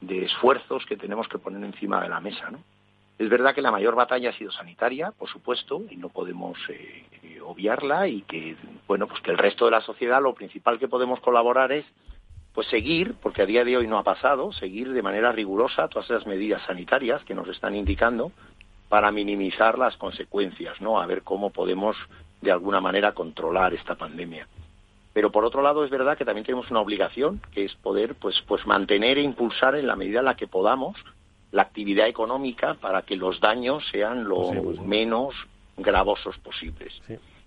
de 0.01 0.25
esfuerzos 0.25 0.85
que 0.87 0.97
tenemos 0.97 1.29
que 1.29 1.39
poner 1.39 1.63
encima 1.63 2.03
de 2.03 2.09
la 2.09 2.21
mesa, 2.21 2.51
¿no? 2.51 2.59
Es 3.19 3.29
verdad 3.29 3.55
que 3.55 3.61
la 3.61 3.71
mayor 3.71 3.95
batalla 3.95 4.31
ha 4.31 4.33
sido 4.33 4.51
sanitaria, 4.51 5.13
por 5.13 5.29
supuesto, 5.29 5.83
y 5.91 5.97
no 5.97 6.09
podemos 6.09 6.59
eh, 6.71 7.39
obviarla, 7.45 8.09
y 8.09 8.23
que, 8.23 8.57
bueno, 8.89 9.07
pues 9.07 9.21
que 9.21 9.31
el 9.31 9.37
resto 9.37 9.67
de 9.67 9.73
la 9.73 9.83
sociedad 9.83 10.23
lo 10.23 10.33
principal 10.33 10.79
que 10.79 10.89
podemos 10.89 11.21
colaborar 11.21 11.71
es 11.71 11.85
pues 12.55 12.67
seguir, 12.69 13.15
porque 13.23 13.43
a 13.43 13.47
día 13.47 13.65
de 13.65 13.77
hoy 13.77 13.87
no 13.87 13.99
ha 13.99 14.03
pasado, 14.03 14.53
seguir 14.53 14.93
de 14.93 15.03
manera 15.03 15.33
rigurosa 15.33 15.89
todas 15.89 16.11
esas 16.11 16.27
medidas 16.27 16.63
sanitarias 16.67 17.23
que 17.25 17.35
nos 17.35 17.49
están 17.49 17.77
indicando 17.77 18.33
para 18.89 19.13
minimizar 19.13 19.79
las 19.79 19.97
consecuencias, 19.97 20.81
¿no? 20.81 21.01
A 21.01 21.07
ver 21.07 21.23
cómo 21.23 21.51
podemos 21.51 21.97
de 22.41 22.51
alguna 22.51 22.81
manera 22.81 23.13
controlar 23.13 23.73
esta 23.75 23.95
pandemia. 23.95 24.49
Pero 25.13 25.31
por 25.31 25.45
otro 25.45 25.63
lado 25.63 25.85
es 25.85 25.91
verdad 25.91 26.17
que 26.17 26.25
también 26.25 26.45
tenemos 26.45 26.71
una 26.71 26.81
obligación, 26.81 27.41
que 27.53 27.65
es 27.65 27.75
poder 27.77 28.15
pues 28.15 28.43
pues 28.47 28.67
mantener 28.67 29.19
e 29.19 29.23
impulsar 29.23 29.75
en 29.77 29.87
la 29.87 29.97
medida 29.97 30.21
en 30.21 30.25
la 30.25 30.37
que 30.37 30.47
podamos 30.47 30.97
la 31.53 31.63
actividad 31.63 32.07
económica 32.07 32.75
para 32.75 33.03
que 33.03 33.17
los 33.17 33.41
daños 33.41 33.85
sean 33.91 34.25
lo 34.25 34.53
menos 34.85 35.35
gravosos 35.77 36.39
posibles. 36.39 36.93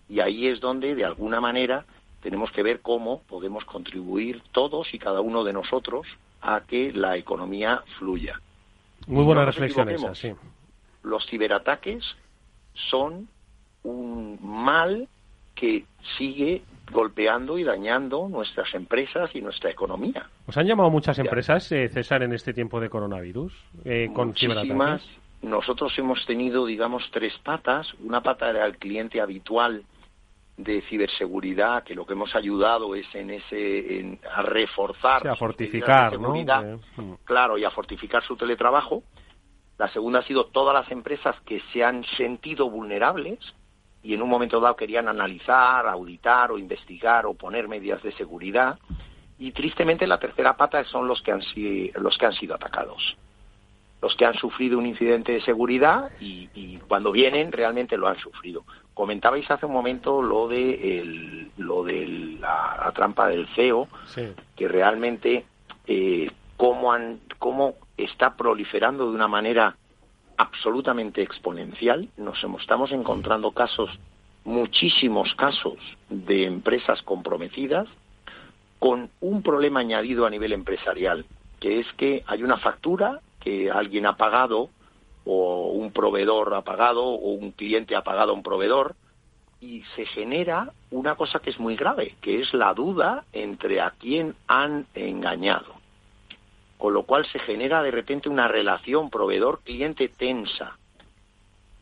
Y 0.10 0.20
ahí 0.20 0.48
es 0.48 0.60
donde 0.60 0.96
de 0.96 1.06
alguna 1.06 1.40
manera 1.40 1.86
tenemos 2.24 2.52
que 2.52 2.64
ver 2.64 2.80
cómo 2.80 3.22
podemos 3.24 3.66
contribuir 3.66 4.42
todos 4.54 4.94
y 4.94 4.98
cada 4.98 5.20
uno 5.20 5.44
de 5.44 5.52
nosotros 5.52 6.08
a 6.42 6.62
que 6.62 6.94
la 6.94 7.18
economía 7.18 7.84
fluya. 8.00 8.40
Muy 9.08 9.26
buena 9.26 9.44
reflexión 9.46 9.90
esa, 9.90 10.16
sí. 10.16 10.32
Los 11.04 11.26
ciberataques 11.28 12.04
son 12.90 13.28
un 13.84 14.40
mal 14.42 15.10
que 15.54 15.86
sigue 16.18 16.62
golpeando 16.92 17.58
y 17.58 17.64
dañando 17.64 18.30
nuestras 18.30 18.74
empresas 18.74 19.30
y 19.36 19.42
nuestra 19.42 19.70
economía. 19.70 20.30
¿Os 20.48 20.58
han 20.58 20.66
llamado 20.66 20.90
muchas 20.90 21.20
empresas, 21.20 21.70
eh, 21.74 21.90
César, 21.90 22.24
en 22.24 22.32
este 22.32 22.54
tiempo 22.54 22.80
de 22.80 22.90
coronavirus 22.90 23.54
eh, 23.84 24.10
con 24.14 24.34
ciberataques? 24.34 25.06
Nosotros 25.42 25.92
hemos 25.98 26.26
tenido, 26.26 26.66
digamos, 26.66 27.04
tres 27.12 27.34
patas. 27.44 27.94
Una 28.02 28.22
pata 28.22 28.50
era 28.50 28.66
el 28.66 28.78
cliente 28.78 29.20
habitual 29.20 29.84
de 30.58 30.82
ciberseguridad 30.84 31.84
que 31.84 31.96
lo 31.96 32.06
que 32.06 32.14
hemos 32.14 32.36
ayudado 32.36 32.94
es 32.94 33.08
en 33.16 33.32
ese 33.32 34.20
a 34.32 34.44
reforzar 34.44 35.28
a 35.28 35.36
fortificar 35.36 36.20
¿no? 36.20 36.34
Mm. 36.34 37.14
claro 37.24 37.58
y 37.58 37.64
a 37.64 37.72
fortificar 37.72 38.24
su 38.24 38.36
teletrabajo. 38.36 39.04
La 39.80 39.88
segunda 39.90 40.20
ha 40.20 40.24
sido 40.24 40.46
todas 40.46 40.76
las 40.76 40.92
empresas 40.92 41.36
que 41.42 41.62
se 41.72 41.84
han 41.84 42.04
sentido 42.18 42.70
vulnerables 42.70 43.40
y 44.04 44.14
en 44.14 44.22
un 44.22 44.30
momento 44.30 44.60
dado 44.60 44.76
querían 44.76 45.08
analizar 45.08 45.88
auditar 45.88 46.52
o 46.52 46.60
investigar 46.60 47.26
o 47.26 47.34
poner 47.34 47.68
medidas 47.68 48.04
de 48.04 48.12
seguridad. 48.12 48.78
Y 49.40 49.52
tristemente 49.52 50.06
la 50.06 50.20
tercera 50.20 50.56
pata 50.56 50.84
son 50.84 51.08
los 51.08 51.22
que 51.24 51.32
han 51.32 51.42
los 51.96 52.18
que 52.18 52.26
han 52.28 52.34
sido 52.34 52.54
atacados. 52.54 53.18
Los 54.02 54.16
que 54.16 54.26
han 54.26 54.36
sufrido 54.36 54.78
un 54.78 54.86
incidente 54.86 55.32
de 55.32 55.42
seguridad 55.42 56.12
y, 56.20 56.50
y 56.54 56.78
cuando 56.88 57.12
vienen 57.12 57.52
realmente 57.52 57.98
lo 57.98 58.08
han 58.08 58.20
sufrido 58.20 58.64
Comentabais 58.94 59.50
hace 59.50 59.66
un 59.66 59.74
momento 59.74 60.22
lo 60.22 60.48
de 60.48 61.50
lo 61.58 61.84
de 61.84 62.38
la, 62.40 62.92
trampa 62.96 63.28
del 63.28 63.48
CEO, 63.56 63.88
que 64.56 64.68
realmente 64.68 65.46
eh, 65.88 66.30
cómo, 66.58 66.92
han, 66.94 67.20
cómo 67.40 67.76
está 67.98 68.36
proliferando 68.36 69.10
de 69.10 69.16
una 69.16 69.28
manera 69.28 69.76
absolutamente 70.38 71.22
exponencial. 71.22 72.10
Nos 72.18 72.44
estamos 72.60 72.92
encontrando 72.92 73.52
casos, 73.52 73.90
muchísimos 74.46 75.34
casos 75.36 75.78
de 76.10 76.46
empresas 76.46 77.02
comprometidas 77.02 77.88
con 78.80 79.10
un 79.22 79.42
problema 79.42 79.80
añadido 79.80 80.26
a 80.26 80.30
nivel 80.30 80.54
empresarial, 80.54 81.26
que 81.60 81.80
es 81.80 81.88
que 81.94 82.24
hay 82.28 82.44
una 82.44 82.58
factura 82.58 83.22
que 83.40 83.72
alguien 83.72 84.06
ha 84.06 84.18
pagado 84.18 84.70
o 85.26 85.72
un 85.72 85.92
proveedor 85.92 86.54
ha 86.54 86.62
pagado 86.62 87.04
o 87.04 87.32
un 87.34 87.52
cliente 87.52 87.96
ha 87.96 88.04
pagado 88.04 88.32
a 88.32 88.36
un 88.36 88.44
proveedor 88.44 88.96
y 89.62 89.84
se 89.96 90.06
genera 90.06 90.74
una 90.92 91.16
cosa 91.16 91.40
que 91.40 91.50
es 91.50 91.60
muy 91.60 91.78
grave, 91.78 92.16
que 92.22 92.42
es 92.42 92.54
la 92.54 92.74
duda 92.74 93.24
entre 93.32 93.80
a 93.80 93.92
quién 93.92 94.36
han 94.48 94.86
engañado. 94.94 95.74
Con 96.78 96.94
lo 96.94 97.04
cual 97.04 97.26
se 97.28 97.40
genera 97.40 97.82
de 97.82 97.92
repente 97.92 98.28
una 98.28 98.50
relación 98.50 99.10
proveedor-cliente 99.10 100.10
tensa, 100.10 100.78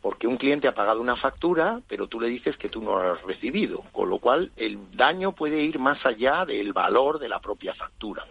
porque 0.01 0.27
un 0.27 0.37
cliente 0.37 0.67
ha 0.67 0.75
pagado 0.75 1.01
una 1.01 1.15
factura, 1.15 1.81
pero 1.87 2.07
tú 2.07 2.19
le 2.19 2.27
dices 2.27 2.55
que 2.57 2.69
tú 2.69 2.81
no 2.81 3.01
la 3.01 3.13
has 3.13 3.21
recibido, 3.23 3.83
con 3.91 4.09
lo 4.09 4.19
cual 4.19 4.51
el 4.57 4.77
daño 4.95 5.31
puede 5.31 5.61
ir 5.63 5.79
más 5.79 6.05
allá 6.05 6.45
del 6.45 6.73
valor 6.73 7.17
de 7.17 7.29
la 7.29 7.39
propia 7.39 7.73
factura. 7.73 8.25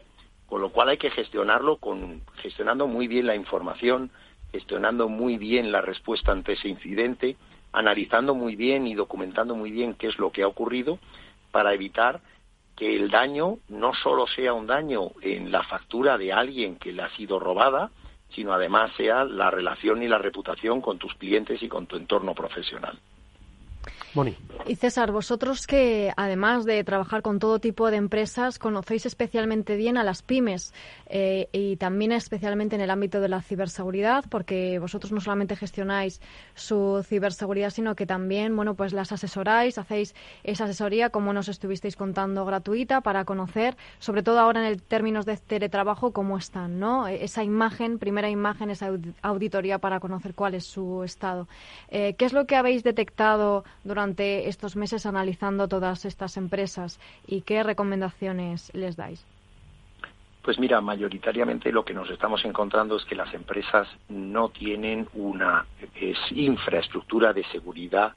Con 0.47 0.61
lo 0.61 0.71
cual 0.71 0.89
hay 0.89 0.99
que 0.99 1.11
gestionarlo 1.11 1.77
con 1.77 2.23
gestionando 2.37 2.89
muy 2.89 3.07
bien 3.07 3.27
la 3.27 3.37
información, 3.37 4.11
gestionando 4.53 5.09
muy 5.09 5.39
bien 5.39 5.73
la 5.73 5.81
respuesta 5.81 6.33
ante 6.33 6.53
ese 6.53 6.69
incidente, 6.69 7.37
analizando 7.73 8.35
muy 8.35 8.57
bien 8.57 8.87
y 8.87 8.95
documentando 8.95 9.55
muy 9.55 9.71
bien 9.71 9.95
qué 9.95 10.09
es 10.09 10.19
lo 10.19 10.31
que 10.31 10.43
ha 10.43 10.49
ocurrido 10.49 10.99
para 11.51 11.75
evitar 11.75 12.21
que 12.77 12.97
el 12.97 13.11
daño 13.11 13.59
no 13.69 13.93
solo 13.95 14.27
sea 14.27 14.55
un 14.55 14.67
daño 14.67 15.11
en 15.21 15.53
la 15.53 15.63
factura 15.65 16.17
de 16.17 16.33
alguien 16.33 16.77
que 16.77 16.93
le 16.93 17.03
ha 17.03 17.11
sido 17.11 17.39
robada, 17.39 17.91
sino 18.31 18.53
además 18.53 18.91
sea 18.97 19.25
la 19.25 19.51
relación 19.51 20.03
y 20.03 20.09
la 20.09 20.19
reputación 20.19 20.81
con 20.81 20.99
tus 20.99 21.15
clientes 21.15 21.63
y 21.63 21.69
con 21.69 21.87
tu 21.87 21.97
entorno 21.97 22.35
profesional. 22.35 22.99
Y 24.67 24.77
César, 24.77 25.13
vosotros 25.13 25.67
que 25.67 26.13
además 26.17 26.65
de 26.65 26.83
trabajar 26.85 27.23
con 27.23 27.39
todo 27.39 27.61
tipo 27.61 27.91
de 27.91 27.97
empresas, 27.97 28.59
conocéis 28.59 29.07
especialmente 29.07 29.77
bien 29.77 29.97
a 29.97 30.05
las 30.05 30.23
pymes 30.23 30.75
eh, 31.07 31.49
y 31.53 31.77
también 31.77 32.13
especialmente 32.13 32.75
en 32.75 32.83
el 32.83 32.91
ámbito 32.91 33.21
de 33.21 33.29
la 33.29 33.41
ciberseguridad, 33.41 34.25
porque 34.29 34.79
vosotros 34.79 35.13
no 35.13 35.21
solamente 35.21 35.57
gestionáis 35.57 36.21
su 36.55 37.05
ciberseguridad, 37.09 37.71
sino 37.71 37.95
que 37.95 38.05
también, 38.05 38.55
bueno, 38.55 38.75
pues 38.75 38.93
las 38.93 39.13
asesoráis, 39.13 39.79
hacéis 39.79 40.15
esa 40.45 40.65
asesoría, 40.65 41.11
como 41.11 41.33
nos 41.33 41.49
estuvisteis 41.49 41.97
contando, 41.97 42.45
gratuita 42.45 43.01
para 43.01 43.25
conocer, 43.25 43.77
sobre 43.99 44.23
todo 44.23 44.41
ahora 44.41 44.61
en 44.61 44.67
el 44.67 44.83
términos 44.83 45.25
de 45.25 45.37
teletrabajo, 45.37 46.13
cómo 46.13 46.37
están, 46.37 46.79
¿no? 46.79 47.07
Esa 47.09 47.45
imagen, 47.45 47.99
primera 47.99 48.29
imagen, 48.29 48.71
esa 48.71 48.91
auditoría 49.23 49.79
para 49.79 50.01
conocer 50.01 50.35
cuál 50.35 50.55
es 50.55 50.65
su 50.67 51.03
estado. 51.05 51.49
Eh, 51.89 52.15
¿Qué 52.15 52.25
es 52.25 52.33
lo 52.33 52.47
que 52.47 52.57
habéis 52.57 52.83
detectado 52.83 53.65
durante 53.85 54.00
durante 54.01 54.49
estos 54.49 54.77
meses 54.77 55.05
analizando 55.05 55.69
todas 55.69 56.07
estas 56.07 56.39
empresas 56.39 56.99
y 57.27 57.43
qué 57.43 57.63
recomendaciones 57.63 58.73
les 58.73 58.97
dais? 58.97 59.27
Pues 60.41 60.59
mira, 60.59 60.81
mayoritariamente 60.81 61.71
lo 61.71 61.85
que 61.85 61.93
nos 61.93 62.09
estamos 62.09 62.43
encontrando 62.47 62.97
es 62.97 63.05
que 63.05 63.15
las 63.15 63.35
empresas 63.35 63.87
no 64.09 64.49
tienen 64.49 65.07
una 65.13 65.67
infraestructura 66.31 67.35
de 67.35 67.45
seguridad 67.53 68.15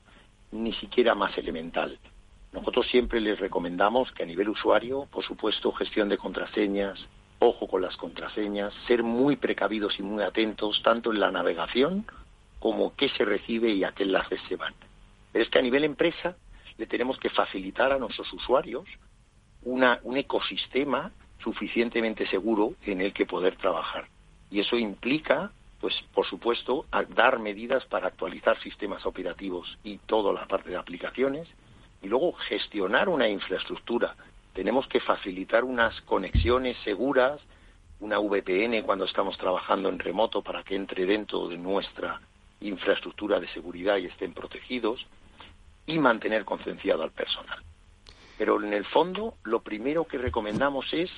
ni 0.54 0.72
siquiera 0.76 1.16
más 1.16 1.38
elemental. 1.38 2.00
Nosotros 2.54 2.88
siempre 2.88 3.20
les 3.20 3.38
recomendamos 3.38 4.10
que 4.14 4.24
a 4.24 4.26
nivel 4.26 4.48
usuario, 4.48 5.06
por 5.12 5.26
supuesto, 5.26 5.74
gestión 5.74 6.08
de 6.08 6.18
contraseñas, 6.18 6.98
ojo 7.40 7.68
con 7.68 7.82
las 7.82 7.98
contraseñas, 7.98 8.74
ser 8.88 9.04
muy 9.04 9.36
precavidos 9.36 10.00
y 10.00 10.02
muy 10.02 10.24
atentos 10.24 10.82
tanto 10.82 11.12
en 11.12 11.20
la 11.20 11.30
navegación 11.30 12.06
como 12.60 12.96
qué 12.96 13.10
se 13.10 13.26
recibe 13.26 13.74
y 13.74 13.84
a 13.84 13.92
qué 13.92 14.04
enlaces 14.04 14.40
se 14.48 14.56
van. 14.56 14.74
Pero 15.34 15.44
es 15.44 15.50
que 15.50 15.60
a 15.60 15.64
nivel 15.64 15.84
empresa 15.84 16.38
le 16.78 16.88
tenemos 16.88 17.18
que 17.18 17.30
facilitar 17.30 17.92
a 17.92 17.98
nuestros 17.98 18.32
usuarios 18.32 18.86
un 19.64 20.18
ecosistema 20.18 21.12
suficientemente 21.40 22.28
seguro 22.28 22.76
en 22.86 23.02
el 23.02 23.14
que 23.14 23.26
poder 23.26 23.58
trabajar. 23.58 24.08
Y 24.50 24.60
eso 24.60 24.78
implica, 24.78 25.52
pues, 25.82 25.96
por 26.14 26.26
supuesto, 26.28 26.86
dar 27.16 27.40
medidas 27.40 27.84
para 27.86 28.08
actualizar 28.08 28.62
sistemas 28.62 29.06
operativos 29.06 29.78
y 29.84 29.98
toda 29.98 30.32
la 30.32 30.48
parte 30.48 30.70
de 30.70 30.78
aplicaciones, 30.78 31.48
y 32.02 32.08
luego 32.08 32.34
gestionar 32.34 33.10
una 33.10 33.28
infraestructura. 33.28 34.16
Tenemos 34.54 34.88
que 34.88 35.00
facilitar 35.00 35.64
unas 35.64 36.00
conexiones 36.02 36.78
seguras, 36.84 37.42
una 38.00 38.20
VPN 38.20 38.84
cuando 38.84 39.06
estamos 39.06 39.38
trabajando 39.38 39.90
en 39.90 39.98
remoto 39.98 40.42
para 40.42 40.64
que 40.64 40.76
entre 40.76 41.06
dentro 41.06 41.48
de 41.48 41.58
nuestra 41.58 42.22
infraestructura 42.60 43.40
de 43.40 43.48
seguridad 43.50 43.98
y 43.98 44.06
estén 44.06 44.34
protegidos, 44.34 45.06
y 45.86 46.00
mantener 46.00 46.46
concienciado 46.46 47.04
al 47.04 47.12
personal. 47.12 47.60
Pero 48.38 48.62
en 48.62 48.74
el 48.74 48.86
fondo, 48.86 49.36
lo 49.44 49.62
primero 49.62 50.06
que 50.06 50.18
recomendamos 50.18 50.92
es, 50.94 51.12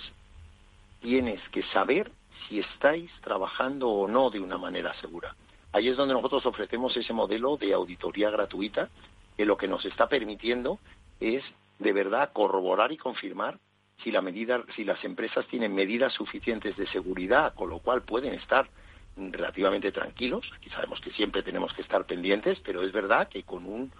tienes 1.01 1.41
que 1.49 1.63
saber 1.63 2.11
si 2.47 2.59
estáis 2.59 3.11
trabajando 3.22 3.89
o 3.89 4.07
no 4.07 4.30
de 4.30 4.39
una 4.39 4.57
manera 4.57 4.93
segura. 5.01 5.36
Ahí 5.72 5.89
es 5.89 5.97
donde 5.97 6.13
nosotros 6.13 6.45
ofrecemos 6.45 6.95
ese 6.95 7.13
modelo 7.13 7.57
de 7.57 7.74
auditoría 7.74 8.30
gratuita 8.30 8.89
que 9.36 9.45
lo 9.45 9.57
que 9.57 9.68
nos 9.68 9.84
está 9.86 10.07
permitiendo 10.07 10.80
es 11.20 11.43
de 11.80 11.93
verdad 11.93 12.32
corroborar 12.34 12.91
y 12.91 12.97
confirmar 12.97 13.59
si 14.03 14.11
la 14.11 14.22
medida, 14.22 14.63
si 14.76 14.84
las 14.84 15.03
empresas 15.03 15.45
tienen 15.47 15.74
medidas 15.74 16.13
suficientes 16.13 16.76
de 16.78 16.88
seguridad, 16.88 17.53
con 17.53 17.70
lo 17.70 17.80
cual 17.80 18.01
pueden 18.01 18.34
estar 18.34 18.70
relativamente 19.18 19.91
tranquilos. 19.91 20.49
Aquí 20.55 20.70
sabemos 20.70 20.99
que 21.01 21.11
siempre 21.11 21.43
tenemos 21.43 21.74
que 21.74 21.82
estar 21.82 22.05
pendientes, 22.05 22.59
pero 22.63 22.84
es 22.84 22.91
verdad 22.91 23.30
que 23.30 23.43
con 23.43 23.66
un 23.66 23.91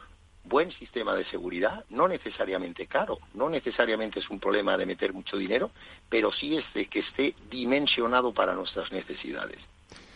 buen 0.46 0.72
sistema 0.72 1.14
de 1.16 1.26
seguridad, 1.26 1.84
no 1.90 2.08
necesariamente 2.08 2.88
caro, 2.88 3.18
no 3.34 3.50
necesariamente 3.50 4.20
es 4.20 4.30
un 4.30 4.40
problema 4.40 4.78
de 4.78 4.86
meter 4.86 5.14
mucho 5.14 5.38
dinero, 5.38 5.72
pero 6.10 6.32
sí 6.32 6.58
es 6.58 6.66
de 6.74 6.86
que 6.88 7.00
esté 7.00 7.36
dimensionado 7.50 8.34
para 8.34 8.54
nuestras 8.54 8.92
necesidades. 8.92 9.60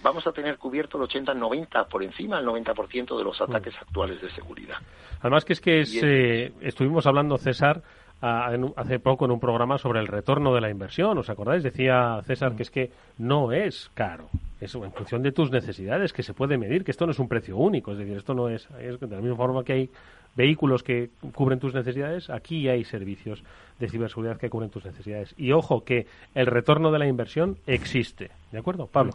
Vamos 0.01 0.25
a 0.27 0.31
tener 0.31 0.57
cubierto 0.57 1.01
el 1.01 1.09
80-90, 1.09 1.87
por 1.89 2.03
encima 2.03 2.37
del 2.37 2.47
90% 2.47 3.17
de 3.17 3.23
los 3.23 3.41
ataques 3.41 3.73
mm. 3.73 3.81
actuales 3.81 4.21
de 4.21 4.31
seguridad. 4.31 4.77
Además 5.19 5.43
que 5.43 5.53
es 5.53 5.61
que 5.61 5.81
eh, 5.81 6.53
estuvimos 6.61 7.05
hablando, 7.05 7.37
César, 7.37 7.81
hace 8.21 8.99
poco 8.99 9.25
en 9.25 9.31
un 9.31 9.39
programa 9.39 9.77
sobre 9.77 9.99
el 9.99 10.07
retorno 10.07 10.53
de 10.53 10.61
la 10.61 10.69
inversión. 10.69 11.17
¿Os 11.17 11.29
acordáis? 11.29 11.63
Decía 11.63 12.21
César 12.25 12.55
que 12.55 12.63
es 12.63 12.71
que 12.71 12.91
no 13.17 13.51
es 13.51 13.89
caro. 13.93 14.29
Es 14.59 14.75
en 14.75 14.91
función 14.91 15.21
de 15.21 15.31
tus 15.31 15.51
necesidades 15.51 16.11
que 16.11 16.23
se 16.23 16.33
puede 16.33 16.57
medir, 16.57 16.83
que 16.83 16.91
esto 16.91 17.05
no 17.05 17.11
es 17.11 17.19
un 17.19 17.29
precio 17.29 17.55
único. 17.57 17.91
Es 17.93 17.97
decir, 17.97 18.17
esto 18.17 18.33
no 18.33 18.49
es, 18.49 18.69
es 18.79 18.99
de 18.99 19.07
la 19.07 19.21
misma 19.21 19.37
forma 19.37 19.63
que 19.63 19.73
hay 19.73 19.89
vehículos 20.35 20.83
que 20.83 21.09
cubren 21.33 21.59
tus 21.59 21.73
necesidades, 21.73 22.29
aquí 22.29 22.67
hay 22.69 22.83
servicios 22.83 23.43
de 23.79 23.89
ciberseguridad 23.89 24.37
que 24.37 24.49
cubren 24.49 24.69
tus 24.69 24.85
necesidades. 24.85 25.33
Y 25.37 25.51
ojo 25.51 25.83
que 25.83 26.07
el 26.35 26.45
retorno 26.45 26.91
de 26.91 26.99
la 26.99 27.07
inversión 27.07 27.57
existe. 27.65 28.29
¿De 28.51 28.59
acuerdo, 28.59 28.87
Pablo? 28.87 29.13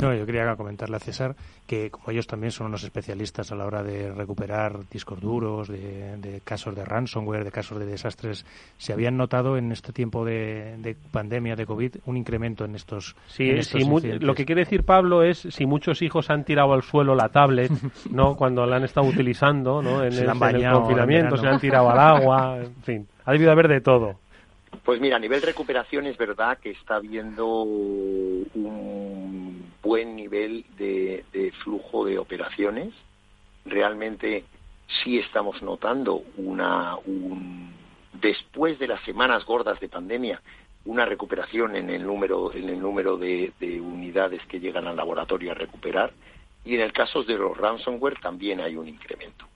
No, 0.00 0.14
yo 0.14 0.24
quería 0.24 0.56
comentarle 0.56 0.96
a 0.96 1.00
César 1.00 1.36
que 1.66 1.90
como 1.90 2.10
ellos 2.10 2.26
también 2.26 2.50
son 2.50 2.68
unos 2.68 2.82
especialistas 2.84 3.52
a 3.52 3.54
la 3.54 3.66
hora 3.66 3.82
de 3.82 4.10
recuperar 4.12 4.88
discos 4.88 5.20
duros, 5.20 5.68
de, 5.68 6.40
casos 6.42 6.74
de 6.74 6.84
ransomware, 6.84 7.44
de 7.44 7.52
casos 7.52 7.78
de 7.78 7.86
desastres, 7.86 8.46
se 8.78 8.92
habían 8.92 9.16
notado 9.16 9.56
en 9.56 9.70
este 9.70 9.92
tiempo 9.92 10.24
de, 10.24 10.96
pandemia, 11.12 11.56
de 11.56 11.66
COVID, 11.66 11.96
un 12.06 12.16
incremento 12.16 12.64
en 12.64 12.74
estos. 12.74 13.14
Sí, 13.28 13.52
lo 14.20 14.34
que 14.34 14.46
quiere 14.46 14.62
decir 14.62 14.84
Pablo 14.84 15.22
es 15.22 15.46
si 15.50 15.66
muchos 15.66 16.02
hijos 16.02 16.30
han 16.30 16.44
tirado 16.44 16.72
al 16.72 16.82
suelo 16.82 17.14
la 17.14 17.28
tablet, 17.28 17.70
no, 18.10 18.34
cuando 18.38 18.64
la 18.66 18.76
han 18.76 18.84
estado 18.84 19.06
utilizando, 19.06 19.82
no, 19.82 20.02
en, 20.02 20.12
el, 20.12 20.26
confinamiento, 20.26 21.36
se 21.36 21.46
han 21.46 21.60
tirado 21.60 21.90
al 21.90 21.98
agua, 21.98 22.58
en 22.58 22.82
fin, 22.82 23.08
ha 23.30 23.32
debido 23.32 23.52
haber 23.52 23.68
de 23.68 23.80
todo. 23.80 24.18
Pues 24.84 25.00
mira, 25.00 25.14
a 25.16 25.20
nivel 25.20 25.40
recuperación 25.40 26.06
es 26.06 26.18
verdad 26.18 26.58
que 26.58 26.70
está 26.70 26.96
habiendo 26.96 27.62
un 27.62 28.50
buen 29.82 30.16
nivel 30.16 30.64
de, 30.76 31.52
flujo 31.62 32.04
de 32.04 32.18
operaciones. 32.18 32.92
Realmente 33.64 34.42
sí 35.02 35.18
estamos 35.18 35.62
notando 35.62 36.24
una 36.38 36.96
después 38.20 38.80
de 38.80 38.88
las 38.88 39.00
semanas 39.04 39.44
gordas 39.44 39.78
de 39.78 39.88
pandemia 39.88 40.42
una 40.84 41.04
recuperación 41.04 41.76
en 41.76 41.90
el 41.90 42.04
número 42.04 42.52
en 42.52 42.68
el 42.68 42.80
número 42.80 43.16
de, 43.16 43.52
de 43.60 43.80
unidades 43.80 44.42
que 44.46 44.58
llegan 44.58 44.88
al 44.88 44.96
laboratorio 44.96 45.52
a 45.52 45.54
recuperar 45.54 46.12
y 46.64 46.74
en 46.74 46.80
el 46.80 46.92
caso 46.92 47.22
de 47.22 47.36
los 47.36 47.56
ransomware 47.56 48.18
también 48.20 48.60
hay 48.60 48.76
un 48.76 48.88
incremento. 48.88 49.46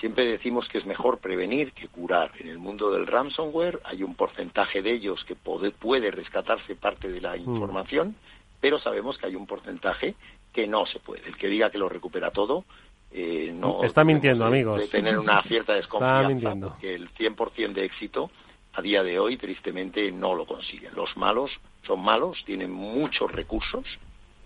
Siempre 0.00 0.26
decimos 0.26 0.68
que 0.68 0.78
es 0.78 0.86
mejor 0.86 1.18
prevenir 1.18 1.72
que 1.72 1.88
curar. 1.88 2.30
En 2.38 2.48
el 2.48 2.58
mundo 2.58 2.90
del 2.90 3.06
ransomware 3.06 3.80
hay 3.84 4.02
un 4.02 4.14
porcentaje 4.14 4.80
de 4.80 4.92
ellos 4.92 5.24
que 5.24 5.34
puede, 5.34 6.10
rescatarse 6.10 6.76
parte 6.76 7.08
de 7.08 7.20
la 7.20 7.36
mm. 7.36 7.40
información, 7.40 8.14
pero 8.60 8.78
sabemos 8.78 9.18
que 9.18 9.26
hay 9.26 9.34
un 9.34 9.46
porcentaje 9.46 10.14
que 10.52 10.66
no 10.66 10.86
se 10.86 11.00
puede. 11.00 11.26
El 11.26 11.36
que 11.36 11.48
diga 11.48 11.70
que 11.70 11.78
lo 11.78 11.88
recupera 11.88 12.30
todo, 12.30 12.64
eh, 13.10 13.52
no. 13.54 13.82
Está 13.82 14.04
mintiendo, 14.04 14.44
amigos. 14.44 14.80
De 14.80 14.88
tener 14.88 15.18
una 15.18 15.42
cierta 15.42 15.74
desconfianza, 15.74 16.54
porque 16.60 16.94
el 16.94 17.08
100% 17.14 17.72
de 17.72 17.84
éxito 17.84 18.30
a 18.74 18.82
día 18.82 19.02
de 19.02 19.18
hoy, 19.18 19.36
tristemente, 19.36 20.12
no 20.12 20.34
lo 20.34 20.46
consiguen. 20.46 20.94
Los 20.94 21.16
malos 21.16 21.50
son 21.86 22.00
malos, 22.00 22.42
tienen 22.44 22.70
muchos 22.70 23.32
recursos, 23.32 23.84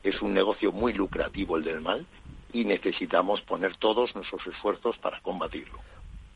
es 0.02 0.22
un 0.22 0.32
negocio 0.32 0.72
muy 0.72 0.94
lucrativo 0.94 1.56
el 1.56 1.64
del 1.64 1.80
mal 1.80 2.06
y 2.52 2.64
necesitamos 2.64 3.40
poner 3.42 3.76
todos 3.76 4.14
nuestros 4.14 4.46
esfuerzos 4.46 4.96
para 4.98 5.20
combatirlo. 5.20 5.78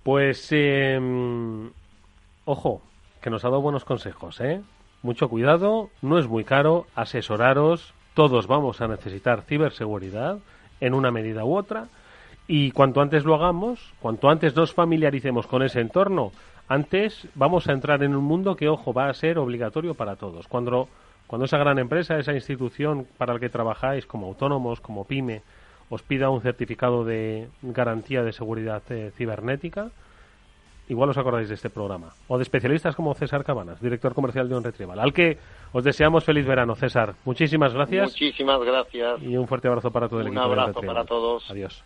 Pues, 0.03 0.49
em, 0.53 1.71
ojo, 2.45 2.83
que 3.21 3.31
nos 3.31 3.45
ha 3.45 3.49
dado 3.49 3.61
buenos 3.61 3.85
consejos, 3.85 4.41
¿eh? 4.41 4.63
Mucho 5.03 5.29
cuidado, 5.29 5.91
no 6.01 6.19
es 6.19 6.27
muy 6.27 6.45
caro, 6.45 6.87
asesoraros, 6.95 7.93
todos 8.15 8.47
vamos 8.47 8.81
a 8.81 8.89
necesitar 8.89 9.43
ciberseguridad 9.43 10.39
en 10.81 10.95
una 10.95 11.11
medida 11.11 11.45
u 11.45 11.57
otra 11.57 11.89
y 12.49 12.71
cuanto 12.71 13.01
antes 13.01 13.25
lo 13.25 13.35
hagamos, 13.35 13.93
cuanto 14.01 14.29
antes 14.29 14.55
nos 14.55 14.73
familiaricemos 14.73 15.47
con 15.47 15.63
ese 15.63 15.81
entorno, 15.81 16.33
antes 16.69 17.29
vamos 17.35 17.69
a 17.69 17.73
entrar 17.73 18.03
en 18.03 18.15
un 18.15 18.25
mundo 18.25 18.57
que, 18.57 18.69
ojo, 18.69 18.93
va 18.93 19.09
a 19.09 19.15
ser 19.15 19.39
obligatorio 19.39 19.95
para 19.95 20.17
todos. 20.17 20.49
Cuando, 20.49 20.89
cuando 21.27 21.45
esa 21.45 21.59
gran 21.59 21.79
empresa, 21.79 22.19
esa 22.19 22.33
institución 22.33 23.07
para 23.19 23.35
la 23.35 23.41
que 23.41 23.49
trabajáis 23.49 24.07
como 24.07 24.27
autónomos, 24.27 24.81
como 24.81 25.05
pyme, 25.05 25.43
os 25.89 26.03
pida 26.03 26.31
un 26.31 26.43
certificado 26.43 27.05
de 27.05 27.49
garantía 27.63 28.23
de 28.23 28.33
seguridad 28.33 28.83
eh, 28.91 29.13
cibernética, 29.17 29.91
igual 30.89 31.11
os 31.11 31.19
acordáis 31.19 31.49
de 31.49 31.55
este 31.55 31.71
programa. 31.71 32.15
O 32.29 32.39
de 32.39 32.43
especialistas 32.43 32.95
como 32.97 33.15
César 33.15 33.45
Cabanas, 33.45 33.81
director 33.81 34.15
comercial 34.15 34.49
de 34.49 34.55
On 34.55 34.65
Retrieval, 34.65 34.99
al 34.99 35.13
que 35.13 35.39
os 35.73 35.85
deseamos 35.85 36.25
feliz 36.25 36.47
verano, 36.47 36.75
César. 36.75 37.15
Muchísimas 37.25 37.73
gracias. 37.73 38.11
Muchísimas 38.11 38.61
gracias. 38.63 39.23
Y 39.23 39.37
un 39.37 39.47
fuerte 39.47 39.69
abrazo 39.69 39.91
para 39.91 40.09
todo 40.09 40.21
el 40.21 40.29
equipo. 40.29 40.45
Un 40.45 40.53
abrazo 40.59 40.81
para 40.83 41.05
todos. 41.05 41.51
Adiós. 41.51 41.85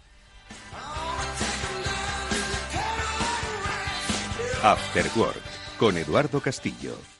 After 4.63 5.07
Work, 5.17 5.79
con 5.79 5.97
Eduardo 5.97 6.41
Castillo. 6.41 7.20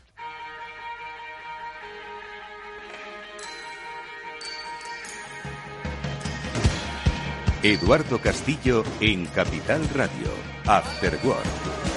Eduardo 7.63 8.17
Castillo 8.17 8.83
en 9.01 9.27
Capital 9.27 9.81
Radio, 9.93 10.31
After 10.65 11.13
Work. 11.23 11.91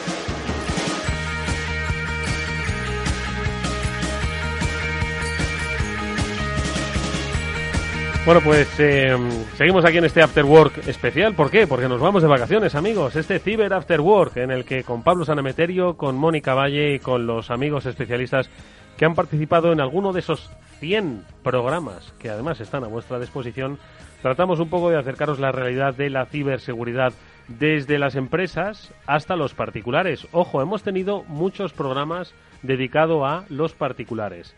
Bueno, 8.26 8.40
pues 8.42 8.68
eh, 8.78 9.16
seguimos 9.56 9.86
aquí 9.86 9.98
en 9.98 10.04
este 10.04 10.22
After 10.22 10.44
Work 10.44 10.86
especial. 10.86 11.34
¿Por 11.34 11.50
qué? 11.50 11.66
Porque 11.66 11.88
nos 11.88 12.00
vamos 12.00 12.22
de 12.22 12.28
vacaciones, 12.28 12.74
amigos. 12.74 13.16
Este 13.16 13.38
Ciber 13.38 13.72
After 13.72 14.02
Work, 14.02 14.36
en 14.36 14.50
el 14.50 14.66
que 14.66 14.84
con 14.84 15.02
Pablo 15.02 15.24
Sanameterio, 15.24 15.96
con 15.96 16.16
Mónica 16.16 16.52
Valle 16.54 16.94
y 16.94 16.98
con 16.98 17.26
los 17.26 17.50
amigos 17.50 17.86
especialistas 17.86 18.50
que 18.96 19.04
han 19.04 19.14
participado 19.14 19.72
en 19.72 19.80
alguno 19.80 20.12
de 20.12 20.20
esos 20.20 20.50
100 20.80 21.24
programas 21.42 22.12
que 22.18 22.30
además 22.30 22.60
están 22.60 22.84
a 22.84 22.88
vuestra 22.88 23.18
disposición, 23.18 23.78
tratamos 24.22 24.60
un 24.60 24.68
poco 24.68 24.90
de 24.90 24.98
acercaros 24.98 25.38
la 25.38 25.52
realidad 25.52 25.94
de 25.94 26.10
la 26.10 26.26
ciberseguridad 26.26 27.12
desde 27.48 27.98
las 27.98 28.16
empresas 28.16 28.92
hasta 29.06 29.36
los 29.36 29.54
particulares. 29.54 30.26
Ojo, 30.32 30.62
hemos 30.62 30.82
tenido 30.82 31.24
muchos 31.24 31.72
programas 31.72 32.34
dedicados 32.62 33.22
a 33.24 33.44
los 33.48 33.74
particulares. 33.74 34.54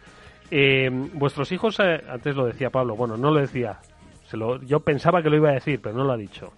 Eh, 0.51 0.89
vuestros 1.15 1.51
hijos, 1.51 1.81
eh, 1.81 2.03
antes 2.09 2.37
lo 2.37 2.47
decía 2.47 2.71
Pablo, 2.71 2.95
bueno, 2.95 3.17
no 3.17 3.33
lo 3.33 3.41
decía, 3.41 3.81
se 4.29 4.37
lo, 4.37 4.63
yo 4.63 4.81
pensaba 4.81 5.23
que 5.23 5.31
lo 5.31 5.37
iba 5.37 5.51
a 5.51 5.55
decir, 5.55 5.81
pero 5.83 5.97
no 5.97 6.05
lo 6.05 6.13
ha 6.13 6.17
dicho. 6.17 6.53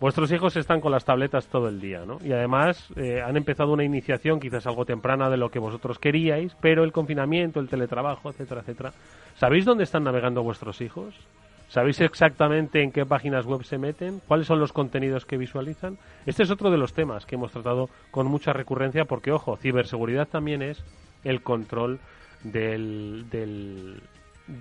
Vuestros 0.00 0.30
hijos 0.32 0.56
están 0.56 0.80
con 0.80 0.90
las 0.92 1.04
tabletas 1.04 1.46
todo 1.46 1.68
el 1.68 1.80
día, 1.80 2.04
¿no? 2.04 2.18
Y 2.22 2.32
además 2.32 2.88
eh, 2.96 3.22
han 3.22 3.36
empezado 3.36 3.72
una 3.72 3.84
iniciación 3.84 4.40
quizás 4.40 4.66
algo 4.66 4.84
temprana 4.84 5.30
de 5.30 5.36
lo 5.36 5.50
que 5.50 5.58
vosotros 5.58 5.98
queríais, 5.98 6.54
pero 6.60 6.84
el 6.84 6.92
confinamiento, 6.92 7.60
el 7.60 7.68
teletrabajo, 7.68 8.28
etcétera, 8.30 8.62
etcétera. 8.62 8.92
¿Sabéis 9.36 9.64
dónde 9.64 9.84
están 9.84 10.04
navegando 10.04 10.42
vuestros 10.42 10.80
hijos? 10.80 11.14
¿Sabéis 11.68 12.00
exactamente 12.00 12.82
en 12.82 12.92
qué 12.92 13.06
páginas 13.06 13.46
web 13.46 13.64
se 13.64 13.78
meten? 13.78 14.20
¿Cuáles 14.26 14.46
son 14.46 14.60
los 14.60 14.72
contenidos 14.72 15.24
que 15.24 15.38
visualizan? 15.38 15.96
Este 16.26 16.42
es 16.42 16.50
otro 16.50 16.70
de 16.70 16.76
los 16.76 16.92
temas 16.92 17.24
que 17.24 17.36
hemos 17.36 17.52
tratado 17.52 17.88
con 18.10 18.26
mucha 18.26 18.52
recurrencia 18.52 19.06
porque, 19.06 19.32
ojo, 19.32 19.56
ciberseguridad 19.56 20.28
también 20.28 20.62
es 20.62 20.84
el 21.22 21.42
control 21.42 22.00
del, 22.42 23.24
del 23.30 24.02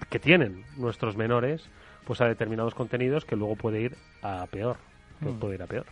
que 0.10 0.20
tienen 0.20 0.64
nuestros 0.78 1.18
menores 1.18 1.70
pues 2.06 2.22
a 2.22 2.28
determinados 2.28 2.74
contenidos 2.74 3.26
que 3.26 3.36
luego 3.36 3.56
puede 3.56 3.82
ir 3.82 3.98
a 4.22 4.46
peor 4.50 4.78
que 5.24 5.32
mm. 5.32 5.40
puede 5.40 5.56
ir 5.56 5.64
a 5.64 5.68
peor 5.68 5.86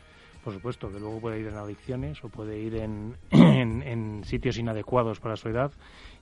por 0.44 0.54
supuesto, 0.54 0.92
que 0.92 1.00
luego 1.00 1.20
puede 1.20 1.40
ir 1.40 1.48
en 1.48 1.56
adicciones 1.56 2.24
o 2.24 2.30
puede 2.30 2.60
ir 2.60 2.76
en, 2.76 3.16
en, 3.32 4.24
sitios 4.24 4.58
inadecuados 4.58 5.20
para 5.20 5.36
su 5.36 5.50
edad 5.50 5.72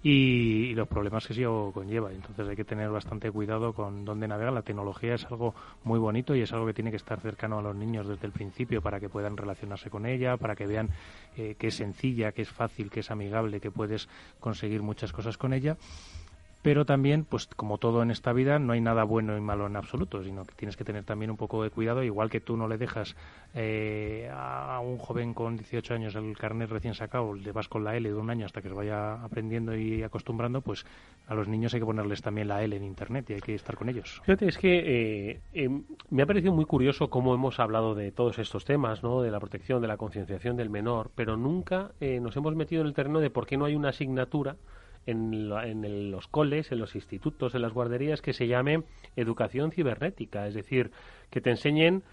y, 0.03 0.73
los 0.73 0.87
problemas 0.87 1.25
que 1.25 1.33
eso 1.33 1.71
conlleva. 1.73 2.11
Entonces 2.11 2.47
hay 2.47 2.55
que 2.55 2.65
tener 2.65 2.89
bastante 2.89 3.31
cuidado 3.31 3.73
con 3.73 4.05
dónde 4.05 4.27
navegar. 4.27 4.53
La 4.53 4.61
tecnología 4.61 5.15
es 5.15 5.25
algo 5.25 5.55
muy 5.83 5.99
bonito 5.99 6.35
y 6.35 6.41
es 6.41 6.51
algo 6.53 6.65
que 6.65 6.73
tiene 6.73 6.91
que 6.91 6.97
estar 6.97 7.19
cercano 7.19 7.59
a 7.59 7.61
los 7.61 7.75
niños 7.75 8.07
desde 8.07 8.25
el 8.25 8.33
principio 8.33 8.81
para 8.81 8.99
que 8.99 9.09
puedan 9.09 9.37
relacionarse 9.37 9.89
con 9.89 10.05
ella, 10.05 10.37
para 10.37 10.55
que 10.55 10.67
vean 10.67 10.89
eh, 11.37 11.55
que 11.57 11.67
es 11.67 11.75
sencilla, 11.75 12.31
que 12.31 12.41
es 12.41 12.49
fácil, 12.49 12.89
que 12.89 13.01
es 13.01 13.11
amigable, 13.11 13.59
que 13.59 13.71
puedes 13.71 14.09
conseguir 14.39 14.81
muchas 14.81 15.11
cosas 15.13 15.37
con 15.37 15.53
ella 15.53 15.77
pero 16.61 16.85
también, 16.85 17.23
pues 17.23 17.47
como 17.47 17.77
todo 17.77 18.03
en 18.03 18.11
esta 18.11 18.33
vida, 18.33 18.59
no 18.59 18.73
hay 18.73 18.81
nada 18.81 19.03
bueno 19.03 19.37
y 19.37 19.41
malo 19.41 19.67
en 19.67 19.77
absoluto, 19.77 20.23
sino 20.23 20.43
que 20.43 20.55
tienes 20.55 20.75
que 20.75 20.83
tener 20.83 21.05
también 21.05 21.31
un 21.31 21.37
poco 21.37 21.63
de 21.63 21.69
cuidado, 21.69 22.03
igual 22.03 22.29
que 22.29 22.41
tú 22.41 22.57
no 22.57 22.67
le 22.67 22.77
dejas 22.77 23.15
eh, 23.53 24.29
a 24.33 24.79
un 24.81 24.97
joven 24.97 25.33
con 25.33 25.55
18 25.55 25.93
años 25.93 26.15
el 26.15 26.37
carnet 26.37 26.69
recién 26.69 26.95
sacado, 26.95 27.33
le 27.33 27.51
vas 27.53 27.69
con 27.69 27.85
la 27.85 27.95
L 27.95 28.09
de 28.09 28.15
un 28.15 28.29
año 28.29 28.45
hasta 28.45 28.61
que 28.61 28.67
se 28.67 28.75
vaya 28.75 29.23
aprendiendo 29.23 29.75
y 29.75 30.03
acostumbrando, 30.03 30.59
pues 30.61 30.85
a 31.27 31.33
los 31.33 31.47
niños 31.47 31.73
hay 31.73 31.79
que 31.79 31.85
ponerles 31.85 32.21
también 32.21 32.49
la 32.49 32.61
L 32.61 32.75
en 32.75 32.83
Internet 32.83 33.29
y 33.29 33.33
hay 33.33 33.41
que 33.41 33.55
estar 33.55 33.77
con 33.77 33.87
ellos. 33.87 34.21
Fíjate, 34.25 34.47
es 34.49 34.57
que 34.57 34.79
eh, 35.31 35.41
eh, 35.53 35.69
me 36.09 36.23
ha 36.23 36.25
parecido 36.25 36.53
muy 36.53 36.65
curioso 36.65 37.09
cómo 37.09 37.33
hemos 37.33 37.59
hablado 37.59 37.95
de 37.95 38.11
todos 38.11 38.37
estos 38.37 38.65
temas, 38.65 39.01
¿no? 39.01 39.21
de 39.21 39.31
la 39.31 39.39
protección, 39.39 39.81
de 39.81 39.87
la 39.87 39.95
concienciación 39.95 40.57
del 40.57 40.69
menor, 40.69 41.09
pero 41.15 41.37
nunca 41.37 41.91
nos 41.99 42.35
hemos 42.35 42.55
metido 42.55 42.81
en 42.81 42.87
el 42.87 42.93
terreno 42.93 43.19
de 43.19 43.29
por 43.29 43.45
qué 43.45 43.55
no 43.55 43.65
hay 43.65 43.75
una 43.75 43.89
asignatura 43.89 44.57
en, 45.09 46.11
los 46.11 46.27
coles, 46.27 46.71
en 46.71 46.79
los 46.79 46.95
institutos, 46.95 47.55
en 47.55 47.61
las 47.61 47.73
guarderías, 47.73 48.21
que 48.21 48.33
se 48.33 48.47
llame 48.47 48.83
educación 49.15 49.71
cibernética, 49.71 50.47
es 50.47 50.53
decir, 50.53 50.91
que 51.29 51.41
te 51.41 51.49
enseñen 51.51 52.03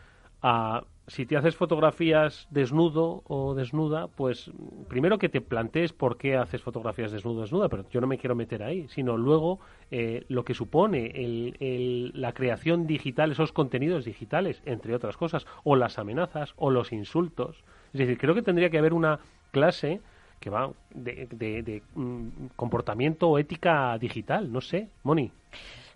a 0.43 0.85
si 1.09 1.25
te 1.25 1.37
haces 1.37 1.55
fotografías 1.55 2.49
desnudo 2.51 3.23
o 3.29 3.55
desnuda, 3.55 4.09
pues 4.09 4.51
primero 4.89 5.19
que 5.19 5.29
te 5.29 5.41
plantees 5.41 5.93
por 5.93 6.17
qué 6.17 6.37
haces 6.37 6.63
fotografías 6.63 7.13
desnudo 7.13 7.39
o 7.39 7.41
desnuda, 7.43 7.69
pero 7.69 7.89
yo 7.91 8.01
no 8.01 8.09
me 8.09 8.19
quiero 8.19 8.35
meter 8.35 8.63
ahí, 8.65 8.89
sino 8.89 9.17
luego 9.17 9.61
eh, 9.93 10.25
lo 10.29 10.45
que 10.45 10.55
supone 10.55 11.13
la 12.13 12.33
creación 12.33 12.89
digital, 12.89 13.31
esos 13.31 13.53
contenidos 13.53 14.05
digitales, 14.05 14.63
entre 14.65 14.95
otras 14.95 15.17
cosas, 15.17 15.47
o 15.63 15.77
las 15.77 15.99
amenazas 15.99 16.55
o 16.57 16.71
los 16.71 16.93
insultos. 16.93 17.63
Es 17.93 18.01
decir, 18.01 18.19
creo 18.19 18.35
que 18.35 18.43
tendría 18.43 18.71
que 18.71 18.79
haber 18.79 18.93
una 18.93 19.21
clase 19.53 20.01
que 20.47 20.51
va 20.51 20.71
de, 20.95 21.27
de, 21.33 21.61
de 21.65 21.83
mm, 21.97 22.55
comportamiento 22.55 23.29
o 23.29 23.37
ética 23.37 23.99
digital, 23.99 24.47
no 24.53 24.61
sé, 24.61 24.87
Moni. 25.03 25.33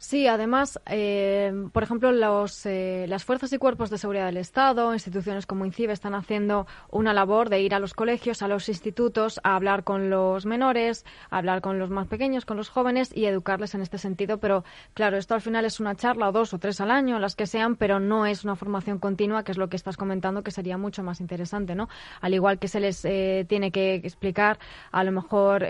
Sí, 0.03 0.26
además, 0.26 0.80
eh, 0.86 1.53
por 1.74 1.82
ejemplo, 1.82 2.11
los, 2.11 2.64
eh, 2.64 3.05
las 3.07 3.26
fuerzas 3.26 3.53
y 3.53 3.59
cuerpos 3.59 3.90
de 3.90 3.98
seguridad 3.98 4.24
del 4.24 4.38
Estado, 4.38 4.94
instituciones 4.94 5.44
como 5.44 5.66
INCIBE, 5.66 5.92
están 5.92 6.14
haciendo 6.14 6.66
una 6.90 7.12
labor 7.12 7.51
de 7.51 7.61
ir 7.61 7.74
a 7.74 7.78
los 7.78 7.92
colegios, 7.92 8.40
a 8.40 8.48
los 8.48 8.70
institutos, 8.70 9.40
a 9.44 9.57
hablar 9.57 9.84
con 9.84 10.09
los 10.09 10.46
menores, 10.46 11.05
a 11.28 11.36
hablar 11.36 11.61
con 11.61 11.78
los 11.78 11.90
más 11.90 12.07
pequeños, 12.07 12.46
con 12.46 12.57
los 12.57 12.70
jóvenes 12.70 13.14
y 13.14 13.26
educarles 13.26 13.74
en 13.74 13.82
este 13.82 13.98
sentido. 13.98 14.38
Pero, 14.38 14.64
claro, 14.94 15.18
esto 15.18 15.34
al 15.34 15.42
final 15.42 15.66
es 15.66 15.80
una 15.80 15.94
charla 15.94 16.30
o 16.30 16.32
dos 16.32 16.55
o 16.55 16.59
tres 16.59 16.80
al 16.80 16.90
año, 16.90 17.18
las 17.18 17.36
que 17.36 17.46
sean, 17.46 17.76
pero 17.76 18.01
no 18.01 18.24
es 18.24 18.42
una 18.42 18.57
formación 18.57 19.01
continua, 19.01 19.44
que 19.44 19.53
es 19.53 19.59
lo 19.59 19.68
que 19.68 19.76
estás 19.76 19.98
comentando, 19.98 20.42
que 20.42 20.51
sería 20.51 20.78
mucho 20.78 21.03
más 21.03 21.20
interesante, 21.20 21.74
¿no? 21.74 21.90
Al 22.22 22.32
igual 22.32 22.59
que 22.59 22.68
se 22.68 22.80
les 22.80 23.05
eh, 23.05 23.44
tiene 23.46 23.70
que 23.70 23.96
explicar, 23.96 24.59
a 24.92 25.05
lo 25.05 25.12
mejor, 25.12 25.66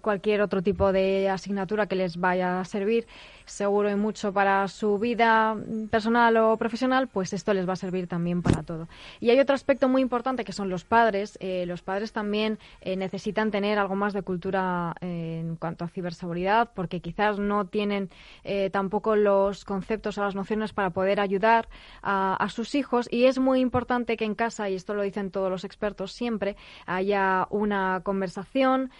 cualquier 0.00 0.42
otro 0.42 0.62
tipo 0.62 0.90
de 0.90 1.28
asignatura 1.28 1.86
que 1.86 1.94
les 1.94 2.16
vaya 2.16 2.58
a 2.58 2.64
servir 2.64 3.06
seguro 3.48 3.90
y 3.90 3.94
mucho 3.94 4.32
para 4.32 4.68
su 4.68 4.98
vida 4.98 5.56
personal 5.90 6.36
o 6.36 6.56
profesional, 6.56 7.08
pues 7.08 7.32
esto 7.32 7.54
les 7.54 7.68
va 7.68 7.72
a 7.72 7.76
servir 7.76 8.06
también 8.06 8.42
para 8.42 8.62
todo. 8.62 8.88
Y 9.20 9.30
hay 9.30 9.40
otro 9.40 9.54
aspecto 9.54 9.88
muy 9.88 10.02
importante 10.02 10.44
que 10.44 10.52
son 10.52 10.68
los 10.68 10.84
padres. 10.84 11.38
Eh, 11.40 11.64
los 11.66 11.82
padres 11.82 12.12
también 12.12 12.58
eh, 12.80 12.96
necesitan 12.96 13.50
tener 13.50 13.78
algo 13.78 13.94
más 13.94 14.12
de 14.12 14.22
cultura 14.22 14.94
eh, 15.00 15.40
en 15.40 15.56
cuanto 15.56 15.84
a 15.84 15.88
ciberseguridad, 15.88 16.70
porque 16.74 17.00
quizás 17.00 17.38
no 17.38 17.66
tienen 17.66 18.10
tampoco 18.72 19.16
los 19.16 19.64
conceptos 19.64 20.16
o 20.18 20.22
las 20.22 20.34
nociones 20.34 20.72
para 20.72 20.90
poder 20.90 21.20
ayudar 21.20 21.68
a, 22.02 22.46
sus 22.50 22.74
hijos. 22.74 23.08
Y 23.10 23.24
es 23.24 23.38
muy 23.38 23.60
importante 23.60 24.16
que 24.16 24.24
en 24.24 24.34
casa, 24.34 24.68
y 24.70 24.74
esto 24.74 24.94
lo 24.94 25.02
dicen 25.02 25.30
todos 25.30 25.50
los 25.50 25.64
expertos 25.64 26.12
siempre, 26.12 26.56
haya 26.86 27.46
una 27.50 28.00
conversación 28.04 28.90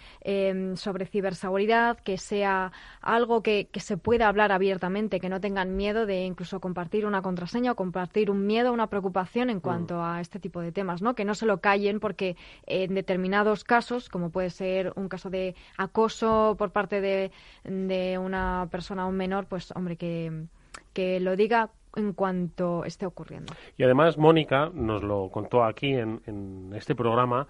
sobre 0.74 1.06
ciberseguridad, 1.06 1.98
que 1.98 2.18
sea 2.18 2.72
algo 3.00 3.42
que, 3.42 3.68
que 3.72 3.80
se 3.80 3.96
pueda 3.96 4.28
hablar 4.28 4.37
hablar 4.38 4.52
abiertamente, 4.52 5.18
que 5.18 5.28
no 5.28 5.40
tengan 5.40 5.74
miedo 5.74 6.06
de 6.06 6.24
incluso 6.24 6.60
compartir 6.60 7.06
una 7.06 7.22
contraseña 7.22 7.72
o 7.72 7.74
compartir 7.74 8.30
un 8.30 8.46
miedo, 8.46 8.72
una 8.72 8.86
preocupación 8.86 9.50
en 9.50 9.58
cuanto 9.58 9.96
mm. 9.96 10.02
a 10.02 10.20
este 10.20 10.38
tipo 10.38 10.60
de 10.60 10.70
temas, 10.70 11.02
¿no? 11.02 11.14
Que 11.14 11.24
no 11.24 11.34
se 11.34 11.44
lo 11.44 11.58
callen 11.58 11.98
porque 11.98 12.36
en 12.66 12.94
determinados 12.94 13.64
casos, 13.64 14.08
como 14.08 14.30
puede 14.30 14.50
ser 14.50 14.92
un 14.94 15.08
caso 15.08 15.28
de 15.28 15.56
acoso 15.76 16.54
por 16.56 16.70
parte 16.70 17.00
de, 17.00 17.32
de 17.64 18.16
una 18.16 18.68
persona 18.70 19.06
o 19.06 19.08
un 19.08 19.16
menor, 19.16 19.46
pues 19.46 19.72
hombre, 19.74 19.96
que, 19.96 20.44
que 20.92 21.18
lo 21.18 21.34
diga 21.34 21.70
en 21.96 22.12
cuanto 22.12 22.84
esté 22.84 23.06
ocurriendo. 23.06 23.52
Y 23.76 23.82
además, 23.82 24.18
Mónica 24.18 24.70
nos 24.72 25.02
lo 25.02 25.30
contó 25.30 25.64
aquí 25.64 25.94
en, 25.94 26.20
en 26.26 26.70
este 26.76 26.94
programa, 26.94 27.48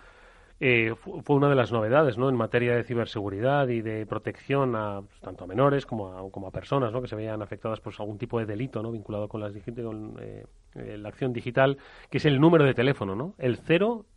eh, 0.60 0.94
fue 1.22 1.36
una 1.36 1.48
de 1.48 1.54
las 1.54 1.70
novedades 1.70 2.18
¿no? 2.18 2.28
en 2.28 2.34
materia 2.34 2.74
de 2.74 2.82
ciberseguridad 2.82 3.68
y 3.68 3.80
de 3.80 4.06
protección 4.06 4.74
a, 4.74 5.02
pues, 5.02 5.20
tanto 5.20 5.44
a 5.44 5.46
menores 5.46 5.86
como 5.86 6.12
a, 6.12 6.30
como 6.32 6.48
a 6.48 6.50
personas 6.50 6.92
¿no? 6.92 7.00
que 7.00 7.06
se 7.06 7.14
veían 7.14 7.42
afectadas 7.42 7.80
por 7.80 7.94
algún 7.98 8.18
tipo 8.18 8.40
de 8.40 8.46
delito 8.46 8.82
¿no? 8.82 8.90
vinculado 8.90 9.28
con, 9.28 9.40
las, 9.40 9.52
con 9.52 10.16
eh, 10.20 10.44
eh, 10.74 10.98
la 10.98 11.08
acción 11.10 11.32
digital, 11.32 11.78
que 12.10 12.18
es 12.18 12.24
el 12.24 12.40
número 12.40 12.64
de 12.64 12.74
teléfono, 12.74 13.14
¿no? 13.14 13.34
el 13.38 13.58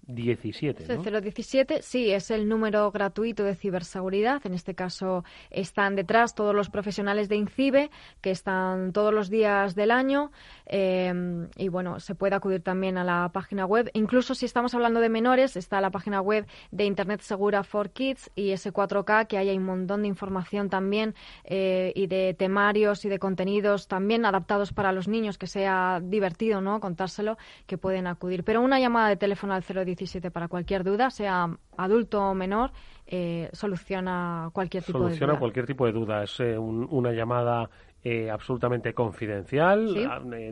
017. 0.08 0.86
¿no? 0.88 1.04
El 1.04 1.22
017, 1.22 1.82
sí, 1.82 2.12
es 2.12 2.32
el 2.32 2.47
número 2.47 2.91
gratuito 2.91 3.43
de 3.43 3.56
ciberseguridad. 3.56 4.45
En 4.45 4.54
este 4.54 4.76
caso 4.76 5.24
están 5.49 5.95
detrás 5.95 6.36
todos 6.36 6.56
los 6.56 6.70
profesionales 6.70 7.30
de 7.30 7.36
INCIBE, 7.38 7.91
que 8.22 8.32
están 8.32 8.93
todos 8.93 9.14
los 9.14 9.30
días 9.30 9.76
del 9.76 9.91
año. 9.91 10.32
y 10.70 11.68
bueno, 11.70 11.99
se 11.99 12.16
puede 12.16 12.36
acudir 12.36 12.62
también 12.62 12.97
a 12.97 13.04
la 13.04 13.30
página 13.34 13.66
web. 13.66 13.89
Incluso 13.93 14.36
si 14.36 14.45
estamos 14.45 14.74
hablando 14.74 14.99
de 14.99 15.10
menores, 15.10 15.56
está 15.56 15.82
la 15.82 15.91
página 15.91 16.22
web 16.22 16.45
de 16.72 16.86
Internet 16.86 17.22
Segura 17.22 17.64
for 17.64 17.91
Kids 17.91 18.32
y 18.36 18.52
S4K, 18.52 19.28
que 19.28 19.38
hay 19.38 19.56
un 19.56 19.66
montón 19.66 20.02
de 20.02 20.08
información 20.08 20.70
también 20.70 21.16
eh, 21.43 21.93
y 21.95 22.08
de 22.08 22.34
temarios 22.34 23.06
y 23.06 23.10
de 23.10 23.20
contenidos 23.20 23.88
también 23.88 24.26
adaptados 24.26 24.74
para 24.74 24.91
los 24.91 25.08
niños, 25.08 25.38
que 25.38 25.47
sea 25.47 26.02
divertido 26.04 26.62
no 26.62 26.80
contárselo, 26.80 27.38
que 27.68 27.78
pueden 27.78 28.08
acudir. 28.08 28.43
Pero 28.43 28.62
una 28.62 28.80
llamada 28.80 29.10
de 29.10 29.18
teléfono 29.18 29.54
al 29.54 29.64
017 29.64 30.01
para 30.32 30.47
cualquier 30.47 30.84
duda, 30.84 31.10
sea 31.10 31.49
adulto 31.78 32.22
o 32.22 32.34
menor, 32.34 32.72
eh, 33.08 33.49
soluciona 33.54 34.49
cualquier 34.54 34.84
tipo 34.84 34.97
de 34.97 35.04
duda. 35.04 35.10
Soluciona 35.10 35.39
cualquier 35.39 35.66
tipo 35.66 35.86
de 35.86 35.91
duda. 35.91 36.24
Es 36.24 36.39
eh, 36.39 36.58
una 36.58 37.12
llamada 37.12 37.70
absolutamente 38.32 38.93
confidencial, 38.93 39.93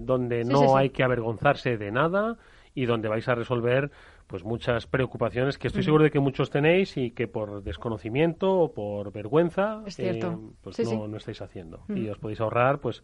donde 0.02 0.44
no 0.44 0.78
hay 0.78 0.92
que 0.92 1.04
avergonzarse 1.04 1.78
de 1.78 1.92
nada 1.92 2.38
y 2.76 2.86
donde 2.86 3.10
vais 3.10 3.28
a 3.28 3.34
resolver 3.34 3.92
pues 4.30 4.44
muchas 4.44 4.86
preocupaciones 4.86 5.58
que 5.58 5.68
estoy 5.68 5.82
seguro 5.82 6.04
de 6.04 6.12
que 6.12 6.20
muchos 6.20 6.52
tenéis 6.52 6.96
y 6.98 7.10
que 7.10 7.28
por 7.28 7.64
desconocimiento 7.64 8.60
o 8.60 8.72
por 8.72 9.12
vergüenza 9.12 9.82
eh, 9.98 10.20
pues 10.62 10.80
no, 10.86 11.08
no, 11.08 11.18
estáis 11.18 11.42
haciendo. 11.42 11.82
Y 11.90 12.08
os 12.10 12.20
podéis 12.20 12.40
ahorrar 12.40 12.80
pues 12.80 13.02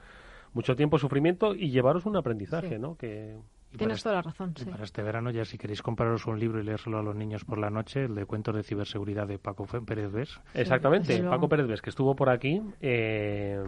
mucho 0.53 0.75
tiempo, 0.75 0.99
sufrimiento 0.99 1.55
y 1.55 1.71
llevaros 1.71 2.05
un 2.05 2.15
aprendizaje, 2.15 2.77
¿no? 2.77 2.95
Que 2.95 3.35
Tienes 3.77 4.03
toda 4.03 4.15
la 4.15 4.21
razón. 4.21 4.53
Sí. 4.57 4.65
Para 4.65 4.83
este 4.83 5.01
verano, 5.01 5.31
ya 5.31 5.45
si 5.45 5.57
queréis 5.57 5.81
compraros 5.81 6.25
un 6.25 6.39
libro 6.39 6.59
y 6.59 6.63
leérselo 6.63 6.97
a 6.99 7.03
los 7.03 7.15
niños 7.15 7.43
por 7.45 7.57
la 7.57 7.69
noche, 7.69 8.05
el 8.05 8.15
de 8.15 8.25
cuentos 8.25 8.55
de 8.55 8.63
ciberseguridad 8.63 9.27
de 9.27 9.39
Paco 9.39 9.65
Pérez 9.65 10.11
Ves. 10.11 10.39
Exactamente, 10.53 11.21
Paco 11.23 11.49
Pérez 11.49 11.67
Ves, 11.67 11.81
que 11.81 11.89
estuvo 11.89 12.15
por 12.15 12.29
aquí. 12.29 12.61
Eh, 12.81 13.63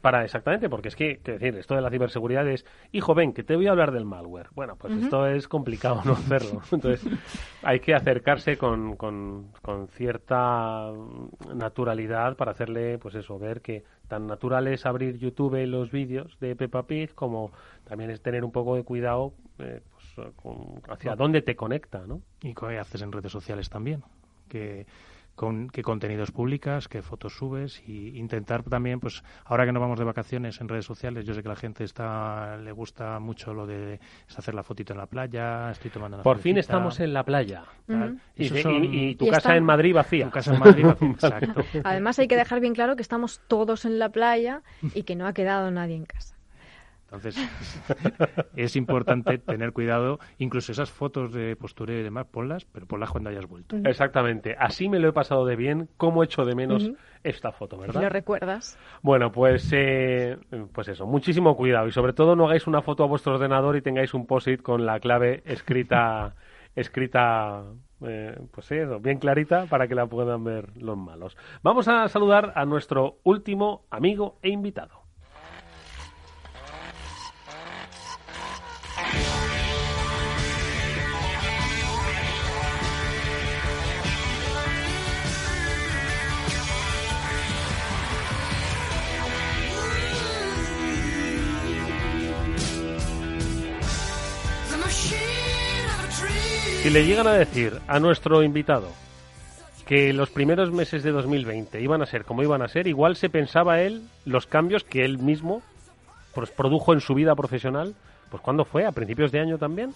para 0.00 0.24
exactamente, 0.24 0.68
porque 0.68 0.88
es 0.88 0.96
que, 0.96 1.18
que 1.18 1.32
decir, 1.32 1.56
esto 1.56 1.74
de 1.74 1.80
la 1.80 1.90
ciberseguridad 1.90 2.46
es, 2.48 2.64
hijo, 2.92 3.14
ven, 3.14 3.32
que 3.32 3.42
te 3.42 3.56
voy 3.56 3.66
a 3.66 3.70
hablar 3.70 3.92
del 3.92 4.04
malware. 4.04 4.48
Bueno, 4.54 4.76
pues 4.76 4.94
esto 4.94 5.26
es 5.26 5.48
complicado 5.48 6.02
no 6.04 6.12
hacerlo. 6.12 6.62
Entonces, 6.72 7.04
hay 7.62 7.80
que 7.80 7.94
acercarse 7.94 8.56
con, 8.56 8.96
con, 8.96 9.52
con, 9.62 9.88
cierta 9.88 10.90
naturalidad 11.54 12.36
para 12.36 12.52
hacerle, 12.52 12.98
pues 12.98 13.14
eso, 13.14 13.38
ver 13.38 13.60
que 13.60 13.84
tan 14.06 14.26
natural 14.26 14.68
es 14.68 14.86
abrir 14.86 15.18
YouTube 15.18 15.66
los 15.66 15.90
vídeos 15.90 16.38
de 16.40 16.56
Peppa 16.56 16.84
Pig 16.84 17.14
como 17.14 17.52
también 17.84 18.10
es 18.10 18.22
tener 18.22 18.44
un 18.44 18.52
poco 18.52 18.76
de 18.76 18.84
cuidado 18.84 19.32
eh, 19.58 19.80
pues, 20.14 20.28
hacia 20.88 21.14
dónde 21.14 21.42
te 21.42 21.56
conecta, 21.56 22.06
¿no? 22.06 22.22
Y 22.42 22.54
qué 22.54 22.78
haces 22.78 23.02
en 23.02 23.12
redes 23.12 23.32
sociales 23.32 23.68
también. 23.68 24.02
Que 24.48 24.86
con 25.38 25.70
qué 25.70 25.82
contenidos 25.82 26.32
publicas, 26.32 26.88
qué 26.88 27.00
fotos 27.00 27.36
subes 27.36 27.80
y 27.86 28.18
intentar 28.18 28.64
también, 28.64 28.98
pues 28.98 29.22
ahora 29.44 29.64
que 29.64 29.72
nos 29.72 29.80
vamos 29.80 29.96
de 29.96 30.04
vacaciones 30.04 30.60
en 30.60 30.68
redes 30.68 30.84
sociales, 30.84 31.24
yo 31.24 31.32
sé 31.32 31.44
que 31.44 31.48
la 31.48 31.54
gente 31.54 31.84
está 31.84 32.56
le 32.56 32.72
gusta 32.72 33.20
mucho 33.20 33.54
lo 33.54 33.64
de 33.64 34.00
hacer 34.36 34.52
la 34.54 34.64
fotito 34.64 34.94
en 34.94 34.98
la 34.98 35.06
playa, 35.06 35.70
estoy 35.70 35.92
tomando 35.92 36.16
una 36.16 36.24
Por 36.24 36.38
fin 36.38 36.58
estamos 36.58 36.98
en 36.98 37.14
la 37.14 37.22
playa. 37.24 37.62
y, 38.36 39.14
tu 39.14 39.28
casa 39.28 39.56
en 39.56 39.62
Madrid 39.62 39.94
vacía. 39.94 40.24
Tu 40.24 40.32
casa 40.32 40.54
en 40.54 40.58
Madrid 40.58 40.86
vacía, 40.86 41.08
exacto. 41.12 41.64
Además 41.84 42.18
hay 42.18 42.26
que 42.26 42.36
dejar 42.36 42.58
bien 42.58 42.74
claro 42.74 42.96
que 42.96 43.02
estamos 43.02 43.40
todos 43.46 43.84
en 43.84 44.00
la 44.00 44.08
playa 44.08 44.62
y 44.92 45.04
que 45.04 45.14
no 45.14 45.28
ha 45.28 45.32
quedado 45.32 45.70
nadie 45.70 45.94
en 45.94 46.04
casa. 46.04 46.37
Entonces, 47.10 47.36
es 48.56 48.76
importante 48.76 49.38
tener 49.38 49.72
cuidado, 49.72 50.18
incluso 50.36 50.72
esas 50.72 50.90
fotos 50.90 51.32
de 51.32 51.56
postureo 51.56 52.00
y 52.00 52.02
demás, 52.02 52.26
ponlas, 52.26 52.66
pero 52.66 52.86
ponlas 52.86 53.10
cuando 53.10 53.30
hayas 53.30 53.46
vuelto. 53.46 53.76
Exactamente. 53.84 54.54
Así 54.58 54.90
me 54.90 54.98
lo 54.98 55.08
he 55.08 55.12
pasado 55.14 55.46
de 55.46 55.56
bien, 55.56 55.88
como 55.96 56.22
echo 56.22 56.44
de 56.44 56.54
menos 56.54 56.90
esta 57.24 57.50
foto, 57.50 57.78
¿verdad? 57.78 58.02
¿Lo 58.02 58.08
recuerdas? 58.10 58.78
Bueno, 59.02 59.32
pues, 59.32 59.70
eh, 59.72 60.36
pues 60.72 60.88
eso, 60.88 61.06
muchísimo 61.06 61.56
cuidado 61.56 61.86
y 61.86 61.92
sobre 61.92 62.12
todo 62.12 62.36
no 62.36 62.44
hagáis 62.46 62.66
una 62.66 62.82
foto 62.82 63.04
a 63.04 63.06
vuestro 63.06 63.34
ordenador 63.34 63.76
y 63.76 63.80
tengáis 63.80 64.12
un 64.12 64.26
post-it 64.26 64.60
con 64.60 64.84
la 64.84 65.00
clave 65.00 65.42
escrita, 65.46 66.34
escrita 66.76 67.64
eh, 68.02 68.38
pues 68.52 68.70
eso, 68.70 69.00
bien 69.00 69.18
clarita 69.18 69.64
para 69.66 69.88
que 69.88 69.94
la 69.94 70.06
puedan 70.06 70.44
ver 70.44 70.76
los 70.76 70.96
malos. 70.96 71.36
Vamos 71.62 71.88
a 71.88 72.06
saludar 72.08 72.52
a 72.54 72.66
nuestro 72.66 73.16
último 73.24 73.86
amigo 73.90 74.38
e 74.42 74.50
invitado. 74.50 74.97
Si 96.88 96.94
le 96.94 97.04
llegan 97.04 97.26
a 97.26 97.32
decir 97.32 97.78
a 97.86 98.00
nuestro 98.00 98.42
invitado 98.42 98.88
que 99.86 100.14
los 100.14 100.30
primeros 100.30 100.72
meses 100.72 101.02
de 101.02 101.10
2020 101.10 101.82
iban 101.82 102.00
a 102.00 102.06
ser 102.06 102.24
como 102.24 102.42
iban 102.42 102.62
a 102.62 102.68
ser, 102.68 102.86
igual 102.86 103.14
se 103.14 103.28
pensaba 103.28 103.82
él 103.82 104.04
los 104.24 104.46
cambios 104.46 104.84
que 104.84 105.04
él 105.04 105.18
mismo 105.18 105.60
pues, 106.32 106.50
produjo 106.50 106.94
en 106.94 107.02
su 107.02 107.12
vida 107.12 107.34
profesional. 107.34 107.94
Pues 108.30 108.42
¿cuándo 108.42 108.64
fue? 108.64 108.86
¿A 108.86 108.92
principios 108.92 109.30
de 109.30 109.38
año 109.38 109.58
también? 109.58 109.92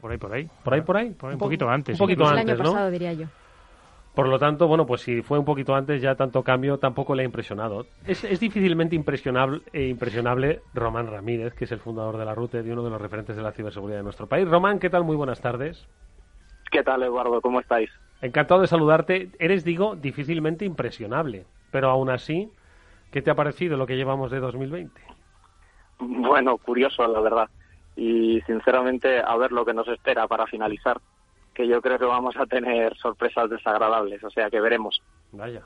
Por 0.00 0.10
ahí, 0.10 0.18
por 0.18 0.32
ahí. 0.32 0.50
¿Por 0.64 0.74
ahí, 0.74 0.80
por 0.80 0.96
ahí? 0.96 1.16
un 1.22 1.38
poquito 1.38 1.68
antes. 1.68 1.94
Un 1.94 1.98
poquito 2.04 2.26
antes, 2.26 2.42
el 2.42 2.50
año 2.50 2.64
pasado, 2.64 2.90
diría 2.90 3.12
yo. 3.12 3.26
Por 4.16 4.28
lo 4.28 4.38
tanto, 4.38 4.66
bueno, 4.66 4.86
pues 4.86 5.02
si 5.02 5.20
fue 5.20 5.38
un 5.38 5.44
poquito 5.44 5.74
antes, 5.74 6.00
ya 6.00 6.14
tanto 6.14 6.42
cambio 6.42 6.78
tampoco 6.78 7.14
le 7.14 7.20
ha 7.20 7.26
impresionado. 7.26 7.84
Es, 8.06 8.40
difícilmente 8.40 8.96
impresionable, 8.96 9.60
eh, 9.74 9.88
impresionable 9.88 10.62
Román 10.72 11.08
Ramírez, 11.08 11.52
que 11.52 11.66
es 11.66 11.72
el 11.72 11.80
fundador 11.80 12.16
de 12.16 12.24
la 12.24 12.34
RUTE 12.34 12.62
y 12.62 12.70
uno 12.70 12.82
de 12.82 12.88
los 12.88 12.98
referentes 12.98 13.36
de 13.36 13.42
la 13.42 13.52
ciberseguridad 13.52 13.98
de 13.98 14.04
nuestro 14.04 14.26
país. 14.26 14.48
Román, 14.48 14.78
¿qué 14.78 14.88
tal? 14.88 15.04
Muy 15.04 15.16
buenas 15.16 15.42
tardes. 15.42 15.86
¿Qué 16.70 16.82
tal, 16.82 17.02
Eduardo? 17.02 17.42
¿Cómo 17.42 17.60
estáis? 17.60 17.90
Encantado 18.22 18.62
de 18.62 18.68
saludarte. 18.68 19.32
Eres, 19.38 19.64
digo, 19.64 19.96
difícilmente 19.96 20.64
impresionable, 20.64 21.44
pero 21.70 21.90
aún 21.90 22.08
así, 22.08 22.50
¿qué 23.12 23.20
te 23.20 23.30
ha 23.30 23.34
parecido 23.34 23.76
lo 23.76 23.86
que 23.86 23.96
llevamos 23.96 24.30
de 24.30 24.40
2020? 24.40 24.98
Bueno, 25.98 26.56
curioso, 26.56 27.06
la 27.06 27.20
verdad. 27.20 27.50
Y 27.96 28.40
sinceramente, 28.46 29.20
a 29.20 29.36
ver 29.36 29.52
lo 29.52 29.66
que 29.66 29.74
nos 29.74 29.88
espera 29.88 30.26
para 30.26 30.46
finalizar 30.46 31.02
que 31.56 31.66
yo 31.66 31.80
creo 31.80 31.98
que 31.98 32.04
vamos 32.04 32.36
a 32.36 32.44
tener 32.44 32.94
sorpresas 32.98 33.48
desagradables, 33.48 34.22
o 34.22 34.30
sea 34.30 34.50
que 34.50 34.60
veremos. 34.60 35.00
Vaya. 35.32 35.62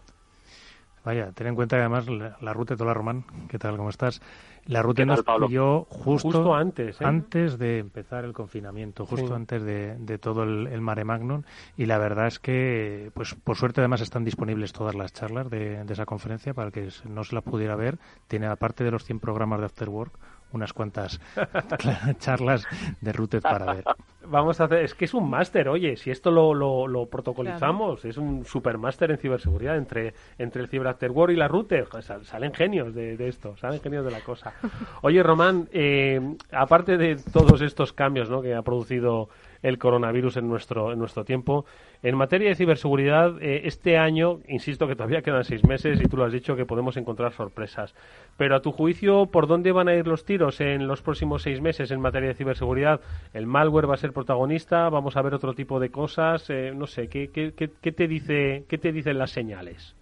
Vaya, 1.05 1.33
ten 1.33 1.47
en 1.49 1.55
cuenta 1.55 1.77
que 1.77 1.81
además 1.81 2.07
la, 2.09 2.53
ruta 2.53 2.75
de 2.75 2.79
Tola 2.79 2.93
Román, 2.93 3.25
¿qué 3.49 3.59
tal? 3.59 3.77
¿Cómo 3.79 3.89
estás? 3.89 4.21
La 4.67 4.83
ruta 4.83 5.05
nos 5.07 5.23
pilló 5.23 5.87
justo, 5.89 6.55
antes, 6.55 7.01
¿eh? 7.01 7.05
antes 7.05 7.59
de 7.59 7.79
empezar 7.79 8.25
el 8.27 8.35
confinamiento, 8.35 9.07
justo 9.07 9.35
antes 9.35 9.65
de, 9.65 10.19
todo 10.19 10.43
el, 10.45 10.81
mare 10.83 11.05
magnum. 11.05 11.43
Y 11.77 11.87
la 11.87 11.97
verdad 11.97 12.27
es 12.27 12.39
que, 12.39 13.11
pues 13.15 13.35
por 13.35 13.57
suerte 13.57 13.81
además 13.81 14.03
están 14.03 14.25
disponibles 14.25 14.75
todas 14.75 14.95
las 14.95 15.13
charlas 15.15 15.49
de, 15.49 15.83
de 15.83 15.93
esa 15.93 16.05
conferencia 16.05 16.53
para 16.53 16.71
que 16.71 16.89
no 17.09 17.25
se 17.25 17.35
la 17.35 17.41
pudiera 17.41 17.75
ver. 17.77 17.99
Tiene, 18.29 18.47
aparte 18.47 18.85
de 18.85 18.91
los 18.91 19.05
100 19.05 19.21
programas 19.21 19.61
de 19.61 19.67
After 19.67 19.89
Work, 19.89 20.13
unas 20.53 20.73
cuantas 20.73 21.21
charlas 22.19 22.67
de 23.01 23.13
Routed 23.13 23.43
para 23.43 23.75
ver. 23.75 23.85
Vamos 24.27 24.61
a 24.61 24.65
hacer, 24.65 24.85
es 24.85 24.95
que 24.95 25.07
es 25.07 25.15
un 25.15 25.29
máster, 25.29 25.69
oye, 25.69 25.97
si 25.97 26.11
esto 26.11 26.31
lo, 26.31 26.55
lo, 26.55 27.07
protocolizamos, 27.07 28.05
es 28.05 28.17
un 28.17 28.45
super 28.45 28.79
máster 28.79 29.11
en 29.11 29.19
ciberseguridad 29.19 29.77
entre, 29.77 30.15
entre 30.39 30.63
el 30.63 30.69
Cyber 30.69 30.89
After 30.89 31.11
War 31.11 31.31
y 31.31 31.37
la 31.37 31.49
Router, 31.49 31.89
salen 32.23 32.53
genios 32.53 32.95
de, 32.95 33.17
esto, 33.27 33.57
salen 33.57 33.81
genios 33.81 34.05
de 34.05 34.11
la 34.11 34.21
cosa. 34.21 34.53
Oye, 35.03 35.23
Román, 35.23 35.69
eh, 35.73 36.21
aparte 36.53 36.97
de 36.97 37.17
todos 37.17 37.61
estos 37.63 37.93
cambios 37.93 38.29
¿no? 38.29 38.43
que 38.43 38.55
ha 38.55 38.63
producido 38.63 39.29
el 39.63 39.79
coronavirus 39.79 40.39
en 40.39 40.49
nuestro, 40.49 40.93
en 40.93 40.99
nuestro 40.99 41.25
tiempo. 41.25 41.65
En 42.03 42.17
materia 42.17 42.49
de 42.49 42.55
ciberseguridad, 42.55 43.41
eh, 43.43 43.63
este 43.65 43.99
año, 43.99 44.41
insisto 44.49 44.87
que 44.87 44.95
todavía 44.95 45.23
quedan 45.23 45.45
seis 45.45 45.65
meses 45.65 46.01
y 46.01 46.09
tú 46.09 46.17
lo 46.17 46.25
has 46.25 46.33
dicho 46.33 46.57
que 46.57 46.67
podemos 46.67 46.97
encontrar 46.97 47.33
sorpresas. 47.33 47.95
Pero 48.37 48.57
a 48.57 48.61
tu 48.61 48.73
juicio, 48.73 49.27
¿por 49.27 49.47
dónde 49.47 49.73
van 49.73 49.89
a 49.89 49.95
ir 49.95 50.07
los 50.07 50.25
tiros 50.25 50.61
en 50.61 50.87
los 50.87 51.03
próximos 51.03 51.43
seis 51.43 51.61
meses 51.61 51.91
en 51.91 52.01
materia 52.01 52.29
de 52.29 52.35
ciberseguridad? 52.35 53.01
¿El 53.35 53.47
malware 53.47 53.89
va 53.89 53.95
a 53.95 53.99
ser 53.99 54.13
protagonista? 54.13 54.89
¿Vamos 54.89 55.17
a 55.17 55.23
ver 55.23 55.35
otro 55.35 55.55
tipo 55.55 55.79
de 55.79 55.91
cosas? 55.91 56.49
Eh, 56.51 56.73
no 56.75 56.87
sé, 56.87 57.09
¿qué, 57.09 57.29
qué, 57.29 57.53
qué, 57.55 57.93
te 57.93 58.09
dice, 58.09 58.65
¿qué 58.69 58.79
te 58.79 58.93
dicen 58.93 59.19
las 59.19 59.31
señales? 59.31 59.95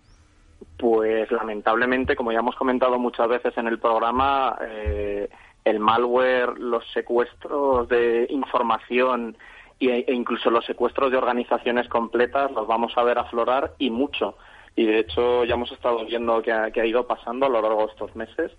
Pues 0.77 1.31
lamentablemente, 1.31 2.17
como 2.17 2.33
ya 2.33 2.41
hemos 2.41 2.57
comentado 2.57 2.99
muchas 2.99 3.29
veces 3.29 3.57
en 3.59 3.69
el 3.69 3.79
programa, 3.79 4.57
eh, 4.61 5.29
el 5.69 5.81
malware, 5.81 6.59
los 6.59 6.85
secuestros 6.93 7.89
de 7.89 8.27
información 8.31 9.37
e 9.81 10.13
incluso 10.13 10.51
los 10.51 10.65
secuestros 10.65 11.13
de 11.13 11.19
organizaciones 11.19 11.89
completas 11.89 12.51
los 12.51 12.67
vamos 12.67 12.97
a 12.97 13.03
ver 13.05 13.19
aflorar 13.19 13.75
y 13.79 13.91
mucho. 13.91 14.37
Y 14.75 14.87
de 14.87 15.01
hecho 15.01 15.45
ya 15.45 15.55
hemos 15.55 15.71
estado 15.73 16.05
viendo 16.05 16.43
que 16.43 16.53
ha, 16.53 16.87
ido 16.87 17.07
pasando 17.07 17.47
a 17.47 17.49
lo 17.49 17.61
largo 17.61 17.87
de 17.87 17.93
estos 17.93 18.17
meses, 18.17 18.51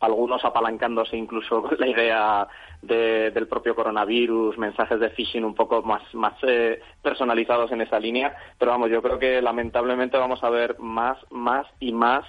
algunos 0.00 0.44
apalancándose 0.44 1.16
incluso 1.16 1.62
con 1.68 1.78
la 1.78 1.88
idea 1.88 2.48
del 2.82 3.48
propio 3.48 3.74
coronavirus, 3.74 4.58
mensajes 4.58 5.00
de 5.00 5.10
phishing 5.10 5.44
un 5.44 5.54
poco 5.54 5.82
más, 5.82 6.02
más 6.14 6.34
eh, 6.42 6.80
personalizados 7.02 7.72
en 7.72 7.80
esa 7.80 7.98
línea. 7.98 8.36
Pero 8.58 8.70
vamos, 8.70 8.90
yo 8.90 9.02
creo 9.02 9.18
que 9.18 9.42
lamentablemente 9.42 10.16
vamos 10.16 10.44
a 10.44 10.50
ver 10.50 10.78
más, 10.78 11.18
más 11.30 11.66
y 11.80 11.92
más 11.92 12.24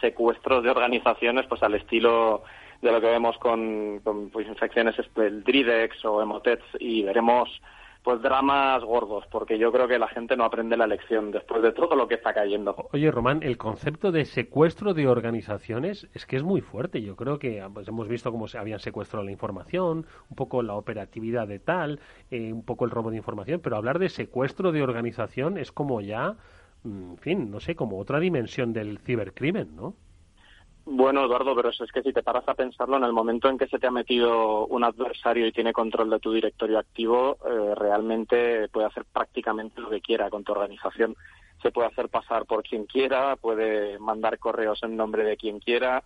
secuestros 0.00 0.64
de 0.64 0.70
organizaciones 0.70 1.46
pues 1.46 1.62
al 1.62 1.74
estilo 1.74 2.42
de 2.84 2.92
lo 2.92 3.00
que 3.00 3.06
vemos 3.08 3.36
con, 3.38 4.00
pues, 4.32 4.46
infecciones 4.46 4.94
el 5.16 5.42
Dridex 5.42 6.04
o 6.04 6.22
Emotets 6.22 6.64
y 6.78 7.02
veremos 7.02 7.48
pues 8.02 8.20
dramas 8.20 8.84
gordos, 8.84 9.24
porque 9.30 9.58
yo 9.58 9.72
creo 9.72 9.88
que 9.88 9.98
la 9.98 10.08
gente 10.08 10.36
no 10.36 10.44
aprende 10.44 10.76
la 10.76 10.86
lección 10.86 11.30
después 11.30 11.62
de 11.62 11.72
todo 11.72 11.96
lo 11.96 12.06
que 12.06 12.16
está 12.16 12.34
cayendo. 12.34 12.76
Oye, 12.92 13.10
Román, 13.10 13.42
el 13.42 13.56
concepto 13.56 14.12
de 14.12 14.26
secuestro 14.26 14.92
de 14.92 15.08
organizaciones 15.08 16.06
es 16.12 16.26
que 16.26 16.36
es 16.36 16.42
muy 16.42 16.60
fuerte. 16.60 17.00
Yo 17.00 17.16
creo 17.16 17.38
que 17.38 17.66
pues, 17.72 17.88
hemos 17.88 18.06
visto 18.06 18.30
cómo 18.30 18.46
se 18.46 18.58
habían 18.58 18.78
secuestrado 18.78 19.24
la 19.24 19.32
información, 19.32 20.04
un 20.28 20.36
poco 20.36 20.62
la 20.62 20.74
operatividad 20.74 21.48
de 21.48 21.60
tal, 21.60 21.98
eh, 22.30 22.52
un 22.52 22.62
poco 22.62 22.84
el 22.84 22.90
robo 22.90 23.10
de 23.10 23.16
información, 23.16 23.60
pero 23.64 23.76
hablar 23.76 23.98
de 23.98 24.10
secuestro 24.10 24.70
de 24.70 24.82
organización 24.82 25.56
es 25.56 25.72
como 25.72 26.02
ya, 26.02 26.36
mm, 26.82 27.12
en 27.12 27.18
fin, 27.18 27.50
no 27.50 27.58
sé, 27.58 27.74
como 27.74 27.98
otra 27.98 28.20
dimensión 28.20 28.74
del 28.74 28.98
cibercrimen, 28.98 29.74
¿no? 29.74 29.94
Bueno, 30.86 31.24
Eduardo, 31.24 31.54
pero 31.56 31.70
es 31.70 31.92
que 31.92 32.02
si 32.02 32.12
te 32.12 32.22
paras 32.22 32.46
a 32.46 32.54
pensarlo, 32.54 32.98
en 32.98 33.04
el 33.04 33.12
momento 33.12 33.48
en 33.48 33.56
que 33.56 33.66
se 33.68 33.78
te 33.78 33.86
ha 33.86 33.90
metido 33.90 34.66
un 34.66 34.84
adversario 34.84 35.46
y 35.46 35.52
tiene 35.52 35.72
control 35.72 36.10
de 36.10 36.20
tu 36.20 36.32
directorio 36.32 36.78
activo, 36.78 37.38
eh, 37.46 37.74
realmente 37.74 38.68
puede 38.68 38.86
hacer 38.86 39.04
prácticamente 39.10 39.80
lo 39.80 39.88
que 39.88 40.02
quiera 40.02 40.28
con 40.28 40.44
tu 40.44 40.52
organización. 40.52 41.16
Se 41.62 41.72
puede 41.72 41.88
hacer 41.88 42.10
pasar 42.10 42.44
por 42.44 42.62
quien 42.62 42.84
quiera, 42.84 43.36
puede 43.36 43.98
mandar 43.98 44.38
correos 44.38 44.82
en 44.82 44.96
nombre 44.96 45.24
de 45.24 45.38
quien 45.38 45.58
quiera, 45.58 46.02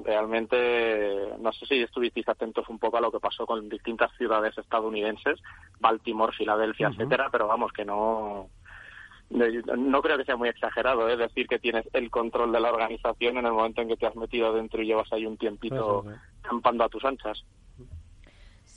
Realmente, 0.00 1.34
no 1.40 1.52
sé 1.52 1.66
si 1.66 1.82
estuvisteis 1.82 2.28
atentos 2.28 2.68
un 2.68 2.78
poco 2.78 2.98
a 2.98 3.00
lo 3.00 3.10
que 3.10 3.18
pasó 3.18 3.44
con 3.46 3.68
distintas 3.68 4.12
ciudades 4.16 4.56
estadounidenses, 4.56 5.40
Baltimore, 5.80 6.32
Filadelfia, 6.36 6.88
etcétera, 6.88 7.28
pero 7.32 7.48
vamos, 7.48 7.72
que 7.72 7.84
no, 7.84 8.48
no 9.30 10.02
creo 10.02 10.16
que 10.16 10.24
sea 10.24 10.36
muy 10.36 10.48
exagerado, 10.48 11.08
¿eh? 11.08 11.16
decir 11.16 11.46
que 11.46 11.58
tienes 11.58 11.86
el 11.92 12.10
control 12.10 12.52
de 12.52 12.60
la 12.60 12.70
organización 12.70 13.36
en 13.36 13.46
el 13.46 13.52
momento 13.52 13.82
en 13.82 13.88
que 13.88 13.96
te 13.96 14.06
has 14.06 14.16
metido 14.16 14.54
dentro 14.54 14.82
y 14.82 14.86
llevas 14.86 15.12
ahí 15.12 15.26
un 15.26 15.36
tiempito 15.36 16.04
campando 16.42 16.84
a 16.84 16.88
tus 16.88 17.04
anchas. 17.04 17.44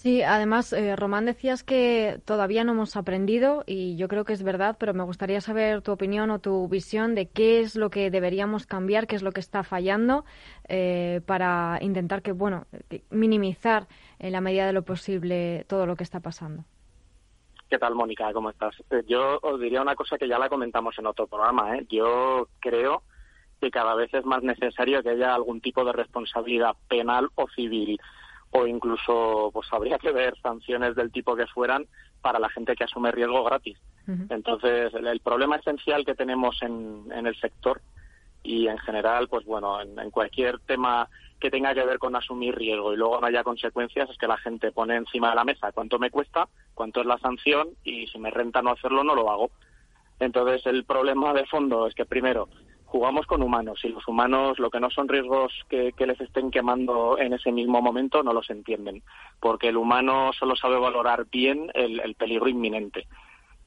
Sí, 0.01 0.23
además, 0.23 0.73
eh, 0.73 0.95
Román, 0.95 1.25
decías 1.25 1.63
que 1.63 2.19
todavía 2.25 2.63
no 2.63 2.71
hemos 2.71 2.95
aprendido 2.95 3.63
y 3.67 3.95
yo 3.97 4.07
creo 4.07 4.25
que 4.25 4.33
es 4.33 4.41
verdad, 4.41 4.75
pero 4.79 4.95
me 4.95 5.03
gustaría 5.03 5.41
saber 5.41 5.83
tu 5.83 5.91
opinión 5.91 6.31
o 6.31 6.39
tu 6.39 6.67
visión 6.67 7.13
de 7.13 7.29
qué 7.29 7.59
es 7.59 7.75
lo 7.75 7.91
que 7.91 8.09
deberíamos 8.09 8.65
cambiar, 8.65 9.05
qué 9.05 9.15
es 9.15 9.21
lo 9.21 9.31
que 9.31 9.41
está 9.41 9.61
fallando 9.61 10.25
eh, 10.67 11.21
para 11.27 11.77
intentar 11.81 12.23
que, 12.23 12.31
bueno, 12.31 12.65
minimizar 13.11 13.87
en 14.17 14.31
la 14.31 14.41
medida 14.41 14.65
de 14.65 14.73
lo 14.73 14.81
posible 14.81 15.65
todo 15.67 15.85
lo 15.85 15.95
que 15.95 16.03
está 16.03 16.19
pasando. 16.19 16.65
¿Qué 17.71 17.79
tal, 17.79 17.95
Mónica? 17.95 18.33
¿Cómo 18.33 18.49
estás? 18.49 18.75
Eh, 18.89 19.01
yo 19.07 19.39
os 19.41 19.57
diría 19.57 19.81
una 19.81 19.95
cosa 19.95 20.17
que 20.17 20.27
ya 20.27 20.37
la 20.37 20.49
comentamos 20.49 20.93
en 20.99 21.05
otro 21.05 21.25
programa. 21.25 21.77
¿eh? 21.77 21.85
Yo 21.89 22.49
creo 22.59 23.03
que 23.61 23.71
cada 23.71 23.95
vez 23.95 24.13
es 24.13 24.25
más 24.25 24.43
necesario 24.43 25.01
que 25.01 25.11
haya 25.11 25.33
algún 25.33 25.61
tipo 25.61 25.85
de 25.85 25.93
responsabilidad 25.93 26.75
penal 26.89 27.29
o 27.35 27.47
civil 27.47 27.97
o 28.49 28.67
incluso 28.67 29.51
pues 29.53 29.71
habría 29.71 29.97
que 29.99 30.11
ver 30.11 30.37
sanciones 30.41 30.95
del 30.95 31.13
tipo 31.13 31.33
que 31.33 31.47
fueran 31.47 31.85
para 32.21 32.39
la 32.39 32.49
gente 32.49 32.75
que 32.75 32.83
asume 32.83 33.09
riesgo 33.09 33.41
gratis. 33.45 33.77
Entonces, 34.29 34.93
el, 34.93 35.21
problema 35.21 35.55
esencial 35.55 36.03
que 36.03 36.15
tenemos 36.15 36.61
en, 36.63 37.05
en, 37.13 37.25
el 37.25 37.39
sector 37.39 37.79
y 38.43 38.67
en 38.67 38.79
general, 38.79 39.29
pues 39.29 39.45
bueno, 39.45 39.79
en, 39.79 40.11
cualquier 40.11 40.59
tema 40.59 41.07
que 41.41 41.51
tenga 41.51 41.73
que 41.73 41.83
ver 41.83 41.99
con 41.99 42.15
asumir 42.15 42.55
riesgo 42.55 42.93
y 42.93 42.97
luego 42.97 43.19
no 43.19 43.27
haya 43.27 43.43
consecuencias 43.43 44.09
es 44.09 44.17
que 44.17 44.27
la 44.27 44.37
gente 44.37 44.71
pone 44.71 44.95
encima 44.95 45.31
de 45.31 45.35
la 45.35 45.43
mesa 45.43 45.71
cuánto 45.73 45.99
me 45.99 46.11
cuesta, 46.11 46.47
cuánto 46.73 47.01
es 47.01 47.07
la 47.07 47.17
sanción 47.17 47.69
y 47.83 48.07
si 48.07 48.19
me 48.19 48.29
renta 48.29 48.61
no 48.61 48.71
hacerlo 48.71 49.03
no 49.03 49.15
lo 49.15 49.29
hago. 49.29 49.49
Entonces, 50.19 50.65
el 50.67 50.85
problema 50.85 51.33
de 51.33 51.47
fondo 51.47 51.87
es 51.87 51.95
que 51.95 52.05
primero 52.05 52.47
jugamos 52.85 53.25
con 53.25 53.41
humanos 53.41 53.79
y 53.83 53.87
los 53.87 54.07
humanos 54.07 54.59
lo 54.59 54.69
que 54.69 54.79
no 54.79 54.89
son 54.89 55.07
riesgos 55.07 55.51
que, 55.69 55.93
les 55.97 56.21
estén 56.21 56.51
quemando 56.51 57.17
en 57.17 57.33
ese 57.33 57.51
mismo 57.51 57.81
momento 57.81 58.21
no 58.21 58.33
los 58.33 58.49
entienden, 58.49 59.01
porque 59.39 59.69
el 59.69 59.77
humano 59.77 60.31
solo 60.37 60.55
sabe 60.55 60.77
valorar 60.77 61.25
bien 61.31 61.71
el, 61.73 62.15
peligro 62.15 62.49
inminente. 62.49 63.07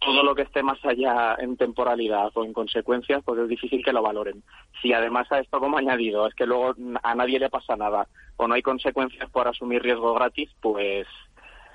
Todo 0.05 0.23
lo 0.23 0.35
que 0.35 0.43
esté 0.43 0.63
más 0.63 0.85
allá 0.85 1.37
en 1.39 1.57
temporalidad 1.57 2.31
o 2.35 2.45
en 2.45 2.53
consecuencias, 2.53 3.23
pues 3.25 3.41
es 3.41 3.49
difícil 3.49 3.83
que 3.83 3.93
lo 3.93 4.03
valoren. 4.03 4.43
Si 4.83 4.93
además 4.93 5.31
a 5.33 5.41
esto 5.41 5.61
como 5.61 5.79
añadido 5.79 6.27
es 6.27 6.35
que 6.35 6.47
luego 6.47 6.75
a 7.03 7.15
nadie 7.15 7.39
le 7.39 7.49
pasa 7.49 7.77
nada 7.77 8.07
o 8.37 8.47
no 8.47 8.55
hay 8.55 8.63
consecuencias 8.63 9.31
por 9.31 9.49
asumir 9.49 9.83
riesgo 9.83 10.13
gratis, 10.15 10.51
pues 10.61 11.07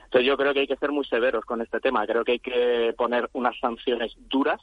entonces 0.09 0.27
yo 0.27 0.38
creo 0.38 0.53
que 0.53 0.61
hay 0.61 0.67
que 0.67 0.75
ser 0.75 0.91
muy 0.91 1.05
severos 1.05 1.45
con 1.45 1.61
este 1.61 1.80
tema. 1.80 2.05
Creo 2.07 2.23
que 2.23 2.32
hay 2.34 2.39
que 2.39 2.95
poner 2.97 3.30
unas 3.34 3.57
sanciones 3.59 4.15
duras 4.27 4.59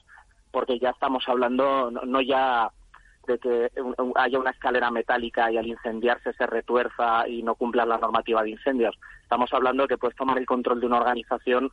porque 0.51 0.79
ya 0.79 0.91
estamos 0.91 1.23
hablando 1.29 1.91
no, 1.91 2.21
ya 2.21 2.71
de 3.29 3.39
que 3.39 3.71
haya 4.17 4.39
una 4.39 4.51
escalera 4.51 4.91
metálica 4.91 5.51
y 5.51 5.57
al 5.57 5.67
incendiarse 5.67 6.33
se 6.33 6.47
retuerza 6.47 7.29
y 7.29 7.43
no 7.43 7.55
cumpla 7.55 7.87
la 7.87 7.99
normativa 7.99 8.43
de 8.43 8.51
incendios. 8.51 8.99
Estamos 9.23 9.53
hablando 9.53 9.85
de 9.85 9.89
que 9.89 9.99
puedes 9.99 10.17
tomar 10.17 10.39
el 10.39 10.47
control 10.47 10.81
de 10.81 10.87
una 10.87 10.99
organización 10.99 11.71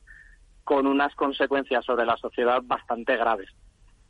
con 0.63 0.87
unas 0.87 1.13
consecuencias 1.15 1.85
sobre 1.85 2.05
la 2.05 2.17
sociedad 2.17 2.61
bastante 2.63 3.15
graves. 3.17 3.49